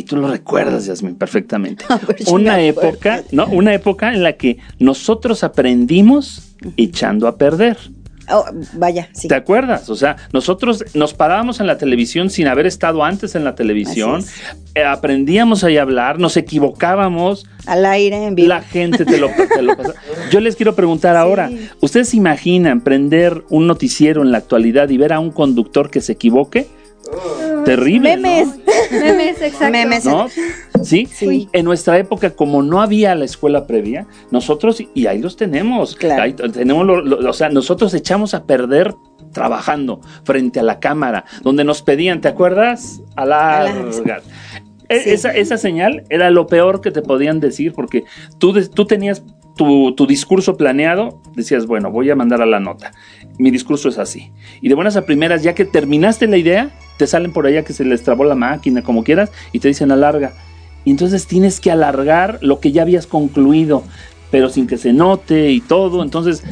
y 0.00 0.02
tú 0.02 0.16
lo 0.16 0.28
recuerdas, 0.28 0.86
Yasmin, 0.86 1.14
perfectamente, 1.14 1.84
una 2.32 2.60
época. 2.60 3.22
¿no? 3.32 3.46
Una 3.46 3.74
época 3.74 4.14
en 4.14 4.22
la 4.22 4.32
que 4.32 4.58
nosotros 4.78 5.44
aprendimos 5.44 6.54
echando 6.76 7.28
a 7.28 7.36
perder. 7.36 7.76
Oh, 8.32 8.44
vaya, 8.74 9.08
sí. 9.12 9.28
¿Te 9.28 9.34
acuerdas? 9.34 9.90
O 9.90 9.96
sea, 9.96 10.16
nosotros 10.32 10.84
nos 10.94 11.12
parábamos 11.14 11.60
en 11.60 11.66
la 11.66 11.76
televisión 11.76 12.30
sin 12.30 12.46
haber 12.46 12.64
estado 12.64 13.04
antes 13.04 13.34
en 13.34 13.44
la 13.44 13.56
televisión, 13.56 14.24
eh, 14.74 14.84
aprendíamos 14.84 15.64
ahí 15.64 15.76
a 15.76 15.82
hablar, 15.82 16.18
nos 16.18 16.36
equivocábamos, 16.36 17.46
Al 17.66 17.84
aire, 17.84 18.24
en 18.24 18.36
vivo. 18.36 18.48
la 18.48 18.62
gente 18.62 19.04
te 19.04 19.18
lo, 19.18 19.28
te 19.28 19.62
lo 19.62 19.76
pasa. 19.76 19.94
Yo 20.30 20.40
les 20.40 20.56
quiero 20.56 20.74
preguntar 20.76 21.16
ahora, 21.16 21.50
¿ustedes 21.80 22.10
se 22.10 22.16
imaginan 22.16 22.80
prender 22.82 23.42
un 23.50 23.66
noticiero 23.66 24.22
en 24.22 24.30
la 24.32 24.38
actualidad 24.38 24.88
y 24.90 24.96
ver 24.96 25.12
a 25.12 25.18
un 25.18 25.30
conductor 25.32 25.90
que 25.90 26.00
se 26.00 26.12
equivoque? 26.12 26.68
Terrible. 27.64 28.16
¿no? 28.16 28.22
Memes. 28.22 28.48
Memes, 28.90 29.42
exacto. 29.42 29.70
Memes. 29.70 30.04
¿No? 30.04 30.28
¿Sí? 30.82 31.06
Sí. 31.06 31.48
En 31.52 31.64
nuestra 31.64 31.98
época, 31.98 32.30
como 32.30 32.62
no 32.62 32.80
había 32.80 33.14
la 33.14 33.24
escuela 33.24 33.66
previa, 33.66 34.06
nosotros, 34.30 34.82
y 34.94 35.06
ahí 35.06 35.18
los 35.20 35.36
tenemos, 35.36 35.94
Claro. 35.96 36.22
ahí 36.22 36.32
tenemos 36.32 36.86
lo- 36.86 37.02
lo- 37.02 37.28
o 37.28 37.32
sea, 37.32 37.48
nosotros 37.50 37.92
echamos 37.94 38.34
a 38.34 38.44
perder 38.44 38.94
trabajando 39.32 40.00
frente 40.24 40.60
a 40.60 40.62
la 40.62 40.80
cámara, 40.80 41.24
donde 41.42 41.64
nos 41.64 41.82
pedían, 41.82 42.20
¿te 42.20 42.28
acuerdas? 42.28 43.00
Alargar. 43.16 44.22
E- 44.88 45.00
Sí. 45.04 45.10
Esa, 45.10 45.30
esa 45.30 45.56
señal 45.56 46.02
era 46.10 46.30
lo 46.30 46.48
peor 46.48 46.80
que 46.80 46.90
te 46.90 47.00
podían 47.00 47.38
decir, 47.38 47.72
porque 47.72 48.02
tú, 48.38 48.52
tú 48.70 48.86
tenías 48.86 49.22
tu, 49.56 49.94
tu 49.94 50.04
discurso 50.06 50.56
planeado, 50.56 51.20
decías, 51.36 51.66
bueno, 51.66 51.92
voy 51.92 52.10
a 52.10 52.16
mandar 52.16 52.42
a 52.42 52.46
la 52.46 52.58
nota. 52.58 52.90
Mi 53.38 53.52
discurso 53.52 53.88
es 53.88 53.98
así. 53.98 54.32
Y 54.60 54.68
de 54.68 54.74
buenas 54.74 54.96
a 54.96 55.06
primeras, 55.06 55.44
ya 55.44 55.54
que 55.54 55.64
terminaste 55.64 56.26
la 56.26 56.38
idea, 56.38 56.70
te 57.00 57.06
salen 57.06 57.32
por 57.32 57.46
allá 57.46 57.64
que 57.64 57.72
se 57.72 57.82
les 57.82 58.02
trabó 58.02 58.24
la 58.24 58.34
máquina, 58.34 58.82
como 58.82 59.04
quieras, 59.04 59.32
y 59.52 59.58
te 59.58 59.68
dicen 59.68 59.90
alarga. 59.90 60.34
Y 60.84 60.90
entonces 60.90 61.26
tienes 61.26 61.58
que 61.58 61.70
alargar 61.70 62.38
lo 62.42 62.60
que 62.60 62.72
ya 62.72 62.82
habías 62.82 63.06
concluido, 63.06 63.84
pero 64.30 64.50
sin 64.50 64.66
que 64.66 64.76
se 64.76 64.92
note 64.92 65.50
y 65.50 65.62
todo. 65.62 66.02
Entonces 66.02 66.44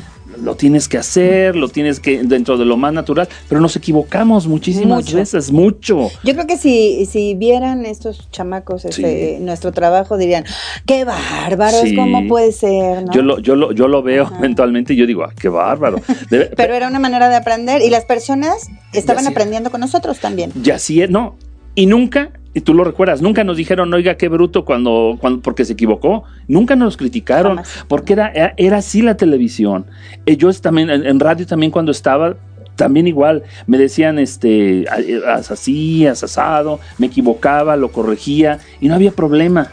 lo 0.42 0.54
tienes 0.56 0.88
que 0.88 0.98
hacer, 0.98 1.56
lo 1.56 1.68
tienes 1.68 2.00
que 2.00 2.22
dentro 2.22 2.56
de 2.58 2.64
lo 2.64 2.76
más 2.76 2.92
natural, 2.92 3.28
pero 3.48 3.60
nos 3.60 3.76
equivocamos 3.76 4.46
muchísimas 4.46 5.04
Mucho. 5.04 5.16
veces, 5.16 5.52
mucho. 5.52 6.10
Yo 6.24 6.34
creo 6.34 6.46
que 6.46 6.56
si, 6.56 7.06
si 7.06 7.34
vieran 7.34 7.86
estos 7.86 8.30
chamacos 8.30 8.84
este, 8.84 9.38
nuestro 9.40 9.72
trabajo, 9.72 10.16
dirían, 10.16 10.44
qué 10.86 11.04
bárbaros, 11.04 11.80
Sí. 11.82 11.94
¿cómo 11.96 12.26
puede 12.26 12.52
ser? 12.52 13.04
¿no? 13.04 13.12
Yo 13.12 13.22
lo, 13.22 13.38
yo 13.38 13.56
lo, 13.56 13.72
yo 13.72 13.88
lo 13.88 14.02
veo 14.02 14.24
Ajá. 14.24 14.38
eventualmente 14.38 14.94
y 14.94 14.96
yo 14.96 15.06
digo, 15.06 15.24
ah, 15.24 15.32
qué 15.38 15.48
bárbaro. 15.48 15.98
Debe- 16.30 16.50
Pero 16.56 16.74
era 16.74 16.88
una 16.88 16.98
manera 16.98 17.28
de 17.28 17.36
aprender 17.36 17.82
y 17.82 17.90
las 17.90 18.04
personas 18.04 18.68
estaban 18.92 19.26
aprendiendo 19.26 19.70
con 19.70 19.80
nosotros 19.80 20.18
también. 20.20 20.52
Y 20.62 20.70
así 20.70 21.02
es, 21.02 21.10
no. 21.10 21.36
Y 21.78 21.86
nunca, 21.86 22.30
y 22.54 22.60
tú 22.60 22.74
lo 22.74 22.82
recuerdas, 22.82 23.22
nunca 23.22 23.44
nos 23.44 23.56
dijeron, 23.56 23.94
oiga, 23.94 24.16
qué 24.16 24.28
bruto 24.28 24.64
cuando, 24.64 25.16
cuando 25.20 25.40
porque 25.40 25.64
se 25.64 25.74
equivocó. 25.74 26.24
Nunca 26.48 26.74
nos 26.74 26.96
criticaron, 26.96 27.58
Jamás. 27.58 27.84
porque 27.86 28.14
era, 28.14 28.32
era, 28.56 28.78
así 28.78 29.00
la 29.00 29.16
televisión. 29.16 29.86
Eh, 30.26 30.36
Yo 30.36 30.52
también, 30.54 30.90
en, 30.90 31.20
radio 31.20 31.46
también 31.46 31.70
cuando 31.70 31.92
estaba, 31.92 32.34
también 32.74 33.06
igual, 33.06 33.44
me 33.68 33.78
decían, 33.78 34.18
este, 34.18 34.86
"Ah, 34.90 35.34
haz 35.34 35.52
así, 35.52 36.04
haz 36.08 36.24
asado, 36.24 36.80
me 36.98 37.06
equivocaba, 37.06 37.76
lo 37.76 37.92
corregía 37.92 38.58
y 38.80 38.88
no 38.88 38.96
había 38.96 39.12
problema. 39.12 39.68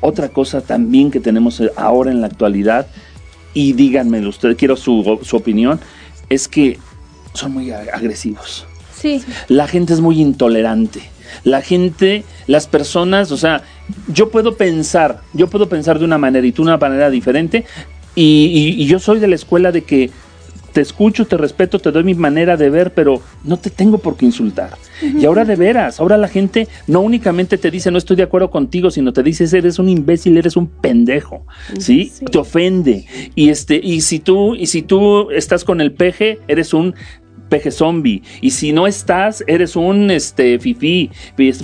Otra 0.00 0.30
cosa 0.30 0.62
también 0.62 1.10
que 1.10 1.20
tenemos 1.20 1.60
eh, 1.60 1.70
ahora 1.76 2.10
en 2.10 2.22
la 2.22 2.28
actualidad, 2.28 2.86
y 3.52 3.74
díganmelo 3.74 4.30
ustedes, 4.30 4.56
quiero 4.56 4.76
su, 4.76 5.18
su 5.22 5.36
opinión, 5.36 5.80
es 6.30 6.48
que 6.48 6.78
son 7.34 7.52
muy 7.52 7.66
ag- 7.66 7.90
agresivos. 7.92 8.66
Sí. 8.94 9.22
La 9.48 9.66
gente 9.68 9.92
es 9.92 10.00
muy 10.00 10.20
intolerante. 10.22 11.00
La 11.44 11.62
gente, 11.62 12.24
las 12.46 12.66
personas, 12.66 13.32
o 13.32 13.36
sea, 13.36 13.62
yo 14.12 14.30
puedo 14.30 14.56
pensar, 14.56 15.20
yo 15.32 15.48
puedo 15.48 15.68
pensar 15.68 15.98
de 15.98 16.04
una 16.04 16.18
manera 16.18 16.46
y 16.46 16.52
tú 16.52 16.62
de 16.62 16.68
una 16.68 16.78
manera 16.78 17.10
diferente. 17.10 17.64
Y, 18.14 18.46
y- 18.78 18.82
y 18.82 18.86
yo 18.86 18.98
soy 18.98 19.18
de 19.20 19.28
la 19.28 19.34
escuela 19.34 19.72
de 19.72 19.82
que 19.82 20.10
te 20.72 20.80
escucho, 20.82 21.26
te 21.26 21.38
respeto, 21.38 21.78
te 21.78 21.90
doy 21.90 22.04
mi 22.04 22.14
manera 22.14 22.56
de 22.58 22.68
ver, 22.68 22.92
pero 22.92 23.22
no 23.44 23.56
te 23.58 23.70
tengo 23.70 23.96
por 23.96 24.16
qué 24.18 24.26
insultar. 24.26 24.76
Y 25.18 25.24
ahora 25.24 25.46
de 25.46 25.56
veras, 25.56 26.00
ahora 26.00 26.18
la 26.18 26.28
gente 26.28 26.68
no 26.86 27.00
únicamente 27.00 27.56
te 27.56 27.70
dice 27.70 27.90
no 27.90 27.96
estoy 27.96 28.16
de 28.16 28.22
acuerdo 28.24 28.50
contigo, 28.50 28.90
sino 28.90 29.12
te 29.14 29.22
dice 29.22 29.44
eres 29.56 29.78
un 29.78 29.88
imbécil, 29.88 30.36
eres 30.36 30.54
un 30.54 30.66
pendejo, 30.66 31.46
¿sí? 31.78 32.12
Sí. 32.14 32.24
Te 32.26 32.36
ofende. 32.38 33.06
Y 33.34 33.48
este 33.48 33.80
y 33.82 34.02
si 34.02 34.18
tú 34.18 34.54
y 34.54 34.66
si 34.66 34.82
tú 34.82 35.30
estás 35.30 35.64
con 35.64 35.80
el 35.80 35.92
peje, 35.92 36.40
eres 36.46 36.74
un 36.74 36.94
peje 37.48 37.70
zombie. 37.70 38.22
Y 38.40 38.50
si 38.50 38.72
no 38.72 38.86
estás, 38.86 39.44
eres 39.46 39.76
un 39.76 40.10
este 40.10 40.58
fifí. 40.58 41.10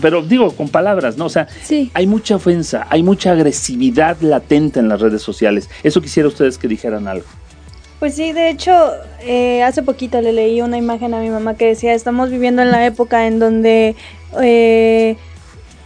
Pero 0.01 0.23
digo 0.23 0.53
con 0.53 0.69
palabras, 0.69 1.17
¿no? 1.17 1.27
O 1.27 1.29
sea, 1.31 1.49
Sí. 1.63 1.91
hay 1.95 2.07
mucha 2.07 2.37
ofensa, 2.37 2.87
hay 2.91 3.03
mucha 3.03 3.33
agresividad 3.33 4.17
latente 4.21 4.81
en 4.81 4.89
las 4.89 5.01
redes 5.01 5.23
sociales. 5.23 5.69
Eso 5.83 6.01
quisiera 6.01 6.29
ustedes 6.29 6.59
que 6.59 6.69
dijeran 6.69 7.09
algo. 7.09 7.27
Pues 7.99 8.17
sí, 8.17 8.33
de 8.33 8.51
hecho, 8.51 8.73
eh, 9.21 9.63
hace 9.63 9.83
poquito 9.83 10.21
le 10.21 10.33
leí 10.33 10.61
una 10.61 10.77
imagen 10.77 11.15
a 11.15 11.21
mi 11.21 11.31
mamá 11.31 11.55
que 11.55 11.67
decía, 11.67 11.95
estamos 11.95 12.31
viviendo 12.31 12.61
en 12.63 12.71
la 12.73 12.85
época 12.85 13.27
en 13.29 13.39
donde 13.39 13.95
eh, 14.43 15.17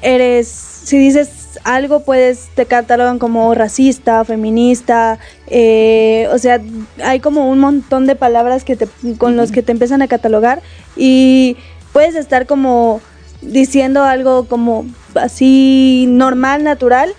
eres, 0.03 0.49
si 0.49 0.99
dices 0.99 1.29
algo, 1.65 2.01
pues 2.01 2.49
te 2.55 2.67
catalogan 2.67 3.19
como 3.19 3.55
racista, 3.55 4.25
feminista, 4.25 5.19
eh, 5.49 6.29
o 6.33 6.39
sea, 6.39 6.61
hay 7.05 7.21
como 7.21 7.49
un 7.49 7.59
montón 7.59 8.07
de 8.07 8.17
palabras 8.17 8.65
que 8.65 8.77
te, 8.77 8.89
con 9.19 9.37
los 9.37 9.53
que 9.53 9.63
te 9.63 9.73
empiezan 9.73 10.03
a 10.03 10.09
catalogar 10.09 10.63
y 10.97 11.57
puedes 11.93 12.15
estar 12.15 12.47
como 12.47 13.01
diciendo 13.43 14.03
algo 14.03 14.47
como 14.47 14.87
así 15.15 16.07
normal, 16.09 16.65
natural, 16.65 17.15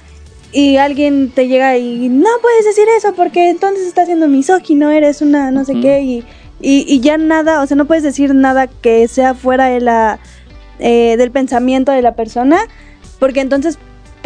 y 0.51 0.77
alguien 0.77 1.31
te 1.31 1.47
llega 1.47 1.77
y 1.77 2.09
no 2.09 2.29
puedes 2.41 2.65
decir 2.65 2.85
eso 2.97 3.13
porque 3.13 3.49
entonces 3.49 3.85
estás 3.85 4.05
siendo 4.05 4.27
misógino, 4.27 4.89
eres 4.91 5.21
una 5.21 5.51
no 5.51 5.65
sé 5.65 5.79
qué 5.81 6.01
y, 6.01 6.25
y, 6.61 6.85
y 6.87 6.99
ya 7.01 7.17
nada, 7.17 7.61
o 7.61 7.67
sea, 7.67 7.75
no 7.75 7.85
puedes 7.85 8.03
decir 8.03 8.33
nada 8.33 8.67
que 8.67 9.07
sea 9.07 9.33
fuera 9.33 9.65
de 9.65 9.81
la 9.81 10.19
eh, 10.79 11.15
del 11.17 11.31
pensamiento 11.31 11.91
de 11.91 12.01
la 12.01 12.15
persona 12.15 12.59
porque 13.19 13.41
entonces 13.41 13.77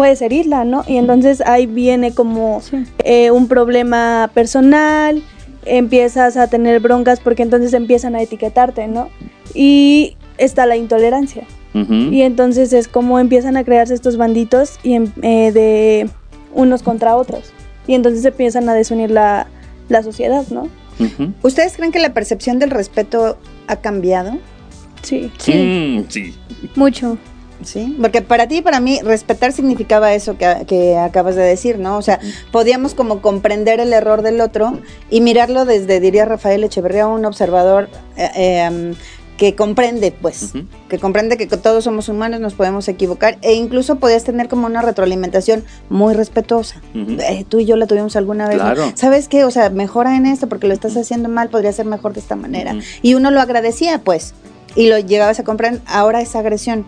puedes 0.01 0.19
herirla, 0.23 0.65
¿no? 0.65 0.83
Y 0.87 0.97
entonces 0.97 1.41
ahí 1.45 1.67
viene 1.67 2.11
como 2.11 2.59
eh, 3.03 3.29
un 3.29 3.47
problema 3.47 4.31
personal, 4.33 5.21
empiezas 5.63 6.37
a 6.37 6.47
tener 6.47 6.79
broncas 6.79 7.19
porque 7.19 7.43
entonces 7.43 7.71
empiezan 7.73 8.15
a 8.15 8.21
etiquetarte, 8.23 8.87
¿no? 8.87 9.09
Y 9.53 10.17
está 10.39 10.65
la 10.65 10.75
intolerancia. 10.75 11.43
Y 11.75 12.23
entonces 12.23 12.73
es 12.73 12.87
como 12.87 13.19
empiezan 13.19 13.57
a 13.57 13.63
crearse 13.63 13.93
estos 13.93 14.17
banditos 14.17 14.79
y 14.81 14.95
em- 14.95 15.11
eh, 15.21 15.51
de 15.51 16.09
unos 16.51 16.81
contra 16.81 17.15
otros. 17.15 17.51
Y 17.85 17.93
entonces 17.93 18.25
empiezan 18.25 18.67
a 18.69 18.73
desunir 18.73 19.11
la, 19.11 19.45
la 19.87 20.01
sociedad, 20.01 20.45
¿no? 20.49 20.67
¿Ustedes 21.43 21.75
creen 21.77 21.91
que 21.91 21.99
la 21.99 22.11
percepción 22.11 22.57
del 22.57 22.71
respeto 22.71 23.37
ha 23.67 23.75
cambiado? 23.75 24.31
Sí, 25.03 25.31
Mm, 25.47 26.05
sí. 26.09 26.33
mucho. 26.75 27.19
Sí, 27.63 27.97
porque 28.01 28.21
para 28.21 28.47
ti 28.47 28.57
y 28.57 28.61
para 28.61 28.79
mí 28.79 28.99
respetar 29.01 29.51
significaba 29.53 30.13
eso 30.13 30.37
que, 30.37 30.65
que 30.67 30.97
acabas 30.97 31.35
de 31.35 31.43
decir, 31.43 31.79
¿no? 31.79 31.97
O 31.97 32.01
sea, 32.01 32.19
podíamos 32.51 32.93
como 32.93 33.21
comprender 33.21 33.79
el 33.79 33.93
error 33.93 34.21
del 34.21 34.41
otro 34.41 34.79
y 35.09 35.21
mirarlo 35.21 35.65
desde, 35.65 35.99
diría 35.99 36.25
Rafael 36.25 36.63
Echeverría, 36.63 37.07
un 37.07 37.25
observador 37.25 37.89
eh, 38.17 38.29
eh, 38.35 38.93
que 39.41 39.55
comprende, 39.55 40.11
pues, 40.11 40.53
que 40.87 40.99
comprende 40.99 41.35
que 41.35 41.47
todos 41.47 41.83
somos 41.83 42.09
humanos, 42.09 42.39
nos 42.39 42.53
podemos 42.53 42.87
equivocar 42.87 43.39
e 43.41 43.53
incluso 43.53 43.95
podías 43.95 44.23
tener 44.23 44.47
como 44.47 44.67
una 44.67 44.83
retroalimentación 44.83 45.63
muy 45.89 46.13
respetuosa. 46.13 46.79
Eh, 46.93 47.43
tú 47.49 47.59
y 47.59 47.65
yo 47.65 47.75
la 47.75 47.87
tuvimos 47.87 48.15
alguna 48.15 48.47
vez. 48.47 48.57
¿no? 48.57 48.65
Claro. 48.65 48.91
¿Sabes 48.93 49.27
qué? 49.27 49.43
O 49.43 49.49
sea, 49.49 49.71
mejora 49.71 50.15
en 50.15 50.27
esto 50.27 50.47
porque 50.47 50.67
lo 50.67 50.75
estás 50.75 50.95
haciendo 50.95 51.27
mal, 51.27 51.49
podría 51.49 51.73
ser 51.73 51.87
mejor 51.87 52.13
de 52.13 52.19
esta 52.19 52.35
manera. 52.35 52.75
Y 53.01 53.15
uno 53.15 53.31
lo 53.31 53.41
agradecía, 53.41 53.97
pues, 53.97 54.35
y 54.75 54.89
lo 54.89 54.99
llegabas 54.99 55.39
a 55.39 55.43
comprar. 55.43 55.79
Ahora 55.87 56.21
es 56.21 56.35
agresión. 56.35 56.85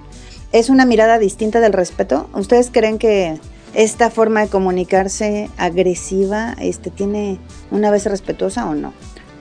¿Es 0.53 0.69
una 0.69 0.85
mirada 0.85 1.19
distinta 1.19 1.59
del 1.59 1.73
respeto? 1.73 2.29
¿Ustedes 2.33 2.69
creen 2.71 2.97
que 2.99 3.37
esta 3.73 4.09
forma 4.09 4.41
de 4.41 4.47
comunicarse 4.47 5.49
agresiva 5.57 6.55
este, 6.61 6.89
tiene 6.91 7.39
una 7.71 7.91
vez 7.91 8.05
respetuosa 8.05 8.69
o 8.69 8.75
no? 8.75 8.93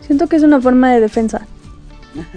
Siento 0.05 0.27
que 0.27 0.37
es 0.37 0.43
una 0.43 0.61
forma 0.61 0.93
de 0.93 1.01
defensa. 1.01 1.47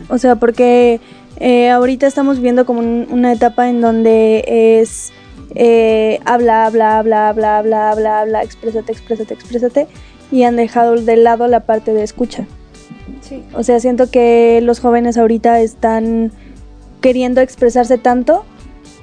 O 0.09 0.17
sea, 0.17 0.35
porque 0.35 0.99
eh, 1.37 1.69
ahorita 1.69 2.05
estamos 2.05 2.39
viendo 2.39 2.65
como 2.65 2.79
un- 2.79 3.07
una 3.09 3.33
etapa 3.33 3.67
en 3.69 3.81
donde 3.81 4.43
es 4.79 5.11
eh, 5.55 6.19
habla, 6.25 6.65
habla, 6.65 6.97
habla, 6.99 7.29
habla, 7.29 7.57
habla, 7.59 7.89
habla, 7.91 8.19
habla, 8.21 8.43
exprésate, 8.43 8.91
exprésate, 8.91 9.33
exprésate, 9.33 9.87
y 10.31 10.43
han 10.43 10.55
dejado 10.57 10.95
de 10.95 11.15
lado 11.17 11.47
la 11.47 11.61
parte 11.61 11.93
de 11.93 12.03
escucha. 12.03 12.45
O 13.53 13.63
sea, 13.63 13.79
siento 13.79 14.11
que 14.11 14.59
los 14.61 14.79
jóvenes 14.79 15.17
ahorita 15.17 15.59
están 15.61 16.31
queriendo 17.01 17.41
expresarse 17.41 17.97
tanto 17.97 18.43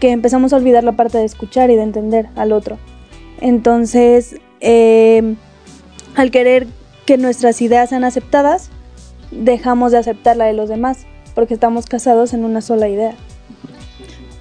que 0.03 0.11
empezamos 0.11 0.53
a 0.53 0.57
olvidar 0.57 0.83
la 0.83 0.97
parte 0.97 1.19
de 1.19 1.25
escuchar 1.25 1.71
y 1.71 1.77
de 1.77 1.85
entender 1.85 2.29
al 2.35 2.51
otro. 2.51 2.77
Entonces, 3.41 4.35
eh, 4.59 5.37
al 6.17 6.33
querer 6.33 6.67
que 7.07 7.19
nuestras 7.19 7.63
ideas 7.63 7.91
sean 7.91 8.03
aceptadas, 8.03 8.71
dejamos 9.31 9.93
de 9.93 9.99
aceptar 9.99 10.37
la 10.37 10.47
de 10.47 10.55
los 10.55 10.69
demás, 10.69 11.07
porque 11.37 11.55
estamos 11.55 11.87
casados 11.87 12.33
en 12.35 12.45
una 12.45 12.63
sola 12.63 12.89
idea. 12.89 13.15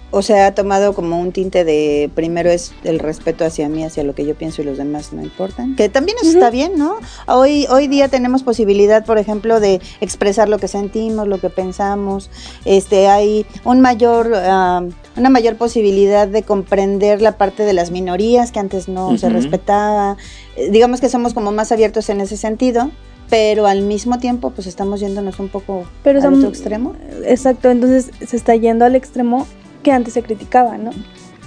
O 0.10 0.24
sea, 0.24 0.48
ha 0.48 0.56
tomado 0.56 0.94
como 0.94 1.20
un 1.20 1.32
tinte 1.32 1.64
de 1.64 2.10
primero 2.16 2.50
es 2.50 2.74
el 2.84 2.98
respeto 2.98 3.46
hacia 3.46 3.70
mí, 3.70 3.86
hacia 3.86 4.04
lo 4.04 4.16
que 4.16 4.26
yo 4.26 4.36
pienso 4.36 4.62
y 4.62 4.66
los 4.66 4.78
demás 4.78 5.14
no 5.14 5.22
importan. 5.22 5.76
Que 5.76 5.90
también 5.90 6.18
eso 6.22 6.32
está 6.32 6.50
bien, 6.50 6.74
¿no? 6.76 6.96
Hoy, 7.28 7.66
hoy 7.70 7.88
día 7.88 8.10
tenemos 8.10 8.44
posibilidad, 8.44 9.06
por 9.06 9.20
ejemplo, 9.20 9.60
de 9.60 9.80
expresar 10.02 10.50
lo 10.50 10.58
que 10.58 10.68
sentimos, 10.68 11.28
lo 11.28 11.40
que 11.40 11.50
pensamos. 11.50 12.30
Este, 12.66 13.08
hay 13.08 13.46
un 13.64 13.80
mayor, 13.80 14.34
ah, 14.36 14.84
una 15.18 15.30
mayor 15.30 15.56
posibilidad 15.58 16.28
de 16.28 16.44
comprender 16.44 17.22
la 17.22 17.34
parte 17.38 17.64
de 17.64 17.74
las 17.74 17.92
minorías 17.92 18.52
que 18.52 18.60
antes 18.60 18.88
no 18.88 19.18
se 19.18 19.30
respetaba. 19.30 20.18
Eh, 20.56 20.70
digamos 20.72 21.02
que 21.02 21.10
somos 21.10 21.34
como 21.34 21.52
más 21.52 21.72
abiertos 21.72 22.10
en 22.10 22.22
ese 22.22 22.38
sentido. 22.38 22.92
Pero 23.30 23.66
al 23.66 23.82
mismo 23.82 24.20
tiempo, 24.20 24.50
pues 24.50 24.68
estamos 24.68 25.00
yéndonos 25.00 25.40
un 25.40 25.48
poco 25.48 25.86
Pero 26.04 26.20
al 26.20 26.24
son- 26.24 26.34
otro 26.36 26.50
extremo. 26.50 26.96
Exacto, 27.26 27.70
entonces 27.72 28.12
se 28.28 28.36
está 28.36 28.56
yendo 28.58 28.84
al 28.84 28.94
extremo 28.94 29.48
que 29.84 29.94
antes 29.94 30.16
se 30.16 30.22
criticaba, 30.22 30.78
¿no? 30.78 30.92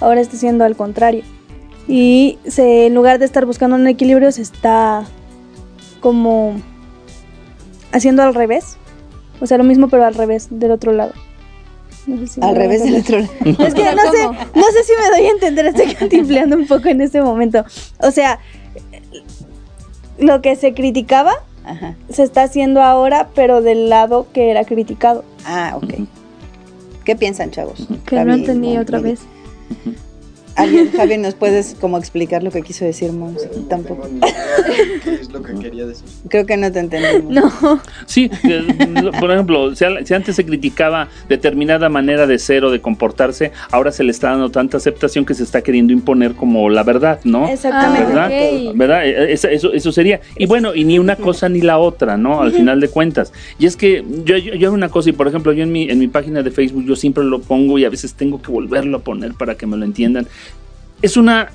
Ahora 0.01 0.19
está 0.19 0.35
siendo 0.35 0.63
al 0.63 0.75
contrario. 0.75 1.23
Y 1.87 2.39
se, 2.47 2.87
en 2.87 2.95
lugar 2.95 3.19
de 3.19 3.25
estar 3.25 3.45
buscando 3.45 3.75
un 3.75 3.85
equilibrio, 3.85 4.31
se 4.31 4.41
está 4.41 5.05
como 6.01 6.55
haciendo 7.91 8.23
al 8.23 8.33
revés. 8.33 8.77
O 9.39 9.45
sea, 9.45 9.57
lo 9.59 9.63
mismo 9.63 9.87
pero 9.87 10.05
al 10.05 10.15
revés, 10.15 10.47
del 10.49 10.71
otro 10.71 10.91
lado. 10.91 11.13
No 12.07 12.17
sé 12.19 12.27
si 12.27 12.39
me 12.39 12.45
Al 12.47 12.55
revés 12.55 12.83
del 12.83 12.95
entender. 12.95 13.23
otro 13.23 13.51
lado. 13.51 13.65
Es 13.67 13.73
que 13.73 13.83
no 13.95 14.11
sé, 14.11 14.23
no 14.55 14.65
sé 14.71 14.83
si 14.83 14.93
me 15.01 15.17
doy 15.17 15.25
a 15.27 15.31
entender, 15.31 15.65
estoy 15.67 15.93
cantinfleando 15.95 16.55
un 16.55 16.67
poco 16.67 16.87
en 16.89 17.01
este 17.01 17.21
momento. 17.21 17.63
O 17.99 18.11
sea, 18.11 18.39
lo 20.19 20.41
que 20.41 20.55
se 20.55 20.73
criticaba 20.73 21.33
Ajá. 21.65 21.95
se 22.09 22.23
está 22.23 22.43
haciendo 22.43 22.81
ahora, 22.81 23.29
pero 23.35 23.61
del 23.61 23.89
lado 23.89 24.27
que 24.33 24.51
era 24.51 24.63
criticado. 24.65 25.23
Ah, 25.45 25.73
ok. 25.75 25.93
¿Qué 27.03 27.15
piensan, 27.15 27.51
chavos? 27.51 27.87
Que 28.05 28.15
no 28.15 28.21
Javi, 28.31 28.33
entendí 28.41 28.69
Mon, 28.69 28.77
otra 28.79 28.99
vez. 28.99 29.19
¿Alguien, 30.55 30.91
Javi, 30.95 31.17
nos 31.17 31.33
puedes 31.35 31.75
como 31.79 31.97
explicar 31.97 32.43
lo 32.43 32.51
que 32.51 32.61
quiso 32.61 32.85
decir 32.85 33.11
Mons? 33.11 33.47
Tampoco. 33.69 34.07
¿Qué 35.03 35.13
es 35.15 35.31
lo 35.31 35.41
que 35.43 35.53
quería 35.55 35.85
decir? 35.85 36.05
Creo 36.29 36.45
que 36.45 36.57
no 36.57 36.71
te 36.71 36.79
entendimos. 36.79 37.31
No. 37.33 37.81
Sí, 38.05 38.29
lo- 39.01 39.11
por 39.11 39.31
ejemplo, 39.31 39.75
si, 39.75 39.85
antes 40.13 40.35
se 40.35 40.45
criticaba 40.45 41.09
determinada 41.29 41.89
manera 41.89 42.25
de 42.27 42.39
ser 42.39 42.63
o 42.65 42.71
de 42.71 42.79
comportarse, 42.81 43.51
ahora 43.71 43.91
se 43.91 44.03
le 44.03 44.11
está 44.11 44.29
dando 44.31 44.49
tanta 44.49 44.77
aceptación 44.77 45.25
que 45.25 45.33
se 45.33 45.43
está 45.43 45.61
queriendo 45.61 45.91
imponer 45.93 46.33
como 46.33 46.69
la 46.69 46.83
verdad, 46.83 47.19
¿no? 47.23 47.47
Exactamente. 47.49 48.05
¿verdad? 48.13 48.31
ok. 48.69 48.75
¿Verdad? 48.77 49.05
Eh, 49.07 49.33
Eso, 49.33 49.47
eso, 49.49 49.73
eso 49.73 49.91
sería. 49.91 50.21
Y 50.37 50.45
bueno, 50.45 50.73
y 50.73 50.83
ni 50.85 50.99
una 50.99 51.15
cosa 51.15 51.49
ni 51.49 51.61
la 51.61 51.77
otra, 51.79 52.17
¿no? 52.17 52.41
Al 52.41 52.51
final 52.51 52.79
de 52.79 52.87
cuentas. 52.87 53.33
Y 53.59 53.65
es 53.65 53.75
que 53.75 54.03
yo, 54.23 54.37
yo, 54.37 54.53
yo 54.55 54.67
hago 54.67 54.75
una 54.75 54.89
cosa, 54.89 55.09
y 55.09 55.13
por 55.13 55.27
ejemplo, 55.27 55.51
yo 55.53 55.63
en 55.63 55.71
mi, 55.71 55.89
en 55.89 55.99
mi 55.99 56.07
página 56.07 56.41
de 56.43 56.51
Facebook, 56.51 56.85
yo 56.85 56.95
siempre 56.95 57.23
lo 57.23 57.41
pongo 57.41 57.77
y 57.77 57.85
a 57.85 57.89
veces 57.89 58.13
tengo 58.13 58.41
que 58.41 58.51
volverlo 58.51 58.97
a 58.97 59.01
poner 59.01 59.33
para 59.33 59.55
que 59.55 59.65
me 59.67 59.75
lo 59.77 59.85
entiendan. 59.85 60.27
Es 61.01 61.17
una. 61.17 61.49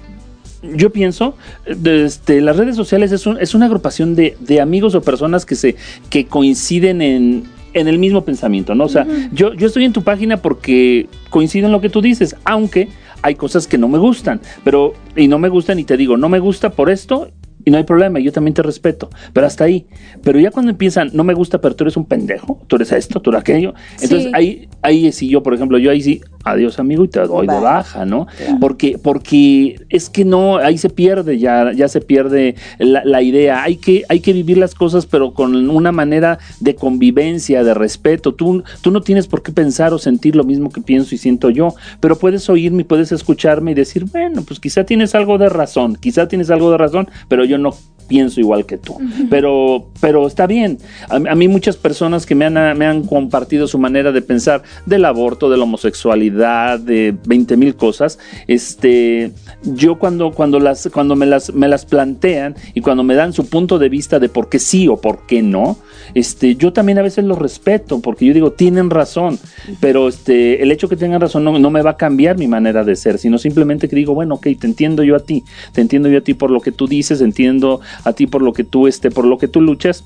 Yo 0.76 0.90
pienso, 0.90 1.36
este, 1.84 2.42
las 2.42 2.56
redes 2.58 2.76
sociales 2.76 3.12
es, 3.12 3.26
un- 3.26 3.38
es 3.40 3.54
una 3.54 3.64
agrupación 3.66 4.14
de, 4.14 4.36
de 4.40 4.60
amigos 4.60 4.94
o 4.94 5.00
personas 5.00 5.46
que 5.46 5.54
se 5.54 5.76
que 6.10 6.26
coinciden 6.26 7.00
en, 7.00 7.44
en 7.72 7.88
el 7.88 7.98
mismo 7.98 8.24
pensamiento, 8.26 8.74
¿no? 8.74 8.84
O 8.84 8.88
sea, 8.90 9.06
yo, 9.32 9.54
yo 9.54 9.66
estoy 9.68 9.86
en 9.86 9.94
tu 9.94 10.02
página 10.02 10.36
porque 10.36 11.08
coincido 11.30 11.64
en 11.66 11.72
lo 11.72 11.80
que 11.80 11.88
tú 11.88 12.02
dices, 12.02 12.36
aunque 12.44 12.88
hay 13.22 13.36
cosas 13.36 13.66
que 13.66 13.78
no 13.78 13.88
me 13.88 13.96
gustan, 13.98 14.42
pero 14.62 14.92
y 15.16 15.28
no 15.28 15.38
me 15.38 15.48
gustan 15.48 15.78
y 15.78 15.84
te 15.84 15.96
digo, 15.96 16.18
no 16.18 16.28
me 16.28 16.40
gusta 16.40 16.70
por 16.70 16.90
esto 16.90 17.30
y 17.64 17.70
no 17.70 17.76
hay 17.78 17.84
problema, 17.84 18.18
yo 18.20 18.32
también 18.32 18.54
te 18.54 18.62
respeto, 18.62 19.08
pero 19.34 19.46
hasta 19.46 19.64
ahí. 19.64 19.86
Pero 20.22 20.40
ya 20.40 20.50
cuando 20.50 20.70
empiezan, 20.70 21.10
no 21.12 21.24
me 21.24 21.32
gusta, 21.34 21.60
pero 21.60 21.74
tú 21.76 21.84
eres 21.84 21.96
un 21.96 22.06
pendejo, 22.06 22.58
tú 22.66 22.76
eres 22.76 22.92
esto, 22.92 23.20
tú 23.20 23.30
eres 23.30 23.40
aquello. 23.40 23.74
Entonces 24.00 24.24
Sí. 24.24 24.30
ahí, 24.34 24.68
ahí 24.82 25.12
sí 25.12 25.28
yo, 25.28 25.42
por 25.42 25.52
ejemplo, 25.54 25.76
yo 25.78 25.90
ahí 25.90 26.00
sí, 26.02 26.20
adiós 26.44 26.78
amigo 26.78 27.04
y 27.04 27.08
te 27.08 27.20
doy 27.20 27.46
de 27.46 27.60
baja, 27.60 28.04
¿no? 28.04 28.26
Claro. 28.26 28.56
Porque, 28.60 28.98
porque 29.02 29.80
es 29.88 30.08
que 30.08 30.24
no, 30.24 30.56
ahí 30.56 30.78
se 30.78 30.90
pierde 30.90 31.38
ya, 31.38 31.72
ya 31.72 31.88
se 31.88 32.00
pierde 32.00 32.54
la, 32.78 33.04
la 33.04 33.22
idea. 33.22 33.62
Hay 33.62 33.76
que, 33.76 34.04
hay 34.08 34.20
que 34.20 34.32
vivir 34.32 34.58
las 34.58 34.74
cosas, 34.74 35.06
pero 35.06 35.34
con 35.34 35.54
una 35.70 35.92
manera 35.92 36.38
de 36.60 36.74
convivencia, 36.74 37.62
de 37.64 37.74
respeto. 37.74 38.34
Tú, 38.34 38.62
tú 38.80 38.90
no 38.90 39.00
tienes 39.00 39.26
por 39.26 39.42
qué 39.42 39.52
pensar 39.52 39.92
o 39.92 39.98
sentir 39.98 40.36
lo 40.36 40.44
mismo 40.44 40.70
que 40.70 40.80
pienso 40.80 41.14
y 41.14 41.18
siento 41.18 41.50
yo, 41.50 41.74
pero 42.00 42.16
puedes 42.16 42.48
oírme 42.48 42.82
y 42.82 42.84
puedes 42.84 43.12
escucharme 43.12 43.72
y 43.72 43.74
decir, 43.74 44.04
bueno, 44.04 44.42
pues 44.42 44.60
quizá 44.60 44.84
tienes 44.84 45.14
algo 45.14 45.38
de 45.38 45.48
razón, 45.48 45.96
quizá 45.96 46.28
tienes 46.28 46.50
algo 46.50 46.70
de 46.70 46.78
razón, 46.78 47.08
pero 47.28 47.44
yo 47.44 47.58
no 47.58 47.74
pienso 48.10 48.40
igual 48.40 48.66
que 48.66 48.76
tú. 48.76 48.98
Pero, 49.30 49.86
pero 50.00 50.26
está 50.26 50.48
bien. 50.48 50.78
A, 51.08 51.14
a 51.14 51.34
mí 51.36 51.46
muchas 51.46 51.76
personas 51.76 52.26
que 52.26 52.34
me 52.34 52.44
han, 52.44 52.76
me 52.76 52.86
han 52.86 53.04
compartido 53.04 53.68
su 53.68 53.78
manera 53.78 54.10
de 54.10 54.20
pensar 54.20 54.62
del 54.84 55.04
aborto, 55.04 55.48
de 55.48 55.56
la 55.56 55.62
homosexualidad, 55.62 56.80
de 56.80 57.16
20 57.24 57.56
mil 57.56 57.76
cosas, 57.76 58.18
este, 58.48 59.30
yo 59.62 59.98
cuando, 59.98 60.32
cuando, 60.32 60.58
las, 60.58 60.88
cuando 60.92 61.14
me, 61.14 61.26
las, 61.26 61.54
me 61.54 61.68
las 61.68 61.86
plantean 61.86 62.56
y 62.74 62.80
cuando 62.80 63.04
me 63.04 63.14
dan 63.14 63.32
su 63.32 63.48
punto 63.48 63.78
de 63.78 63.88
vista 63.88 64.18
de 64.18 64.28
por 64.28 64.48
qué 64.48 64.58
sí 64.58 64.88
o 64.88 64.96
por 64.96 65.26
qué 65.26 65.42
no, 65.42 65.78
este, 66.14 66.56
yo 66.56 66.72
también 66.72 66.98
a 66.98 67.02
veces 67.02 67.24
los 67.24 67.38
respeto 67.38 68.00
porque 68.00 68.26
yo 68.26 68.34
digo, 68.34 68.52
tienen 68.52 68.90
razón, 68.90 69.38
pero 69.78 70.08
este, 70.08 70.62
el 70.62 70.72
hecho 70.72 70.88
que 70.88 70.96
tengan 70.96 71.20
razón 71.20 71.44
no, 71.44 71.58
no 71.58 71.70
me 71.70 71.82
va 71.82 71.90
a 71.90 71.96
cambiar 71.96 72.36
mi 72.36 72.48
manera 72.48 72.82
de 72.82 72.96
ser, 72.96 73.18
sino 73.18 73.38
simplemente 73.38 73.88
que 73.88 73.94
digo, 73.94 74.14
bueno, 74.14 74.34
ok, 74.36 74.48
te 74.58 74.66
entiendo 74.66 75.04
yo 75.04 75.14
a 75.14 75.20
ti, 75.20 75.44
te 75.72 75.80
entiendo 75.80 76.08
yo 76.08 76.18
a 76.18 76.22
ti 76.22 76.34
por 76.34 76.50
lo 76.50 76.60
que 76.60 76.72
tú 76.72 76.88
dices, 76.88 77.20
entiendo 77.20 77.80
a 78.04 78.12
ti 78.12 78.26
por 78.26 78.42
lo 78.42 78.52
que 78.52 78.64
tú, 78.64 78.86
este, 78.86 79.10
por 79.10 79.24
lo 79.24 79.38
que 79.38 79.48
tú 79.48 79.60
luchas. 79.60 80.04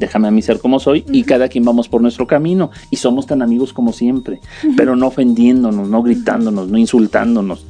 Déjame 0.00 0.28
a 0.28 0.30
mí 0.30 0.42
ser 0.42 0.58
como 0.58 0.78
soy 0.80 1.04
y 1.10 1.22
cada 1.22 1.48
quien 1.48 1.64
vamos 1.64 1.88
por 1.88 2.02
nuestro 2.02 2.26
camino 2.26 2.70
y 2.90 2.96
somos 2.96 3.26
tan 3.26 3.40
amigos 3.40 3.72
como 3.72 3.92
siempre, 3.92 4.40
pero 4.76 4.96
no 4.96 5.06
ofendiéndonos, 5.06 5.88
no 5.88 6.02
gritándonos, 6.02 6.68
no 6.68 6.76
insultándonos. 6.76 7.64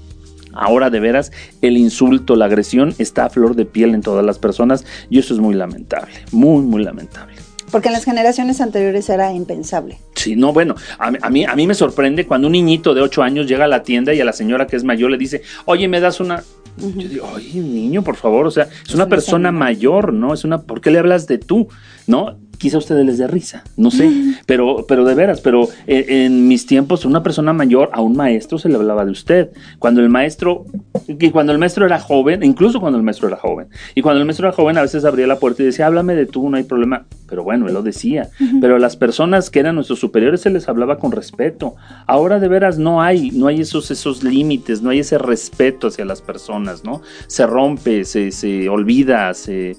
Ahora 0.52 0.88
de 0.88 0.98
veras 0.98 1.30
el 1.60 1.76
insulto, 1.76 2.34
la 2.34 2.46
agresión 2.46 2.94
está 2.98 3.26
a 3.26 3.30
flor 3.30 3.54
de 3.54 3.66
piel 3.66 3.94
en 3.94 4.00
todas 4.00 4.24
las 4.24 4.38
personas 4.38 4.84
y 5.10 5.18
eso 5.18 5.34
es 5.34 5.40
muy 5.40 5.54
lamentable, 5.54 6.12
muy, 6.32 6.62
muy 6.64 6.82
lamentable. 6.82 7.34
Porque 7.70 7.88
en 7.88 7.92
las 7.94 8.04
generaciones 8.04 8.60
anteriores 8.60 9.08
era 9.10 9.32
impensable. 9.34 9.98
Sí, 10.14 10.34
no, 10.36 10.52
bueno, 10.52 10.74
a, 10.98 11.10
mí- 11.10 11.18
a 11.20 11.30
mí, 11.30 11.44
a 11.44 11.54
mí 11.54 11.66
me 11.66 11.74
sorprende 11.74 12.26
cuando 12.26 12.46
un 12.46 12.52
niñito 12.52 12.94
de 12.94 13.02
8 13.02 13.22
años 13.22 13.46
llega 13.46 13.66
a 13.66 13.68
la 13.68 13.82
tienda 13.82 14.14
y 14.14 14.20
a 14.20 14.24
la 14.24 14.32
señora 14.32 14.66
que 14.66 14.76
es 14.76 14.84
mayor 14.84 15.10
le 15.10 15.18
dice, 15.18 15.42
oye, 15.66 15.86
¿me 15.86 16.00
das 16.00 16.18
una...? 16.20 16.42
Yo 16.78 17.08
digo, 17.08 17.28
oye, 17.34 17.60
niño, 17.60 18.02
por 18.02 18.16
favor, 18.16 18.46
o 18.46 18.50
sea, 18.50 18.68
es, 18.86 18.94
una 18.94 19.08
persona 19.08 19.50
mayor, 19.52 20.12
¿no? 20.12 20.34
Es 20.34 20.44
una, 20.44 20.62
¿por 20.62 20.80
qué 20.80 20.90
le 20.90 20.98
hablas 20.98 21.26
de 21.26 21.38
tú? 21.38 21.68
¿No? 22.06 22.38
Quizá 22.58 22.76
a 22.76 22.78
ustedes 22.78 23.04
les 23.04 23.18
dé 23.18 23.26
risa, 23.26 23.64
no 23.76 23.90
sé, 23.90 24.10
pero, 24.46 24.84
pero 24.86 25.04
de 25.04 25.14
veras, 25.14 25.40
pero 25.40 25.68
en, 25.86 26.10
en 26.10 26.48
mis 26.48 26.66
tiempos 26.66 27.04
una 27.04 27.22
persona 27.22 27.52
mayor 27.52 27.90
a 27.92 28.00
un 28.00 28.16
maestro 28.16 28.58
se 28.58 28.68
le 28.68 28.76
hablaba 28.76 29.04
de 29.04 29.10
usted. 29.10 29.50
Cuando 29.78 30.00
el 30.00 30.08
maestro, 30.08 30.64
y 31.06 31.30
cuando 31.30 31.52
el 31.52 31.58
maestro 31.58 31.86
era 31.86 31.98
joven, 31.98 32.42
incluso 32.42 32.80
cuando 32.80 32.98
el 32.98 33.04
maestro 33.04 33.28
era 33.28 33.36
joven, 33.36 33.68
y 33.94 34.02
cuando 34.02 34.20
el 34.20 34.26
maestro 34.26 34.48
era 34.48 34.56
joven 34.56 34.78
a 34.78 34.82
veces 34.82 35.04
abría 35.04 35.26
la 35.26 35.38
puerta 35.38 35.62
y 35.62 35.66
decía, 35.66 35.86
háblame 35.86 36.14
de 36.14 36.26
tú, 36.26 36.48
no 36.48 36.56
hay 36.56 36.64
problema 36.64 37.06
pero 37.28 37.42
bueno, 37.44 37.66
él 37.66 37.74
lo 37.74 37.82
decía. 37.82 38.30
Pero 38.60 38.76
a 38.76 38.78
las 38.78 38.96
personas 38.96 39.50
que 39.50 39.60
eran 39.60 39.74
nuestros 39.74 39.98
superiores 39.98 40.40
se 40.40 40.50
les 40.50 40.68
hablaba 40.68 40.98
con 40.98 41.12
respeto. 41.12 41.74
Ahora 42.06 42.38
de 42.38 42.48
veras 42.48 42.78
no 42.78 43.02
hay, 43.02 43.30
no 43.32 43.48
hay 43.48 43.60
esos, 43.60 43.90
esos 43.90 44.22
límites, 44.22 44.82
no 44.82 44.90
hay 44.90 45.00
ese 45.00 45.18
respeto 45.18 45.88
hacia 45.88 46.04
las 46.04 46.22
personas, 46.22 46.84
¿no? 46.84 47.02
Se 47.26 47.46
rompe, 47.46 48.04
se, 48.04 48.30
se 48.30 48.68
olvida, 48.68 49.34
se, 49.34 49.76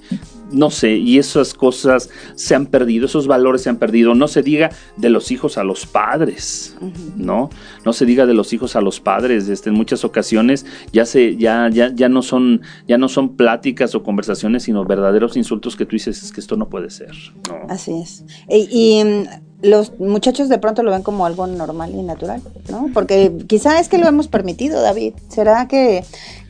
no 0.52 0.70
sé, 0.70 0.96
y 0.98 1.18
esas 1.18 1.54
cosas 1.54 2.10
se 2.36 2.56
han 2.56 2.68
perdido, 2.68 3.06
esos 3.06 3.28
valores 3.28 3.62
se 3.64 3.70
han 3.70 3.78
perdido. 3.78 4.16
No 4.16 4.28
se 4.28 4.42
diga 4.42 4.72
de 4.96 5.10
los 5.10 5.32
hijos 5.32 5.58
a 5.58 5.64
los 5.64 5.86
padres, 5.86 6.76
¿no? 7.16 7.50
No 7.86 7.94
se 7.94 8.06
diga 8.06 8.26
de 8.26 8.34
los 8.34 8.54
hijos 8.54 8.76
a 8.76 8.82
los 8.82 9.00
padres. 9.00 9.50
Este, 9.50 9.70
en 9.70 9.76
muchas 9.76 10.06
ocasiones 10.06 10.66
ya 10.94 11.06
se, 11.06 11.36
ya, 11.38 11.70
ya, 11.72 11.94
ya 11.94 12.10
no 12.10 12.22
son, 12.22 12.62
ya 12.88 12.98
no 12.98 13.10
son 13.10 13.36
pláticas 13.36 13.96
o 13.96 14.04
conversaciones, 14.04 14.64
sino 14.64 14.86
verdaderos 14.86 15.38
insultos 15.38 15.76
que 15.76 15.86
tú 15.86 15.92
dices 15.92 16.24
es 16.24 16.32
que 16.32 16.40
esto 16.40 16.56
no 16.56 16.70
puede 16.70 16.90
ser. 16.90 17.12
¿no? 17.50 17.68
Así 17.70 18.02
es. 18.02 18.24
Y, 18.50 18.68
y, 18.72 19.04
mm, 19.04 19.28
los 19.64 20.00
muchachos 20.00 20.50
de 20.50 20.60
pronto 20.60 20.84
lo 20.84 20.92
ven 20.92 21.02
como 21.02 21.26
algo 21.26 21.48
normal 21.48 21.92
y 21.96 22.04
natural, 22.04 22.42
¿no? 22.70 22.90
Porque 22.94 23.32
quizá 23.48 23.80
es 23.80 23.90
que 23.90 23.98
lo 23.98 24.08
hemos 24.08 24.28
permitido, 24.28 24.82
David. 24.82 25.14
¿Será 25.30 25.68
que, 25.68 26.04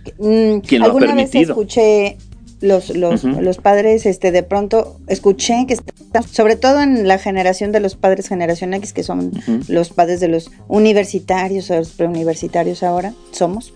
que, 0.03 0.11
mm, 0.17 0.59
¿Quién 0.59 0.81
lo 0.81 0.87
ha 0.87 0.89
alguna 0.89 1.15
vez 1.15 1.33
escuché 1.33 2.17
los, 2.59 2.89
los, 2.89 3.23
los 3.23 3.57
padres, 3.57 4.05
este, 4.05 4.31
de 4.31 4.43
pronto 4.43 4.97
escuché 5.07 5.65
que 5.67 5.77
sobre 6.31 6.55
todo 6.55 6.81
en 6.81 7.07
la 7.07 7.19
generación 7.19 7.71
de 7.71 7.79
los 7.79 7.95
padres 7.95 8.27
generación 8.27 8.73
X, 8.73 8.93
que 8.93 9.03
son 9.03 9.31
los 9.67 9.89
padres 9.89 10.19
de 10.19 10.27
los 10.27 10.51
universitarios 10.67 11.69
o 11.69 11.75
los 11.75 11.91
preuniversitarios 11.91 12.83
ahora, 12.83 13.13
somos, 13.31 13.73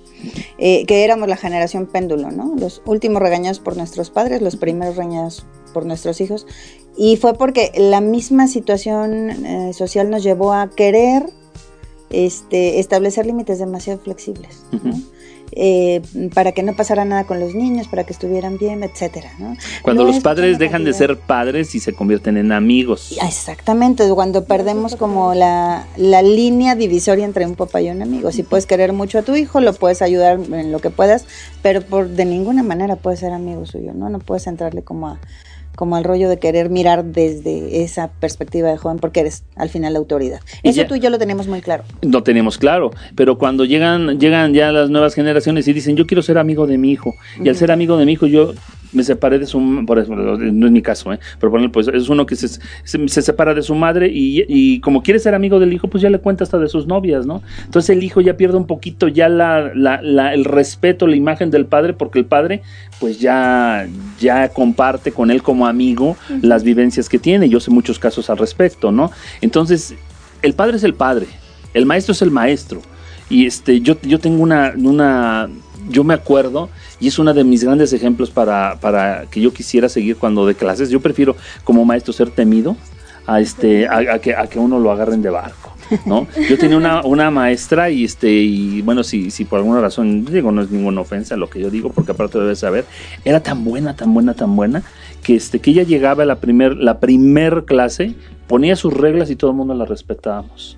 eh, 0.58 0.86
que 0.86 1.04
éramos 1.04 1.28
la 1.28 1.38
generación 1.38 1.88
péndulo, 1.88 2.32
¿no? 2.32 2.56
Los 2.58 2.82
últimos 2.86 3.22
regañados 3.22 3.60
por 3.60 3.78
nuestros 3.78 4.10
padres, 4.10 4.42
los 4.42 4.56
primeros 4.56 4.96
regañados 4.96 5.46
por 5.74 5.86
nuestros 5.86 6.22
hijos. 6.22 6.48
Y 6.98 7.18
fue 7.18 7.36
porque 7.36 7.72
la 7.78 8.02
misma 8.02 8.48
situación 8.48 9.30
eh, 9.46 9.74
social 9.74 10.10
nos 10.10 10.24
llevó 10.24 10.54
a 10.54 10.70
querer 10.70 11.30
este, 12.10 12.80
establecer 12.80 13.26
límites 13.26 13.60
demasiado 13.60 14.00
flexibles. 14.00 14.64
Eh, 15.54 16.02
para 16.34 16.54
que 16.54 16.64
no 16.64 16.74
pasara 16.76 17.04
nada 17.04 17.26
con 17.26 17.39
los 17.39 17.56
niños, 17.56 17.88
para 17.89 18.06
que 18.06 18.14
estuvieran 18.14 18.58
bien, 18.58 18.84
etcétera, 18.84 19.32
¿no? 19.38 19.58
Cuando 19.82 20.04
No 20.04 20.08
los 20.08 20.18
es 20.18 20.24
padres 20.24 20.58
dejan 20.60 20.86
de 20.86 20.93
ser 20.93 21.18
padres 21.18 21.76
y 21.76 21.82
se 21.82 21.93
convierten 21.93 22.38
en 22.38 22.52
amigos. 22.54 23.18
Ah, 23.22 23.28
Exactamente, 23.28 24.08
cuando 24.14 24.45
perdemos 24.45 24.95
como 24.95 25.34
la, 25.34 25.88
la 25.97 26.22
línea 26.22 26.76
divisoria 26.76 27.26
entre 27.26 27.45
un 27.45 27.56
papá 27.56 27.82
y 27.82 27.89
un 27.89 28.02
amigo. 28.02 28.32
Si 28.32 28.43
puedes 28.43 28.66
querer 28.66 28.93
mucho 28.93 29.20
a 29.20 29.24
tu 29.24 29.36
hijo, 29.36 29.60
lo 29.60 29.74
puedes 29.74 30.02
ayudar 30.02 30.39
en 30.39 30.72
lo 30.72 30.80
que 30.80 30.89
puedas, 30.89 31.26
pero 31.62 31.82
por 31.82 32.08
de 32.08 32.26
ninguna 32.26 32.64
manera 32.64 32.95
puedes 32.95 33.20
ser 33.20 33.34
amigo 33.34 33.66
suyo, 33.66 33.93
¿no? 33.93 34.10
No 34.10 34.20
puedes 34.20 34.47
entrarle 34.47 34.84
como 34.84 35.08
a 35.08 35.20
como 35.76 35.96
al 35.96 36.04
rollo 36.04 36.30
de 36.30 36.38
querer 36.38 36.70
mirar 36.70 37.04
desde 37.06 37.84
esa 37.84 38.10
perspectiva 38.10 38.70
de 38.70 38.78
joven 38.78 39.00
porque 39.00 39.22
eres 39.22 39.44
al 39.56 39.70
final 39.70 39.94
la 39.94 40.00
autoridad. 40.00 40.40
Eso 40.64 40.82
ya- 40.82 40.88
tú 40.88 40.96
y 40.96 41.00
yo 41.00 41.10
lo 41.10 41.18
tenemos 41.18 41.48
muy 41.48 41.62
claro. 41.62 41.84
No 42.02 42.24
tenemos 42.24 42.58
claro, 42.58 42.92
pero 43.16 43.38
cuando 43.38 43.66
llegan, 43.66 44.20
llegan 44.20 44.54
ya 44.54 44.72
las 44.72 44.90
nuevas 44.90 45.16
generaciones 45.16 45.68
y 45.68 45.74
dicen, 45.74 45.96
yo 45.96 46.06
quiero 46.06 46.22
ser 46.22 46.38
amigo 46.38 46.68
de 46.68 46.78
mi 46.78 46.92
hijo, 46.92 47.14
y 47.44 47.50
al 47.50 47.56
ser 47.56 47.72
amigo 47.72 47.98
de 47.98 48.06
mi 48.06 48.14
hijo 48.14 48.28
yo 48.28 48.54
me 48.94 49.04
separé 49.04 49.39
de 49.39 49.46
su, 49.46 49.84
por 49.86 50.00
eso, 50.00 50.16
no 50.16 50.66
es 50.66 50.72
mi 50.72 50.82
caso, 50.82 51.12
¿eh? 51.14 51.20
pero 51.39 51.56
ejemplo, 51.56 51.72
pues 51.72 51.88
es 51.88 52.10
uno 52.10 52.26
que 52.26 52.36
se, 52.36 52.48
se, 52.48 53.08
se 53.08 53.22
separa 53.22 53.54
de 53.54 53.62
su 53.62 53.74
madre 53.76 54.10
y, 54.14 54.44
y 54.48 54.80
como 54.82 55.02
quiere 55.04 55.20
ser 55.20 55.34
amigo 55.36 55.60
del 55.60 55.74
hijo, 55.74 55.88
pues 55.88 56.02
ya 56.04 56.10
le 56.10 56.20
cuenta 56.20 56.44
hasta 56.44 56.58
de 56.58 56.68
sus 56.68 56.88
novias, 56.88 57.26
¿no? 57.26 57.42
Entonces 57.66 57.89
el 57.96 58.04
hijo 58.04 58.22
ya 58.22 58.36
pierde 58.38 58.58
un 58.58 58.68
poquito 58.68 59.08
ya 59.08 59.30
la, 59.30 59.72
la, 59.74 60.02
la- 60.02 60.34
el 60.34 60.46
respeto, 60.46 61.08
la 61.08 61.16
imagen 61.16 61.52
del 61.52 61.66
padre, 61.66 61.94
porque 61.94 62.20
el 62.20 62.26
padre 62.26 62.62
pues 63.00 63.20
ya, 63.20 63.88
ya 64.20 64.50
comparte 64.50 65.12
con 65.12 65.32
él 65.32 65.42
como 65.42 65.68
amigo 65.68 66.18
las 66.42 66.64
vivencias 66.64 67.10
que 67.10 67.18
tiene. 67.20 67.50
Yo 67.50 67.60
sé 67.60 67.72
muchos 67.72 67.98
casos 68.00 68.30
al 68.30 68.38
respecto, 68.38 68.92
¿no? 68.92 69.12
Entonces, 69.42 69.96
el 70.42 70.54
padre 70.54 70.78
es 70.78 70.84
el 70.84 70.94
padre, 70.94 71.28
el 71.74 71.86
maestro 71.86 72.12
es 72.14 72.22
el 72.22 72.32
maestro. 72.32 72.82
Y 73.30 73.46
este, 73.46 73.80
yo, 73.82 73.96
yo 74.02 74.20
tengo 74.20 74.44
una, 74.44 74.74
una, 74.78 75.50
yo 75.89 76.04
me 76.04 76.14
acuerdo, 76.14 76.70
y 77.02 77.08
es 77.08 77.20
uno 77.20 77.34
de 77.34 77.43
mis 77.43 77.64
grandes 77.66 77.91
ejemplos 77.91 78.30
para, 78.32 78.78
para 78.80 79.26
que 79.30 79.41
yo 79.41 79.52
quisiera 79.52 79.89
seguir 79.89 80.16
cuando 80.16 80.45
de 80.45 80.56
clases. 80.56 80.89
Yo 80.89 81.02
prefiero 81.02 81.36
como 81.66 81.84
maestro 81.84 82.14
ser 82.14 82.30
temido 82.30 82.78
a, 83.28 83.41
este, 83.41 83.88
a, 83.88 83.97
a 84.14 84.20
que, 84.20 84.34
a 84.36 84.47
que 84.47 84.60
uno 84.60 84.80
lo 84.80 84.91
agarren 84.91 85.22
de 85.22 85.30
barco. 85.32 85.74
¿no? 86.06 86.26
Yo 86.49 86.58
tenía 86.58 86.78
una, 86.78 87.02
una 87.04 87.30
maestra 87.32 87.89
y 87.89 88.06
este 88.06 88.32
y 88.32 88.82
bueno, 88.82 89.04
si, 89.04 89.30
si 89.30 89.43
por 89.43 89.60
alguna 89.60 89.82
razón, 89.82 90.24
digo, 90.24 90.49
no 90.54 90.62
es 90.62 90.72
ninguna 90.72 91.02
ofensa 91.02 91.36
lo 91.36 91.49
que 91.49 91.60
yo 91.60 91.70
digo, 91.70 91.91
porque 91.91 92.14
aparte 92.14 92.39
debes 92.39 92.60
saber, 92.60 92.86
era 93.26 93.41
tan 93.41 93.66
buena, 93.66 93.93
tan 93.93 94.14
buena, 94.14 94.34
tan 94.34 94.56
buena, 94.56 94.84
que 95.22 95.36
este, 95.36 95.60
que 95.60 95.72
ella 95.72 95.84
llegaba 95.84 96.24
a 96.24 96.26
la 96.26 96.38
primer, 96.38 96.78
la 96.78 97.02
primer 97.02 97.66
clase, 97.66 98.16
ponía 98.47 98.78
sus 98.78 98.93
reglas 98.93 99.30
y 99.32 99.36
todo 99.36 99.52
el 99.52 99.58
mundo 99.58 99.74
la 99.74 99.84
respetábamos. 99.84 100.78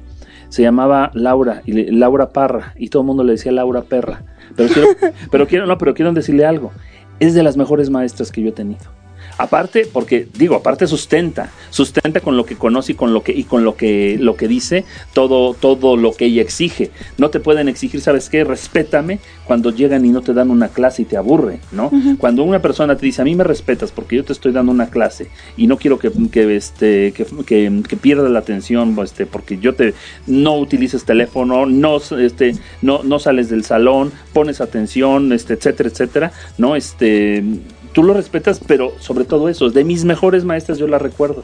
Se 0.49 0.63
llamaba 0.63 1.11
Laura, 1.13 1.61
y 1.63 1.73
le- 1.73 1.91
Laura 1.91 2.29
Parra, 2.29 2.73
y 2.79 2.87
todo 2.89 3.03
el 3.03 3.07
mundo 3.07 3.23
le 3.23 3.33
decía 3.33 3.51
Laura 3.51 3.83
Perra. 3.83 4.23
Pero 4.55 4.69
quiero, 4.73 4.89
pero 5.31 5.47
quiero, 5.47 5.65
no, 5.65 5.77
pero 5.77 5.93
quiero 5.93 6.11
decirle 6.13 6.45
algo. 6.45 6.71
Es 7.19 7.33
de 7.33 7.43
las 7.43 7.57
mejores 7.57 7.89
maestras 7.89 8.31
que 8.31 8.41
yo 8.41 8.49
he 8.49 8.53
tenido. 8.53 8.83
Aparte, 9.37 9.87
porque 9.91 10.27
digo, 10.37 10.55
aparte 10.55 10.87
sustenta, 10.87 11.51
sustenta 11.69 12.19
con 12.19 12.37
lo 12.37 12.45
que 12.45 12.55
conoce 12.55 12.91
y 12.91 12.95
con 12.95 13.13
lo 13.13 13.23
que 13.23 13.31
y 13.31 13.43
con 13.43 13.63
lo 13.63 13.75
que 13.75 14.17
lo 14.19 14.35
que 14.35 14.47
dice, 14.47 14.85
todo 15.13 15.53
todo 15.53 15.97
lo 15.97 16.13
que 16.13 16.25
ella 16.25 16.41
exige. 16.41 16.91
No 17.17 17.29
te 17.29 17.39
pueden 17.39 17.67
exigir, 17.67 18.01
¿sabes 18.01 18.29
qué? 18.29 18.43
Respétame 18.43 19.19
cuando 19.45 19.71
llegan 19.71 20.05
y 20.05 20.09
no 20.09 20.21
te 20.21 20.33
dan 20.33 20.51
una 20.51 20.69
clase 20.69 21.01
y 21.01 21.05
te 21.05 21.17
aburre, 21.17 21.59
¿no? 21.71 21.91
Cuando 22.17 22.43
una 22.43 22.61
persona 22.61 22.95
te 22.95 23.05
dice, 23.05 23.21
"A 23.21 23.25
mí 23.25 23.35
me 23.35 23.43
respetas 23.43 23.91
porque 23.91 24.17
yo 24.17 24.23
te 24.23 24.33
estoy 24.33 24.51
dando 24.51 24.71
una 24.71 24.89
clase 24.89 25.29
y 25.57 25.67
no 25.67 25.77
quiero 25.77 25.99
que 25.99 26.11
que 26.31 26.55
este 26.55 27.13
que, 27.13 27.25
que, 27.45 28.15
la 28.15 28.39
atención, 28.39 28.95
este 29.03 29.25
porque 29.25 29.57
yo 29.57 29.73
te 29.73 29.93
no 30.27 30.57
utilices 30.57 31.05
teléfono, 31.05 31.65
no 31.65 31.97
este 31.97 32.55
no 32.81 33.01
no 33.03 33.19
sales 33.19 33.49
del 33.49 33.63
salón, 33.63 34.11
pones 34.33 34.61
atención, 34.61 35.33
este 35.33 35.53
etcétera, 35.53 35.89
etcétera, 35.89 36.31
¿no? 36.57 36.75
Este 36.75 37.43
tú 37.93 38.03
lo 38.03 38.13
respetas, 38.13 38.59
pero 38.65 38.93
sobre 38.99 39.23
todo 39.23 39.49
eso, 39.49 39.69
de 39.69 39.83
mis 39.83 40.03
mejores 40.03 40.43
maestras 40.43 40.77
yo 40.77 40.87
la 40.87 40.99
recuerdo. 40.99 41.43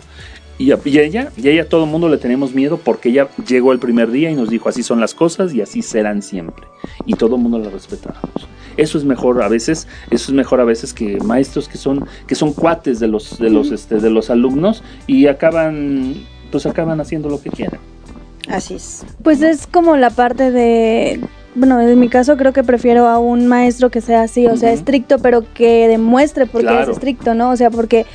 Y 0.58 0.74
a, 0.74 0.80
y 0.84 0.98
a 0.98 1.04
ella, 1.04 1.32
y 1.38 1.48
a 1.48 1.52
ella 1.52 1.70
todo 1.70 1.86
el 1.86 1.90
mundo 1.90 2.10
le 2.10 2.18
tenemos 2.18 2.54
miedo 2.54 2.78
porque 2.84 3.10
ella 3.10 3.30
llegó 3.48 3.72
el 3.72 3.80
primer 3.80 4.12
día 4.12 4.30
y 4.30 4.36
nos 4.36 4.50
dijo 4.50 4.68
así 4.68 4.84
son 4.84 5.00
las 5.00 5.14
cosas 5.14 5.54
y 5.54 5.62
así 5.62 5.82
serán 5.82 6.22
siempre. 6.22 6.66
Y 7.06 7.14
todo 7.14 7.38
el 7.38 7.42
mundo 7.42 7.60
la 7.60 7.70
respetábamos. 7.70 8.50
Eso 8.76 8.98
es 8.98 9.06
mejor 9.06 9.42
a 9.42 9.48
veces, 9.48 9.88
eso 10.10 10.32
es 10.32 10.34
mejor 10.34 10.60
a 10.60 10.66
veces 10.66 10.94
que 10.94 11.18
maestros 11.20 11.70
que 11.70 11.78
son, 11.78 12.06
que 12.28 12.36
son 12.36 12.52
cuates 12.54 13.00
de 13.00 13.08
los, 13.08 13.38
de 13.40 13.50
los, 13.50 13.72
este, 13.72 14.00
de 14.00 14.10
los 14.10 14.30
alumnos 14.30 14.84
y 15.08 15.28
acaban, 15.28 16.16
pues 16.52 16.66
acaban 16.66 17.00
haciendo 17.00 17.30
lo 17.30 17.42
que 17.42 17.50
quieren. 17.50 17.80
Así 18.50 18.74
es. 18.74 19.06
Pues 19.24 19.42
es 19.42 19.68
como 19.68 19.96
la 19.96 20.10
parte 20.10 20.52
de, 20.52 21.22
bueno, 21.56 21.80
en 21.82 22.00
mi 22.00 22.10
caso 22.10 22.38
creo 22.38 22.54
que 22.54 22.64
prefiero 22.64 23.08
a 23.08 23.20
un 23.20 23.48
maestro 23.48 23.90
que 23.90 24.02
sea 24.02 24.22
así, 24.24 24.48
o 24.48 24.56
sea, 24.58 24.72
estricto, 24.72 25.20
pero 25.20 25.44
que 25.54 25.88
demuestre 25.88 26.46
por 26.46 26.62
qué 26.62 26.68
Claro. 26.68 26.84
es 26.84 26.90
estricto, 26.98 27.34
¿no? 27.34 27.50
O 27.50 27.56
sea, 27.56 27.70
porque 27.72 28.06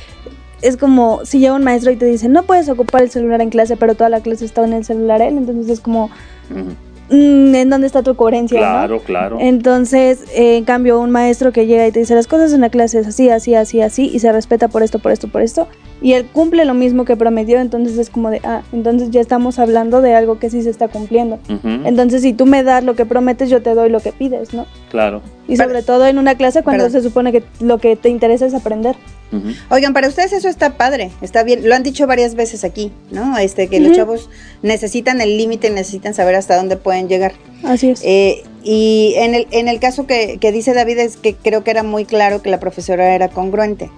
es 0.61 0.77
como 0.77 1.21
si 1.25 1.39
llega 1.39 1.53
un 1.53 1.63
maestro 1.63 1.91
y 1.91 1.95
te 1.97 2.05
dice, 2.05 2.27
no 2.29 2.43
puedes 2.43 2.69
ocupar 2.69 3.03
el 3.03 3.09
celular 3.11 3.41
en 3.41 3.49
clase, 3.49 3.75
pero 3.77 3.93
toda 3.95 4.09
la 4.09 4.21
clase 4.21 4.45
está 4.45 4.63
en 4.63 4.73
el 4.73 4.85
celular 4.85 5.21
él, 5.21 5.37
entonces 5.37 5.69
es 5.69 5.79
como, 5.79 6.09
¿en 7.09 7.69
dónde 7.69 7.87
está 7.87 8.01
tu 8.03 8.15
coherencia? 8.15 8.59
no? 8.59 8.65
Claro, 8.65 8.99
claro. 9.01 9.37
Entonces, 9.39 10.23
eh, 10.33 10.57
en 10.57 10.65
cambio, 10.65 10.99
un 10.99 11.11
maestro 11.11 11.51
que 11.51 11.65
llega 11.67 11.85
y 11.87 11.91
te 11.91 11.99
dice 11.99 12.15
las 12.15 12.27
cosas 12.27 12.53
en 12.53 12.61
la 12.61 12.69
clase 12.69 12.99
es 12.99 13.07
así, 13.07 13.29
así, 13.29 13.55
así, 13.55 13.81
así, 13.81 14.09
y 14.13 14.19
se 14.19 14.31
respeta 14.31 14.67
por 14.67 14.83
esto, 14.83 14.99
por 14.99 15.11
esto, 15.11 15.27
por 15.27 15.41
esto, 15.41 15.67
y 16.01 16.13
él 16.13 16.25
cumple 16.31 16.65
lo 16.65 16.73
mismo 16.73 17.05
que 17.05 17.15
prometió, 17.15 17.59
entonces 17.59 17.97
es 17.97 18.09
como 18.09 18.29
de, 18.29 18.41
ah, 18.43 18.61
entonces 18.73 19.11
ya 19.11 19.21
estamos 19.21 19.59
hablando 19.59 20.01
de 20.01 20.13
algo 20.15 20.39
que 20.39 20.49
sí 20.49 20.61
se 20.61 20.69
está 20.69 20.87
cumpliendo. 20.87 21.39
Entonces, 21.63 22.21
si 22.21 22.33
tú 22.33 22.45
me 22.45 22.63
das 22.63 22.83
lo 22.83 22.95
que 22.95 23.05
prometes, 23.05 23.49
yo 23.49 23.61
te 23.61 23.73
doy 23.75 23.89
lo 23.89 23.99
que 23.99 24.11
pides, 24.11 24.53
¿no? 24.53 24.65
Claro. 24.89 25.21
Y 25.47 25.55
Pero- 25.57 25.69
sobre 25.69 25.83
todo 25.83 26.05
en 26.07 26.17
una 26.17 26.35
clase 26.35 26.63
cuando 26.63 26.85
Perdón. 26.85 27.01
se 27.01 27.07
supone 27.07 27.31
que 27.31 27.43
lo 27.59 27.77
que 27.77 27.95
te 27.95 28.09
interesa 28.09 28.45
es 28.45 28.53
aprender. 28.53 28.95
Oigan, 29.69 29.93
para 29.93 30.07
ustedes 30.07 30.31
eso 30.31 30.47
está 30.47 30.77
padre, 30.77 31.11
está 31.21 31.43
bien, 31.43 31.67
lo 31.67 31.75
han 31.75 31.83
dicho 31.83 32.07
varias 32.07 32.35
veces 32.35 32.63
aquí, 32.63 32.91
¿no? 33.11 33.37
Este, 33.37 33.67
que 33.67 33.79
los 33.81 33.91
chavos 33.97 34.29
necesitan 34.61 35.19
el 35.19 35.37
límite, 35.37 35.69
necesitan 35.71 36.13
saber 36.13 36.35
hasta 36.35 36.55
dónde 36.55 36.77
pueden 36.77 37.09
llegar. 37.09 37.33
Así 37.63 37.89
es. 37.89 38.01
Eh, 38.03 38.43
y 38.63 39.13
en 39.17 39.35
el, 39.35 39.47
en 39.51 39.67
el 39.67 39.79
caso 39.79 40.07
que, 40.07 40.37
que 40.39 40.51
dice 40.51 40.73
David 40.73 40.99
es 40.99 41.17
que 41.17 41.35
creo 41.35 41.63
que 41.63 41.71
era 41.71 41.83
muy 41.83 42.05
claro 42.05 42.41
que 42.41 42.49
la 42.49 42.59
profesora 42.59 43.13
era 43.13 43.27
congruente. 43.27 43.89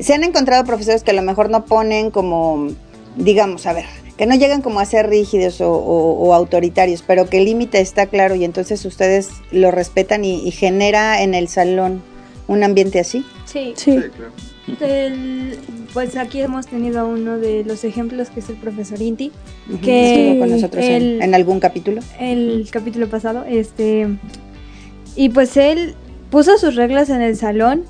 Se 0.00 0.14
han 0.14 0.24
encontrado 0.24 0.64
profesores 0.64 1.02
que 1.04 1.12
a 1.12 1.14
lo 1.14 1.22
mejor 1.22 1.48
no 1.48 1.64
ponen 1.64 2.10
como, 2.10 2.68
digamos, 3.16 3.66
a 3.66 3.72
ver, 3.72 3.84
que 4.18 4.26
no 4.26 4.34
llegan 4.34 4.62
como 4.62 4.80
a 4.80 4.84
ser 4.84 5.08
rígidos 5.08 5.60
o, 5.60 5.70
o- 5.72 6.26
o 6.28 6.34
autoritarios, 6.34 7.02
pero 7.06 7.28
que 7.30 7.38
el 7.38 7.44
límite 7.44 7.80
está 7.80 8.06
claro 8.06 8.34
y 8.34 8.44
entonces 8.44 8.84
ustedes 8.84 9.28
lo 9.52 9.70
respetan 9.70 10.24
y, 10.24 10.40
y 10.46 10.50
genera 10.50 11.22
en 11.22 11.34
el 11.34 11.48
salón 11.48 12.02
un 12.48 12.62
ambiente 12.62 12.98
así. 13.00 13.24
Sí, 13.44 13.72
Sí. 13.76 13.98
el- 14.80 15.58
pues 15.92 16.16
aquí 16.16 16.40
hemos 16.40 16.66
tenido 16.66 17.06
uno 17.06 17.38
de 17.38 17.64
los 17.64 17.84
ejemplos 17.84 18.30
que 18.30 18.40
es 18.40 18.48
el 18.50 18.56
profesor 18.56 19.00
Inti, 19.00 19.32
Que 19.82 20.26
estuvo 20.28 20.40
con 20.40 20.50
nosotros 20.50 20.84
en- 20.84 20.92
el- 21.02 21.22
en 21.22 21.34
algún 21.34 21.60
capítulo. 21.60 22.00
el 22.20 22.66
capítulo 22.70 23.08
pasado, 23.08 23.44
este 23.48 24.06
y 25.16 25.28
pues 25.30 25.56
él 25.56 25.94
puso 26.30 26.58
sus 26.58 26.74
reglas 26.74 27.08
en 27.10 27.22
el 27.22 27.36
salón 27.36 27.84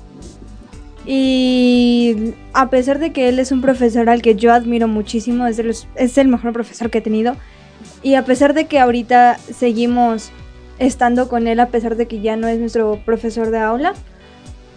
Y 1.09 2.33
a 2.51 2.69
pesar 2.69 2.99
de 2.99 3.13
que 3.13 3.29
él 3.29 3.39
es 3.39 3.53
un 3.53 3.61
profesor 3.61 4.09
al 4.09 4.21
que 4.21 4.35
yo 4.35 4.51
admiro 4.51 4.89
muchísimo, 4.89 5.47
es, 5.47 5.55
de 5.55 5.63
los- 5.63 5.87
es 5.95 6.17
el 6.17 6.27
mejor 6.27 6.51
profesor 6.51 6.89
que 6.89 6.97
he 6.97 7.01
tenido. 7.01 7.37
Y 8.03 8.15
a 8.15 8.25
pesar 8.25 8.53
de 8.53 8.65
que 8.65 8.77
ahorita 8.77 9.37
seguimos 9.57 10.31
estando 10.79 11.29
con 11.29 11.47
él, 11.47 11.61
a 11.61 11.67
pesar 11.69 11.95
de 11.95 12.07
que 12.07 12.19
ya 12.19 12.35
no 12.35 12.49
es 12.49 12.59
nuestro 12.59 12.99
profesor 13.05 13.51
de 13.51 13.59
aula, 13.59 13.93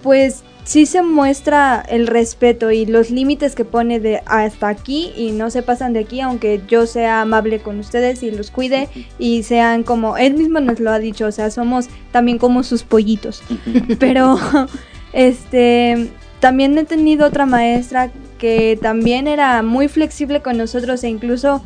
pues 0.02 0.42
sí 0.64 0.86
se 0.86 1.02
muestra 1.02 1.84
el 1.88 2.06
respeto 2.06 2.70
y 2.70 2.86
los 2.86 3.10
límites 3.10 3.54
que 3.54 3.64
pone 3.64 3.98
de 3.98 4.22
hasta 4.26 4.68
aquí 4.68 5.12
y 5.16 5.32
no 5.32 5.50
se 5.50 5.62
pasan 5.62 5.92
de 5.92 6.00
aquí, 6.00 6.20
aunque 6.20 6.60
yo 6.68 6.86
sea 6.86 7.22
amable 7.22 7.60
con 7.60 7.78
ustedes 7.78 8.22
y 8.22 8.30
los 8.30 8.50
cuide 8.50 8.88
y 9.18 9.42
sean 9.42 9.82
como, 9.82 10.16
él 10.16 10.34
mismo 10.34 10.60
nos 10.60 10.80
lo 10.80 10.90
ha 10.90 10.98
dicho, 10.98 11.26
o 11.26 11.32
sea, 11.32 11.50
somos 11.50 11.88
también 12.12 12.38
como 12.38 12.62
sus 12.62 12.82
pollitos. 12.82 13.42
Pero, 13.98 14.38
este, 15.12 16.10
también 16.40 16.76
he 16.78 16.84
tenido 16.84 17.26
otra 17.26 17.46
maestra 17.46 18.10
que 18.38 18.78
también 18.80 19.26
era 19.28 19.62
muy 19.62 19.88
flexible 19.88 20.40
con 20.40 20.56
nosotros 20.56 21.02
e 21.04 21.08
incluso 21.08 21.62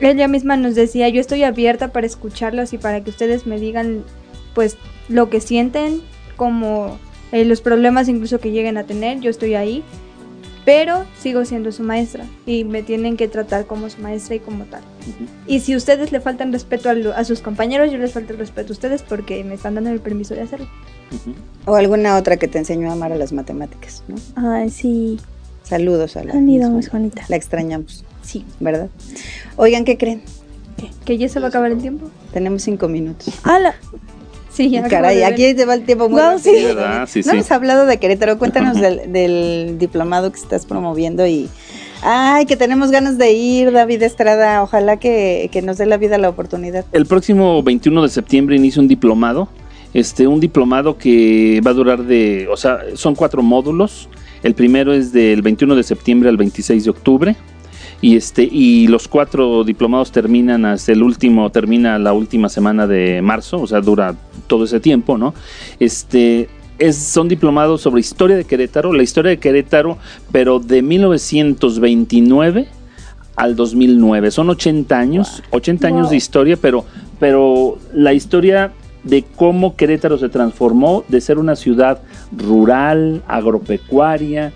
ella 0.00 0.28
misma 0.28 0.56
nos 0.56 0.74
decía, 0.74 1.08
yo 1.10 1.20
estoy 1.20 1.44
abierta 1.44 1.92
para 1.92 2.06
escucharlos 2.06 2.72
y 2.72 2.78
para 2.78 3.02
que 3.02 3.10
ustedes 3.10 3.46
me 3.46 3.60
digan, 3.60 4.02
pues, 4.54 4.78
lo 5.08 5.28
que 5.28 5.40
sienten, 5.40 6.00
como 6.36 6.98
eh, 7.32 7.44
los 7.44 7.60
problemas 7.60 8.08
incluso 8.08 8.38
que 8.40 8.50
lleguen 8.50 8.76
a 8.76 8.84
tener, 8.84 9.20
yo 9.20 9.30
estoy 9.30 9.54
ahí, 9.54 9.82
pero 10.64 11.04
sigo 11.18 11.44
siendo 11.46 11.72
su 11.72 11.82
maestra 11.82 12.24
y 12.46 12.64
me 12.64 12.82
tienen 12.82 13.16
que 13.16 13.28
tratar 13.28 13.66
como 13.66 13.88
su 13.88 14.00
maestra 14.02 14.34
y 14.36 14.40
como 14.40 14.64
tal. 14.64 14.82
Y 15.46 15.60
si 15.60 15.74
ustedes 15.74 16.12
le 16.12 16.20
faltan 16.20 16.52
respeto 16.52 16.90
a, 16.90 16.94
lo- 16.94 17.14
a 17.14 17.24
sus 17.24 17.40
compañeros, 17.40 17.90
yo 17.90 17.98
les 17.98 18.12
falto 18.12 18.32
el 18.34 18.38
respeto 18.38 18.72
a 18.72 18.74
ustedes 18.74 19.02
porque 19.02 19.42
me 19.42 19.54
están 19.54 19.74
dando 19.74 19.90
el 19.90 20.00
permiso 20.00 20.34
de 20.34 20.42
hacerlo. 20.42 20.66
O 21.64 21.74
alguna 21.74 22.16
otra 22.16 22.36
que 22.36 22.46
te 22.46 22.58
enseñó 22.58 22.90
a 22.90 22.92
amar 22.92 23.10
a 23.12 23.16
las 23.16 23.32
matemáticas, 23.32 24.04
¿no? 24.06 24.16
Ay, 24.36 24.70
sí. 24.70 25.18
Saludos 25.62 26.16
a 26.16 26.24
la 26.24 26.34
Miss 26.34 26.88
Juanita. 26.90 27.22
La 27.28 27.36
extrañamos, 27.36 28.04
Sí. 28.22 28.44
¿verdad? 28.60 28.88
Oigan, 29.56 29.84
¿qué 29.84 29.96
creen? 29.96 30.22
¿Que 31.04 31.16
ya 31.18 31.28
se 31.28 31.40
va 31.40 31.46
a 31.46 31.48
acabar 31.48 31.70
el 31.72 31.78
tiempo? 31.78 32.10
Tenemos 32.32 32.62
cinco 32.62 32.86
minutos. 32.88 33.34
¡Hala! 33.44 33.74
Sí, 34.52 34.70
ya. 34.70 34.82
Caray, 34.88 35.22
aquí 35.22 35.54
te 35.54 35.64
va 35.64 35.74
el 35.74 35.84
tiempo 35.84 36.08
muy 36.08 36.20
rápido, 36.20 36.38
sí. 36.38 36.64
¿Verdad? 36.64 37.08
Sí, 37.08 37.20
no 37.20 37.24
sí. 37.24 37.30
hemos 37.30 37.50
hablado 37.50 37.86
de 37.86 37.98
Querétaro. 37.98 38.38
Cuéntanos 38.38 38.80
del, 38.80 39.12
del 39.12 39.78
diplomado 39.78 40.32
que 40.32 40.38
estás 40.38 40.66
promoviendo 40.66 41.26
y... 41.26 41.48
Ay, 42.02 42.46
que 42.46 42.56
tenemos 42.56 42.90
ganas 42.90 43.18
de 43.18 43.32
ir, 43.32 43.72
David 43.72 44.02
Estrada. 44.02 44.62
Ojalá 44.62 44.96
que, 44.96 45.50
que 45.52 45.60
nos 45.60 45.76
dé 45.76 45.84
la 45.84 45.98
vida 45.98 46.16
la 46.16 46.30
oportunidad. 46.30 46.84
El 46.92 47.04
próximo 47.04 47.62
21 47.62 48.02
de 48.02 48.08
septiembre 48.08 48.56
inicia 48.56 48.80
un 48.80 48.88
diplomado. 48.88 49.48
Este, 49.92 50.26
un 50.26 50.40
diplomado 50.40 50.96
que 50.96 51.60
va 51.66 51.72
a 51.72 51.74
durar 51.74 52.04
de, 52.04 52.48
o 52.50 52.56
sea, 52.56 52.78
son 52.94 53.14
cuatro 53.14 53.42
módulos. 53.42 54.08
El 54.42 54.54
primero 54.54 54.94
es 54.94 55.12
del 55.12 55.42
21 55.42 55.74
de 55.74 55.82
septiembre 55.82 56.28
al 56.28 56.36
26 56.36 56.84
de 56.84 56.90
octubre. 56.90 57.36
Y 58.02 58.16
este, 58.16 58.48
y 58.50 58.86
los 58.86 59.08
cuatro 59.08 59.62
diplomados 59.62 60.10
terminan 60.10 60.64
hasta 60.64 60.92
el 60.92 61.02
último, 61.02 61.50
termina 61.50 61.98
la 61.98 62.14
última 62.14 62.48
semana 62.48 62.86
de 62.86 63.20
marzo, 63.20 63.60
o 63.60 63.66
sea, 63.66 63.80
dura 63.80 64.14
todo 64.46 64.64
ese 64.64 64.80
tiempo, 64.80 65.18
¿no? 65.18 65.34
Este, 65.78 66.48
es, 66.78 66.96
son 66.96 67.28
diplomados 67.28 67.82
sobre 67.82 68.00
historia 68.00 68.36
de 68.36 68.44
Querétaro, 68.44 68.92
la 68.92 69.02
historia 69.02 69.30
de 69.30 69.38
Querétaro, 69.38 69.98
pero 70.32 70.60
de 70.60 70.80
1929 70.80 72.68
al 73.36 73.54
2009. 73.54 74.30
Son 74.30 74.50
80 74.50 74.98
años, 74.98 75.42
80 75.50 75.86
años 75.86 76.10
de 76.10 76.16
historia, 76.16 76.56
pero, 76.56 76.84
pero 77.18 77.78
la 77.92 78.14
historia 78.14 78.72
de 79.04 79.24
cómo 79.36 79.76
Querétaro 79.76 80.18
se 80.18 80.28
transformó 80.28 81.04
de 81.08 81.20
ser 81.20 81.38
una 81.38 81.56
ciudad 81.56 82.00
rural, 82.36 83.22
agropecuaria, 83.26 84.52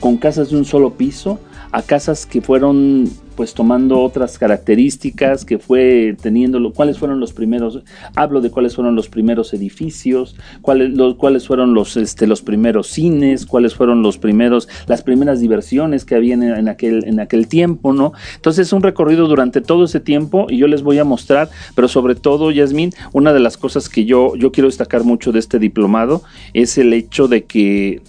con 0.00 0.16
casas 0.16 0.50
de 0.50 0.56
un 0.56 0.64
solo 0.64 0.94
piso, 0.94 1.38
a 1.72 1.82
casas 1.82 2.26
que 2.26 2.40
fueron 2.42 3.08
pues 3.34 3.54
tomando 3.54 3.98
otras 4.02 4.36
características, 4.76 5.46
que 5.46 5.58
fue 5.58 6.14
teniendo, 6.20 6.60
lo- 6.60 6.72
cuáles 6.74 6.98
fueron 6.98 7.18
los 7.18 7.32
primeros, 7.32 7.80
hablo 8.14 8.42
de 8.42 8.50
cuáles 8.50 8.74
fueron 8.74 8.94
los 8.94 9.08
primeros 9.08 9.54
edificios, 9.54 10.36
cuáles, 10.60 10.90
los, 10.90 11.14
cuáles 11.16 11.46
fueron 11.46 11.72
los, 11.72 11.96
este, 11.96 12.26
los 12.26 12.42
primeros 12.42 12.88
cines, 12.88 13.46
cuáles 13.46 13.74
fueron 13.74 14.02
los 14.02 14.18
primeros, 14.18 14.68
las 14.86 15.02
primeras 15.02 15.40
diversiones 15.40 16.04
que 16.04 16.14
había 16.14 16.34
en, 16.34 16.68
aquel, 16.68 17.04
en 17.06 17.20
aquel 17.20 17.48
tiempo, 17.48 17.94
¿no? 17.94 18.12
Entonces 18.36 18.66
es 18.66 18.72
un 18.74 18.82
recorrido 18.82 19.26
durante 19.26 19.62
todo 19.62 19.84
ese 19.84 20.00
tiempo 20.00 20.46
y 20.50 20.58
yo 20.58 20.66
les 20.66 20.82
voy 20.82 20.98
a 20.98 21.04
mostrar, 21.04 21.48
pero 21.74 21.88
sobre 21.88 22.14
todo, 22.14 22.50
Yasmín, 22.50 22.92
una 23.14 23.32
de 23.32 23.40
las 23.40 23.56
cosas 23.56 23.88
que 23.88 24.04
yo, 24.04 24.36
yo 24.36 24.52
quiero 24.52 24.68
destacar 24.68 25.04
mucho 25.04 25.32
de 25.32 25.38
este 25.38 25.58
diplomado 25.58 26.22
es 26.52 26.76
el 26.76 26.92
hecho 26.92 27.28
de 27.28 27.44
que 27.44 28.02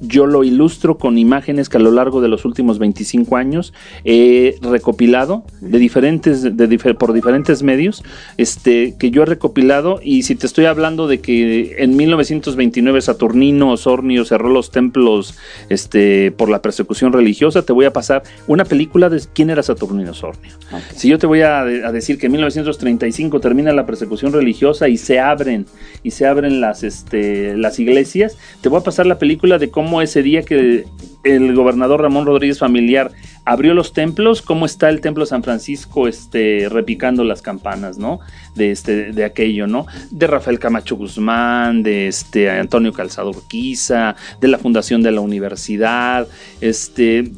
yo 0.00 0.26
lo 0.26 0.44
ilustro 0.44 0.98
con 0.98 1.18
imágenes 1.18 1.68
que 1.68 1.76
a 1.76 1.80
lo 1.80 1.90
largo 1.90 2.20
de 2.20 2.28
los 2.28 2.44
últimos 2.44 2.78
25 2.78 3.36
años 3.36 3.72
he 4.04 4.56
recopilado 4.62 5.44
de 5.60 5.78
diferentes 5.78 6.42
de 6.42 6.68
difer- 6.68 6.96
por 6.96 7.12
diferentes 7.12 7.62
medios 7.62 8.02
este 8.36 8.94
que 8.98 9.10
yo 9.10 9.22
he 9.22 9.26
recopilado. 9.26 10.00
Y 10.02 10.22
si 10.22 10.34
te 10.34 10.46
estoy 10.46 10.66
hablando 10.66 11.06
de 11.08 11.20
que 11.20 11.76
en 11.78 11.96
1929 11.96 13.00
Saturnino 13.00 13.72
Osornio 13.72 14.24
cerró 14.24 14.48
los 14.50 14.70
templos 14.70 15.34
este 15.68 16.30
por 16.32 16.48
la 16.48 16.60
persecución 16.62 17.12
religiosa 17.12 17.62
te 17.62 17.72
voy 17.72 17.84
a 17.86 17.92
pasar 17.92 18.22
una 18.46 18.64
película 18.64 19.08
de 19.08 19.20
quién 19.34 19.50
era 19.50 19.62
Saturnino 19.62 20.10
Osornio 20.12 20.52
si 20.94 21.08
yo 21.08 21.18
te 21.18 21.26
voy 21.26 21.40
a, 21.42 21.60
a 21.60 21.92
decir 21.92 22.18
que 22.18 22.26
en 22.26 22.32
1935 22.32 23.40
termina 23.40 23.72
la 23.72 23.86
persecución 23.86 24.32
religiosa 24.32 24.88
y 24.88 24.96
se 24.96 25.18
abren 25.20 25.66
y 26.02 26.10
se 26.10 26.26
abren 26.26 26.60
las 26.60 26.82
este 26.82 27.56
las 27.56 27.78
iglesias, 27.78 28.36
te 28.60 28.68
voy 28.68 28.80
a 28.80 28.84
pasar 28.84 29.06
la 29.06 29.18
película 29.18 29.58
de 29.58 29.70
cómo 29.70 29.87
ese 30.02 30.22
día 30.22 30.42
que 30.42 30.84
el 31.24 31.54
gobernador 31.54 32.02
Ramón 32.02 32.26
Rodríguez 32.26 32.58
Familiar 32.58 33.10
abrió 33.44 33.74
los 33.74 33.92
templos, 33.92 34.42
cómo 34.42 34.66
está 34.66 34.88
el 34.88 35.00
templo 35.00 35.26
San 35.26 35.42
Francisco 35.42 36.06
este 36.06 36.68
repicando 36.68 37.24
las 37.24 37.42
campanas, 37.42 37.98
¿no? 37.98 38.20
De 38.54 38.70
este 38.70 39.12
de 39.12 39.24
aquello, 39.24 39.66
¿no? 39.66 39.86
De 40.10 40.26
Rafael 40.26 40.58
Camacho 40.58 40.96
Guzmán, 40.96 41.82
de 41.82 42.08
este 42.08 42.50
Antonio 42.50 42.92
Calzado 42.92 43.30
Urquiza, 43.30 44.16
de 44.40 44.48
la 44.48 44.58
fundación 44.58 45.02
de 45.02 45.12
la 45.12 45.20
universidad, 45.20 46.28
este 46.60 47.32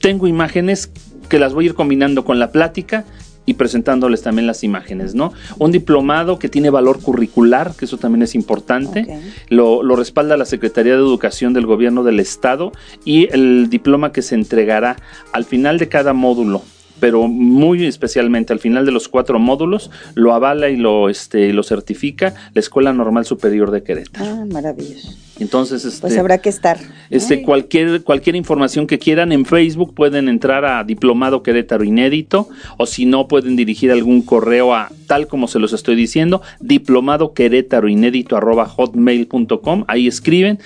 tengo 0.00 0.26
imágenes 0.26 0.90
que 1.28 1.38
las 1.38 1.54
voy 1.54 1.64
a 1.64 1.68
ir 1.68 1.74
combinando 1.74 2.24
con 2.24 2.38
la 2.38 2.52
plática 2.52 3.04
y 3.50 3.54
presentándoles 3.54 4.22
también 4.22 4.46
las 4.46 4.62
imágenes, 4.62 5.16
¿no? 5.16 5.32
Un 5.58 5.72
diplomado 5.72 6.38
que 6.38 6.48
tiene 6.48 6.70
valor 6.70 7.00
curricular, 7.00 7.74
que 7.76 7.84
eso 7.84 7.98
también 7.98 8.22
es 8.22 8.36
importante, 8.36 9.20
lo, 9.48 9.82
lo 9.82 9.96
respalda 9.96 10.36
la 10.36 10.44
Secretaría 10.44 10.92
de 10.92 11.00
Educación 11.00 11.52
del 11.52 11.66
Gobierno 11.66 12.04
del 12.04 12.20
Estado 12.20 12.70
y 13.04 13.28
el 13.32 13.68
diploma 13.68 14.12
que 14.12 14.22
se 14.22 14.36
entregará 14.36 14.94
al 15.32 15.44
final 15.44 15.78
de 15.78 15.88
cada 15.88 16.12
módulo 16.12 16.62
pero 17.00 17.26
muy 17.26 17.84
especialmente 17.84 18.52
al 18.52 18.58
final 18.60 18.86
de 18.86 18.92
los 18.92 19.08
cuatro 19.08 19.38
módulos 19.38 19.90
lo 20.14 20.34
avala 20.34 20.68
y 20.68 20.76
lo 20.76 21.08
este 21.08 21.52
lo 21.52 21.62
certifica 21.62 22.34
la 22.54 22.60
Escuela 22.60 22.92
Normal 22.92 23.24
Superior 23.24 23.70
de 23.70 23.82
Querétaro. 23.82 24.24
Ah, 24.24 24.44
maravilloso. 24.52 25.14
Entonces, 25.40 25.86
este, 25.86 26.02
Pues 26.02 26.18
habrá 26.18 26.36
que 26.36 26.50
estar. 26.50 26.78
este, 27.08 27.36
Ay. 27.36 27.42
cualquier, 27.42 28.02
cualquier 28.02 28.36
información 28.36 28.86
que 28.86 28.98
quieran 28.98 29.32
en 29.32 29.46
Facebook 29.46 29.94
pueden 29.94 30.28
entrar 30.28 30.66
a 30.66 30.84
Diplomado 30.84 31.42
Querétaro 31.42 31.82
Inédito 31.82 32.50
o 32.76 32.84
si 32.84 33.06
no 33.06 33.26
pueden 33.26 33.56
dirigir 33.56 33.90
algún 33.90 34.20
correo 34.20 34.74
a 34.74 34.90
tal 35.06 35.26
como 35.26 35.48
se 35.48 35.58
los 35.58 35.72
estoy 35.72 35.96
diciendo, 35.96 36.40
diplomado 36.60 37.32
querétaro 37.32 37.88
inédito 37.88 38.36
arroba 38.36 38.66
hotmail.com, 38.66 39.84
ahí 39.88 40.06
escriben, 40.06 40.60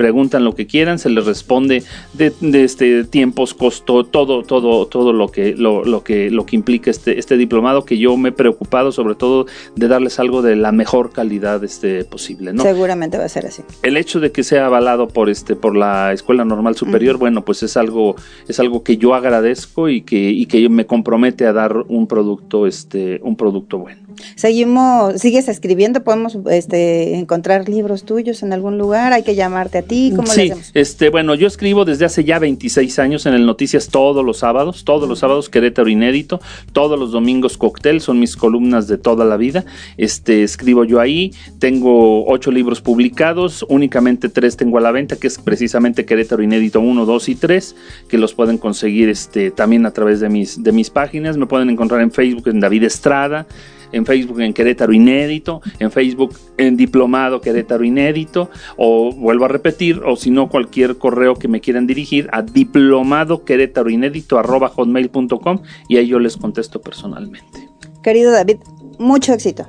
preguntan 0.00 0.44
lo 0.44 0.54
que 0.54 0.66
quieran, 0.66 0.98
se 0.98 1.10
les 1.10 1.26
responde 1.26 1.82
de, 2.14 2.32
de 2.40 2.64
este 2.64 3.04
tiempos, 3.04 3.52
costo, 3.52 4.02
todo, 4.02 4.42
todo, 4.44 4.86
todo 4.86 5.12
lo 5.12 5.28
que, 5.28 5.54
lo, 5.54 5.84
lo 5.84 6.02
que, 6.02 6.30
lo 6.30 6.46
que 6.46 6.56
implica 6.56 6.90
este, 6.90 7.18
este 7.18 7.36
diplomado 7.36 7.84
que 7.84 7.98
yo 7.98 8.16
me 8.16 8.30
he 8.30 8.32
preocupado 8.32 8.92
sobre 8.92 9.14
todo 9.14 9.44
de 9.76 9.88
darles 9.88 10.18
algo 10.18 10.40
de 10.40 10.56
la 10.56 10.72
mejor 10.72 11.12
calidad 11.12 11.62
este, 11.64 12.06
posible, 12.06 12.54
¿no? 12.54 12.62
Seguramente 12.62 13.18
va 13.18 13.24
a 13.24 13.28
ser 13.28 13.44
así. 13.44 13.62
el 13.82 13.98
hecho 13.98 14.20
de 14.20 14.32
que 14.32 14.42
sea 14.42 14.64
avalado 14.64 15.06
por 15.06 15.28
este 15.28 15.54
por 15.54 15.76
la 15.76 16.14
escuela 16.14 16.46
normal 16.46 16.76
superior 16.76 17.18
bueno 17.18 17.44
pues 17.44 17.62
es 17.62 17.76
algo 17.76 18.16
es 18.48 18.58
algo 18.58 18.82
que 18.82 18.96
yo 18.96 19.14
agradezco 19.14 19.90
y 19.90 20.00
que 20.00 20.30
y 20.30 20.46
que 20.46 20.66
me 20.70 20.86
compromete 20.86 21.44
a 21.44 21.52
dar 21.52 21.84
un 21.88 22.06
producto 22.06 22.66
este 22.66 23.20
un 23.22 23.36
producto 23.36 23.76
bueno 23.76 24.00
Seguimos, 24.34 25.20
sigues 25.20 25.48
escribiendo, 25.48 26.02
podemos 26.02 26.38
este, 26.50 27.16
encontrar 27.16 27.68
libros 27.68 28.04
tuyos 28.04 28.42
en 28.42 28.52
algún 28.52 28.78
lugar, 28.78 29.12
hay 29.12 29.22
que 29.22 29.34
llamarte 29.34 29.78
a 29.78 29.82
ti, 29.82 30.12
¿cómo 30.14 30.28
le 30.28 30.34
sí 30.34 30.50
hacemos? 30.50 30.70
este 30.74 31.10
bueno 31.10 31.34
yo 31.34 31.46
escribo 31.46 31.84
desde 31.84 32.04
hace 32.04 32.24
ya 32.24 32.38
26 32.38 32.98
años 32.98 33.26
en 33.26 33.34
el 33.34 33.46
Noticias 33.46 33.88
todos 33.88 34.24
los 34.24 34.38
sábados 34.38 34.84
todos 34.84 35.08
los 35.08 35.18
sábados 35.18 35.48
Querétaro 35.48 35.88
inédito 35.88 36.40
todos 36.72 36.98
los 36.98 37.12
domingos 37.12 37.56
cóctel 37.56 38.00
son 38.00 38.18
mis 38.18 38.36
columnas 38.36 38.88
de 38.88 38.98
toda 38.98 39.24
la 39.24 39.36
vida 39.36 39.64
este 39.96 40.42
escribo 40.42 40.84
yo 40.84 41.00
ahí 41.00 41.32
tengo 41.58 42.26
ocho 42.26 42.50
libros 42.50 42.80
publicados 42.80 43.64
únicamente 43.68 44.28
tres 44.28 44.56
tengo 44.56 44.78
a 44.78 44.80
la 44.80 44.92
venta 44.92 45.16
que 45.16 45.26
es 45.26 45.38
precisamente 45.38 46.04
Querétaro 46.04 46.42
inédito 46.42 46.80
1 46.80 47.04
2 47.04 47.28
y 47.28 47.34
3 47.34 47.76
que 48.08 48.18
los 48.18 48.34
pueden 48.34 48.58
conseguir 48.58 49.08
este 49.08 49.50
también 49.50 49.86
a 49.86 49.90
través 49.90 50.20
de 50.20 50.28
mis 50.28 50.62
de 50.62 50.72
mis 50.72 50.90
páginas 50.90 51.36
me 51.36 51.46
pueden 51.46 51.70
encontrar 51.70 52.00
en 52.00 52.10
Facebook 52.10 52.48
en 52.48 52.60
David 52.60 52.84
Estrada 52.84 53.46
en 53.92 54.06
Facebook 54.06 54.40
en 54.40 54.52
Querétaro 54.52 54.92
Inédito, 54.92 55.62
en 55.78 55.90
Facebook 55.90 56.34
en 56.56 56.76
Diplomado 56.76 57.40
Querétaro 57.40 57.84
Inédito, 57.84 58.50
o 58.76 59.12
vuelvo 59.12 59.44
a 59.44 59.48
repetir, 59.48 60.00
o 60.04 60.16
si 60.16 60.30
no, 60.30 60.48
cualquier 60.48 60.98
correo 60.98 61.34
que 61.34 61.48
me 61.48 61.60
quieran 61.60 61.86
dirigir 61.86 62.28
a 62.32 62.42
diplomado 62.42 63.44
querétaro 63.44 63.90
inédito 63.90 64.38
arroba 64.38 64.68
hotmail.com 64.68 65.62
y 65.88 65.96
ahí 65.96 66.08
yo 66.08 66.18
les 66.18 66.36
contesto 66.36 66.80
personalmente. 66.80 67.68
Querido 68.02 68.32
David, 68.32 68.56
mucho 68.98 69.32
éxito. 69.32 69.66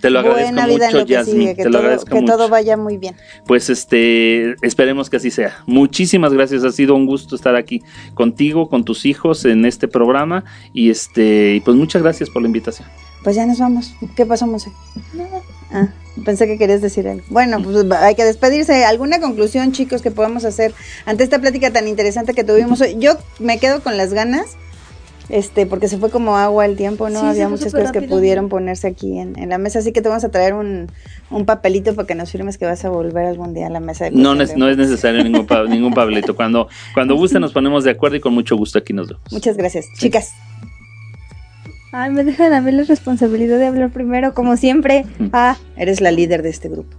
Te 0.00 0.10
lo 0.10 0.20
agradezco 0.20 0.52
Buena 0.54 0.66
vida 0.66 0.88
en 0.88 0.96
mucho, 0.96 1.06
Yasmin. 1.06 1.56
te 1.56 1.68
lo 1.68 1.78
agradezco 1.78 2.10
que 2.10 2.20
mucho. 2.20 2.32
todo 2.32 2.48
vaya 2.48 2.76
muy 2.76 2.96
bien. 2.96 3.14
Pues 3.46 3.68
este, 3.68 4.54
esperemos 4.62 5.10
que 5.10 5.16
así 5.16 5.30
sea. 5.30 5.62
Muchísimas 5.66 6.32
gracias, 6.32 6.64
ha 6.64 6.72
sido 6.72 6.94
un 6.94 7.06
gusto 7.06 7.36
estar 7.36 7.56
aquí 7.56 7.82
contigo, 8.14 8.68
con 8.68 8.84
tus 8.84 9.04
hijos 9.04 9.44
en 9.44 9.64
este 9.64 9.88
programa 9.88 10.44
y 10.72 10.90
este, 10.90 11.56
y 11.56 11.60
pues 11.60 11.76
muchas 11.76 12.02
gracias 12.02 12.30
por 12.30 12.42
la 12.42 12.48
invitación. 12.48 12.88
Pues 13.26 13.34
ya 13.34 13.44
nos 13.44 13.58
vamos. 13.58 13.92
¿Qué 14.14 14.24
pasó, 14.24 14.46
Monse? 14.46 14.70
Ah, 15.72 15.88
pensé 16.24 16.46
que 16.46 16.56
querías 16.58 16.80
decir 16.80 17.08
algo. 17.08 17.24
Bueno, 17.28 17.60
pues 17.60 17.84
hay 18.00 18.14
que 18.14 18.24
despedirse. 18.24 18.84
¿Alguna 18.84 19.18
conclusión, 19.20 19.72
chicos, 19.72 20.00
que 20.00 20.12
podamos 20.12 20.44
hacer 20.44 20.72
ante 21.06 21.24
esta 21.24 21.40
plática 21.40 21.72
tan 21.72 21.88
interesante 21.88 22.34
que 22.34 22.44
tuvimos 22.44 22.80
hoy? 22.80 22.94
Yo 23.00 23.14
me 23.40 23.58
quedo 23.58 23.82
con 23.82 23.96
las 23.96 24.14
ganas, 24.14 24.56
este, 25.28 25.66
porque 25.66 25.88
se 25.88 25.98
fue 25.98 26.08
como 26.10 26.36
agua 26.36 26.66
el 26.66 26.76
tiempo, 26.76 27.10
¿no? 27.10 27.18
Sí, 27.18 27.26
Había 27.26 27.48
muchas 27.48 27.72
cosas 27.72 27.90
que 27.90 27.98
rápido. 27.98 28.16
pudieron 28.16 28.48
ponerse 28.48 28.86
aquí 28.86 29.18
en, 29.18 29.36
en 29.36 29.48
la 29.48 29.58
mesa, 29.58 29.80
así 29.80 29.90
que 29.90 30.02
te 30.02 30.08
vamos 30.08 30.22
a 30.22 30.28
traer 30.28 30.54
un, 30.54 30.88
un 31.32 31.46
papelito 31.46 31.96
para 31.96 32.06
que 32.06 32.14
nos 32.14 32.30
firmes 32.30 32.58
que 32.58 32.64
vas 32.66 32.84
a 32.84 32.90
volver 32.90 33.26
algún 33.26 33.54
día 33.54 33.66
a 33.66 33.70
la 33.70 33.80
mesa 33.80 34.04
de 34.04 34.12
No, 34.12 34.36
cuestión 34.36 34.40
es- 34.42 34.56
no 34.56 34.68
es 34.68 34.76
necesario 34.76 35.24
ningún, 35.24 35.46
pa- 35.46 35.64
ningún 35.64 35.92
Pablito. 35.92 36.36
Cuando, 36.36 36.68
cuando 36.94 37.16
guste 37.16 37.40
nos 37.40 37.52
ponemos 37.52 37.82
de 37.82 37.90
acuerdo 37.90 38.18
y 38.18 38.20
con 38.20 38.34
mucho 38.34 38.56
gusto 38.56 38.78
aquí 38.78 38.92
nos 38.92 39.08
vemos. 39.08 39.24
Muchas 39.32 39.56
gracias. 39.56 39.86
Chicas, 39.98 40.30
Ay, 41.98 42.10
me 42.10 42.24
dejan 42.24 42.52
a 42.52 42.60
mí 42.60 42.72
la 42.72 42.82
responsabilidad 42.82 43.58
de 43.58 43.66
hablar 43.68 43.88
primero, 43.90 44.34
como 44.34 44.58
siempre. 44.58 45.06
Ah, 45.32 45.56
eres 45.78 46.02
la 46.02 46.10
líder 46.10 46.42
de 46.42 46.50
este 46.50 46.68
grupo, 46.68 46.94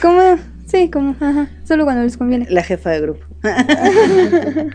como, 0.00 0.20
sí, 0.66 0.88
como, 0.88 1.14
ajá, 1.20 1.50
solo 1.64 1.84
cuando 1.84 2.02
les 2.04 2.16
conviene. 2.16 2.46
la 2.48 2.62
jefa 2.62 2.88
de 2.90 3.00
grupo. 3.02 3.24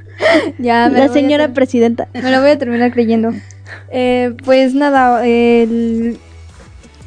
Ya, 0.60 0.88
me 0.90 1.00
La 1.00 1.06
lo 1.06 1.10
voy 1.12 1.18
a 1.18 1.22
señora 1.22 1.54
presidenta. 1.54 2.08
Me 2.14 2.32
lo 2.32 2.42
voy 2.42 2.52
a 2.52 2.58
terminar 2.60 2.92
creyendo. 2.92 3.32
Eh, 3.92 4.36
pues 4.44 4.74
nada, 4.76 5.26
el... 5.26 6.18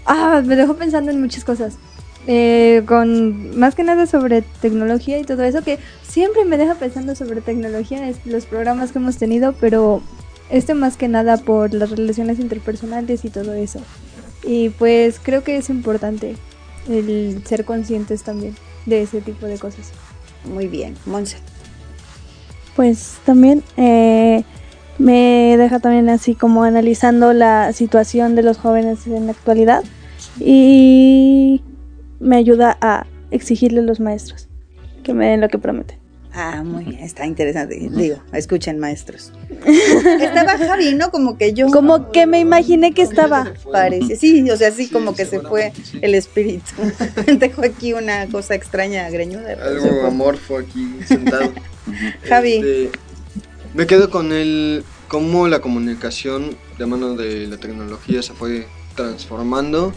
Ah, 0.04 0.42
me 0.44 0.56
dejó 0.56 0.74
pensando 0.76 1.10
en 1.12 1.20
muchas 1.20 1.44
cosas. 1.44 1.76
Eh, 2.26 2.82
con 2.86 3.56
más 3.58 3.74
que 3.74 3.84
nada 3.84 4.06
sobre 4.06 4.42
tecnología 4.42 5.18
y 5.18 5.24
todo 5.24 5.44
eso, 5.44 5.62
que 5.62 5.78
siempre 6.02 6.44
me 6.44 6.56
deja 6.56 6.74
pensando 6.74 7.14
sobre 7.14 7.40
tecnología, 7.40 8.08
es- 8.08 8.24
los 8.26 8.46
programas 8.46 8.90
que 8.92 8.98
hemos 8.98 9.16
tenido, 9.16 9.54
pero 9.60 10.02
este 10.50 10.74
más 10.74 10.96
que 10.96 11.08
nada 11.08 11.36
por 11.36 11.74
las 11.74 11.90
relaciones 11.90 12.38
interpersonales 12.38 13.24
y 13.24 13.30
todo 13.30 13.54
eso. 13.54 13.80
Y 14.44 14.70
pues 14.70 15.20
creo 15.22 15.42
que 15.42 15.56
es 15.56 15.68
importante 15.70 16.36
el 16.88 17.42
ser 17.44 17.64
conscientes 17.64 18.22
también 18.22 18.54
de 18.86 19.02
ese 19.02 19.20
tipo 19.20 19.46
de 19.46 19.58
cosas. 19.58 19.92
Muy 20.44 20.68
bien, 20.68 20.94
Monse. 21.06 21.36
Pues 22.76 23.18
también 23.24 23.62
eh, 23.76 24.44
me 24.98 25.56
deja 25.56 25.80
también 25.80 26.08
así 26.08 26.34
como 26.34 26.62
analizando 26.62 27.32
la 27.32 27.72
situación 27.72 28.34
de 28.34 28.42
los 28.42 28.58
jóvenes 28.58 29.06
en 29.06 29.26
la 29.26 29.32
actualidad 29.32 29.84
y 30.38 31.62
me 32.20 32.36
ayuda 32.36 32.78
a 32.80 33.06
exigirle 33.30 33.80
a 33.80 33.82
los 33.82 34.00
maestros 34.00 34.48
que 35.02 35.14
me 35.14 35.26
den 35.26 35.40
lo 35.40 35.48
que 35.48 35.58
prometen. 35.58 35.98
Ah, 36.32 36.62
muy 36.62 36.84
bien, 36.84 37.00
está 37.02 37.26
interesante. 37.26 37.78
Digo, 37.90 38.22
escuchen, 38.32 38.78
maestros. 38.78 39.32
Estaba 40.20 40.58
Javi, 40.58 40.94
¿no? 40.94 41.10
Como 41.10 41.38
que 41.38 41.52
yo. 41.52 41.68
Como 41.68 42.12
que 42.12 42.26
me 42.26 42.38
imaginé 42.38 42.92
que 42.92 43.02
estaba. 43.02 43.52
Parece, 43.72 44.16
sí, 44.16 44.48
o 44.50 44.56
sea, 44.56 44.70
sí, 44.70 44.88
como 44.88 45.14
que 45.14 45.24
se 45.24 45.40
fue 45.40 45.72
el 46.00 46.14
espíritu. 46.14 46.72
Dejó 47.38 47.64
aquí 47.64 47.92
una 47.92 48.26
cosa 48.28 48.54
extraña, 48.54 49.08
greñuda. 49.10 49.52
Algo 49.62 49.88
fue. 49.88 50.06
amorfo 50.06 50.58
aquí 50.58 50.98
sentado. 51.06 51.52
Javi, 52.28 52.54
Este, 52.54 52.90
me 53.74 53.86
quedo 53.86 54.10
con 54.10 54.32
el 54.32 54.84
cómo 55.08 55.48
la 55.48 55.60
comunicación 55.60 56.56
de 56.78 56.86
mano 56.86 57.14
de 57.14 57.46
la 57.46 57.56
tecnología 57.56 58.22
se 58.22 58.34
fue 58.34 58.66
transformando 58.94 59.92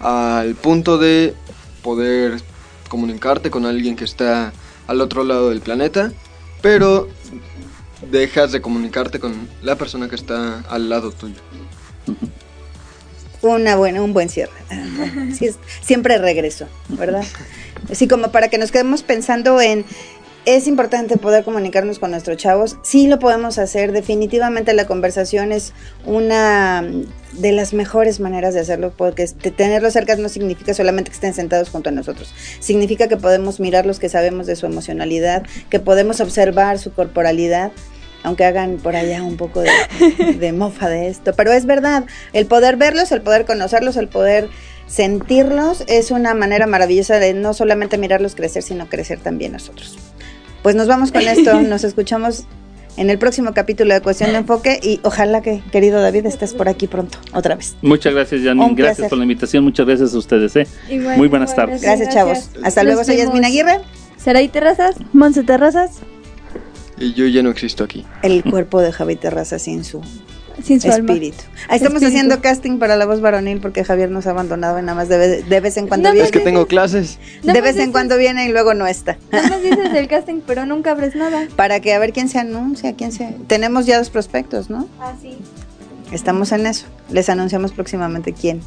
al 0.00 0.54
punto 0.54 0.98
de 0.98 1.34
poder 1.82 2.40
comunicarte 2.88 3.50
con 3.50 3.66
alguien 3.66 3.96
que 3.96 4.04
está 4.04 4.52
al 4.86 5.00
otro 5.00 5.24
lado 5.24 5.50
del 5.50 5.60
planeta, 5.60 6.12
pero 6.62 7.08
dejas 8.10 8.52
de 8.52 8.60
comunicarte 8.60 9.18
con 9.18 9.48
la 9.62 9.76
persona 9.76 10.08
que 10.08 10.16
está 10.16 10.60
al 10.68 10.88
lado 10.88 11.12
tuyo. 11.12 11.36
una 13.42 13.76
buena, 13.76 14.02
un 14.02 14.12
buen 14.12 14.28
cierre. 14.28 14.52
Sí, 15.36 15.50
siempre 15.82 16.18
regreso, 16.18 16.68
¿verdad? 16.88 17.24
Así 17.90 18.08
como 18.08 18.32
para 18.32 18.48
que 18.48 18.58
nos 18.58 18.72
quedemos 18.72 19.02
pensando 19.02 19.60
en 19.60 19.84
es 20.46 20.68
importante 20.68 21.16
poder 21.16 21.42
comunicarnos 21.42 21.98
con 21.98 22.12
nuestros 22.12 22.36
chavos. 22.36 22.78
Sí 22.82 23.08
lo 23.08 23.18
podemos 23.18 23.58
hacer. 23.58 23.90
Definitivamente 23.90 24.72
la 24.74 24.86
conversación 24.86 25.50
es 25.50 25.72
una 26.04 26.84
de 27.32 27.50
las 27.50 27.74
mejores 27.74 28.20
maneras 28.20 28.54
de 28.54 28.60
hacerlo, 28.60 28.92
porque 28.96 29.26
tenerlos 29.26 29.92
cerca 29.92 30.14
no 30.14 30.28
significa 30.28 30.72
solamente 30.72 31.10
que 31.10 31.16
estén 31.16 31.34
sentados 31.34 31.68
junto 31.68 31.88
a 31.88 31.92
nosotros. 31.92 32.32
Significa 32.60 33.08
que 33.08 33.16
podemos 33.16 33.58
mirarlos, 33.58 33.98
que 33.98 34.08
sabemos 34.08 34.46
de 34.46 34.54
su 34.54 34.66
emocionalidad, 34.66 35.42
que 35.68 35.80
podemos 35.80 36.20
observar 36.20 36.78
su 36.78 36.92
corporalidad, 36.92 37.72
aunque 38.22 38.44
hagan 38.44 38.76
por 38.76 38.94
allá 38.94 39.24
un 39.24 39.36
poco 39.36 39.62
de, 39.62 39.72
de 40.38 40.52
mofa 40.52 40.88
de 40.88 41.08
esto. 41.08 41.32
Pero 41.34 41.52
es 41.52 41.66
verdad, 41.66 42.04
el 42.32 42.46
poder 42.46 42.76
verlos, 42.76 43.10
el 43.10 43.20
poder 43.20 43.46
conocerlos, 43.46 43.96
el 43.96 44.06
poder 44.06 44.48
sentirlos, 44.86 45.82
es 45.88 46.12
una 46.12 46.34
manera 46.34 46.68
maravillosa 46.68 47.18
de 47.18 47.34
no 47.34 47.52
solamente 47.52 47.98
mirarlos 47.98 48.36
crecer, 48.36 48.62
sino 48.62 48.88
crecer 48.88 49.18
también 49.18 49.50
nosotros. 49.50 49.98
Pues 50.66 50.74
nos 50.74 50.88
vamos 50.88 51.12
con 51.12 51.22
esto, 51.22 51.62
nos 51.62 51.84
escuchamos 51.84 52.42
en 52.96 53.08
el 53.08 53.20
próximo 53.20 53.54
capítulo 53.54 53.94
de 53.94 54.00
Cuestión 54.00 54.32
de 54.32 54.38
Enfoque 54.38 54.80
y 54.82 54.98
ojalá 55.04 55.40
que, 55.40 55.62
querido 55.70 56.00
David, 56.02 56.26
estés 56.26 56.54
por 56.54 56.68
aquí 56.68 56.88
pronto, 56.88 57.18
otra 57.32 57.54
vez. 57.54 57.76
Muchas 57.82 58.12
gracias, 58.12 58.42
Janine. 58.42 58.74
Gracias 58.74 58.96
placer. 58.96 59.08
por 59.10 59.18
la 59.18 59.24
invitación. 59.26 59.62
Muchas 59.62 59.86
gracias 59.86 60.12
a 60.12 60.18
ustedes. 60.18 60.56
¿eh? 60.56 60.66
Igual, 60.90 61.18
Muy 61.18 61.28
buenas 61.28 61.52
igual, 61.52 61.66
tardes. 61.66 61.82
Gracias, 61.82 62.12
chavos. 62.12 62.50
Hasta 62.64 62.82
luego, 62.82 63.04
soy 63.04 63.18
Yasmina 63.18 63.48
vemos. 63.48 63.70
Aguirre. 63.70 63.80
Saray 64.16 64.48
Terrazas. 64.48 64.96
Monse 65.12 65.44
Terrazas, 65.44 66.00
Y 66.98 67.12
yo 67.12 67.28
ya 67.28 67.44
no 67.44 67.50
existo 67.50 67.84
aquí. 67.84 68.04
El 68.24 68.42
cuerpo 68.42 68.80
de 68.80 68.90
Javi 68.90 69.14
Terraza 69.14 69.60
sin 69.60 69.84
su 69.84 70.02
Sin 70.64 70.80
su 70.80 70.90
alma. 70.90 71.12
espíritu. 71.12 71.44
Ahí 71.68 71.76
estamos 71.76 71.96
Espíritu. 72.02 72.06
haciendo 72.06 72.40
casting 72.40 72.78
para 72.78 72.96
la 72.96 73.04
voz 73.06 73.20
varonil 73.20 73.60
porque 73.60 73.84
Javier 73.84 74.10
nos 74.10 74.26
ha 74.26 74.30
abandonado 74.30 74.78
y 74.78 74.82
nada 74.82 74.94
más 74.94 75.08
de, 75.08 75.18
vez- 75.18 75.46
de 75.48 75.60
vez 75.60 75.76
en 75.76 75.86
cuando 75.86 76.08
No, 76.08 76.12
viene. 76.14 76.26
Es 76.26 76.32
que 76.32 76.40
tengo 76.40 76.66
clases. 76.66 77.18
De 77.42 77.60
vez 77.60 77.76
en 77.76 77.92
cuando 77.92 78.16
viene 78.16 78.46
y 78.46 78.48
luego 78.52 78.72
no 78.74 78.86
está. 78.86 79.18
Nada 79.30 79.48
más 79.50 79.62
dices 79.62 79.92
el 79.94 80.08
casting, 80.08 80.40
pero 80.46 80.64
nunca 80.66 80.92
abres 80.92 81.14
nada. 81.14 81.46
Para 81.56 81.80
que 81.80 81.92
a 81.92 81.98
ver 81.98 82.12
quién 82.12 82.28
se 82.28 82.38
anuncia, 82.38 82.94
quién 82.96 83.12
se... 83.12 83.36
Tenemos 83.46 83.84
ya 83.86 83.98
dos 83.98 84.08
prospectos, 84.10 84.70
¿no? 84.70 84.88
Ah, 85.00 85.12
sí. 85.20 85.36
Estamos 86.10 86.52
en 86.52 86.66
eso. 86.66 86.86
Les 87.10 87.28
anunciamos 87.28 87.72
próximamente 87.72 88.32
quién, 88.32 88.60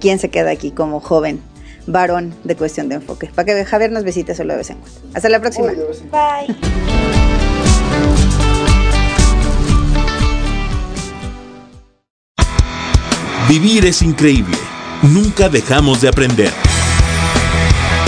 quién 0.00 0.18
se 0.18 0.30
queda 0.30 0.50
aquí 0.50 0.70
como 0.70 1.00
joven 1.00 1.40
varón 1.88 2.34
de 2.44 2.56
cuestión 2.56 2.88
de 2.88 2.96
enfoque. 2.96 3.30
Para 3.34 3.46
que 3.54 3.64
Javier 3.64 3.92
nos 3.92 4.02
visite 4.02 4.34
solo 4.34 4.54
de 4.54 4.58
vez 4.58 4.70
en 4.70 4.78
cuando. 4.78 4.98
Hasta 5.14 5.28
la 5.28 5.40
próxima. 5.40 5.68
Bye. 6.10 6.56
Vivir 13.48 13.86
es 13.86 14.02
increíble. 14.02 14.58
Nunca 15.02 15.48
dejamos 15.48 16.00
de 16.00 16.08
aprender. 16.08 16.52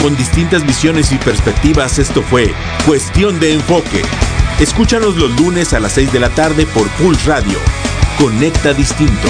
Con 0.03 0.16
distintas 0.16 0.66
visiones 0.66 1.12
y 1.12 1.16
perspectivas, 1.16 2.01
esto 2.01 2.22
fue 2.22 2.53
Cuestión 2.86 3.39
de 3.39 3.53
Enfoque. 3.53 4.03
Escúchanos 4.59 5.16
los 5.16 5.30
lunes 5.41 5.72
a 5.74 5.80
las 5.80 5.93
6 5.93 6.12
de 6.12 6.18
la 6.18 6.30
tarde 6.30 6.66
por 6.66 6.89
Pulse 6.91 7.28
Radio. 7.28 7.59
Conecta 8.18 8.74
Distinto. 8.74 9.28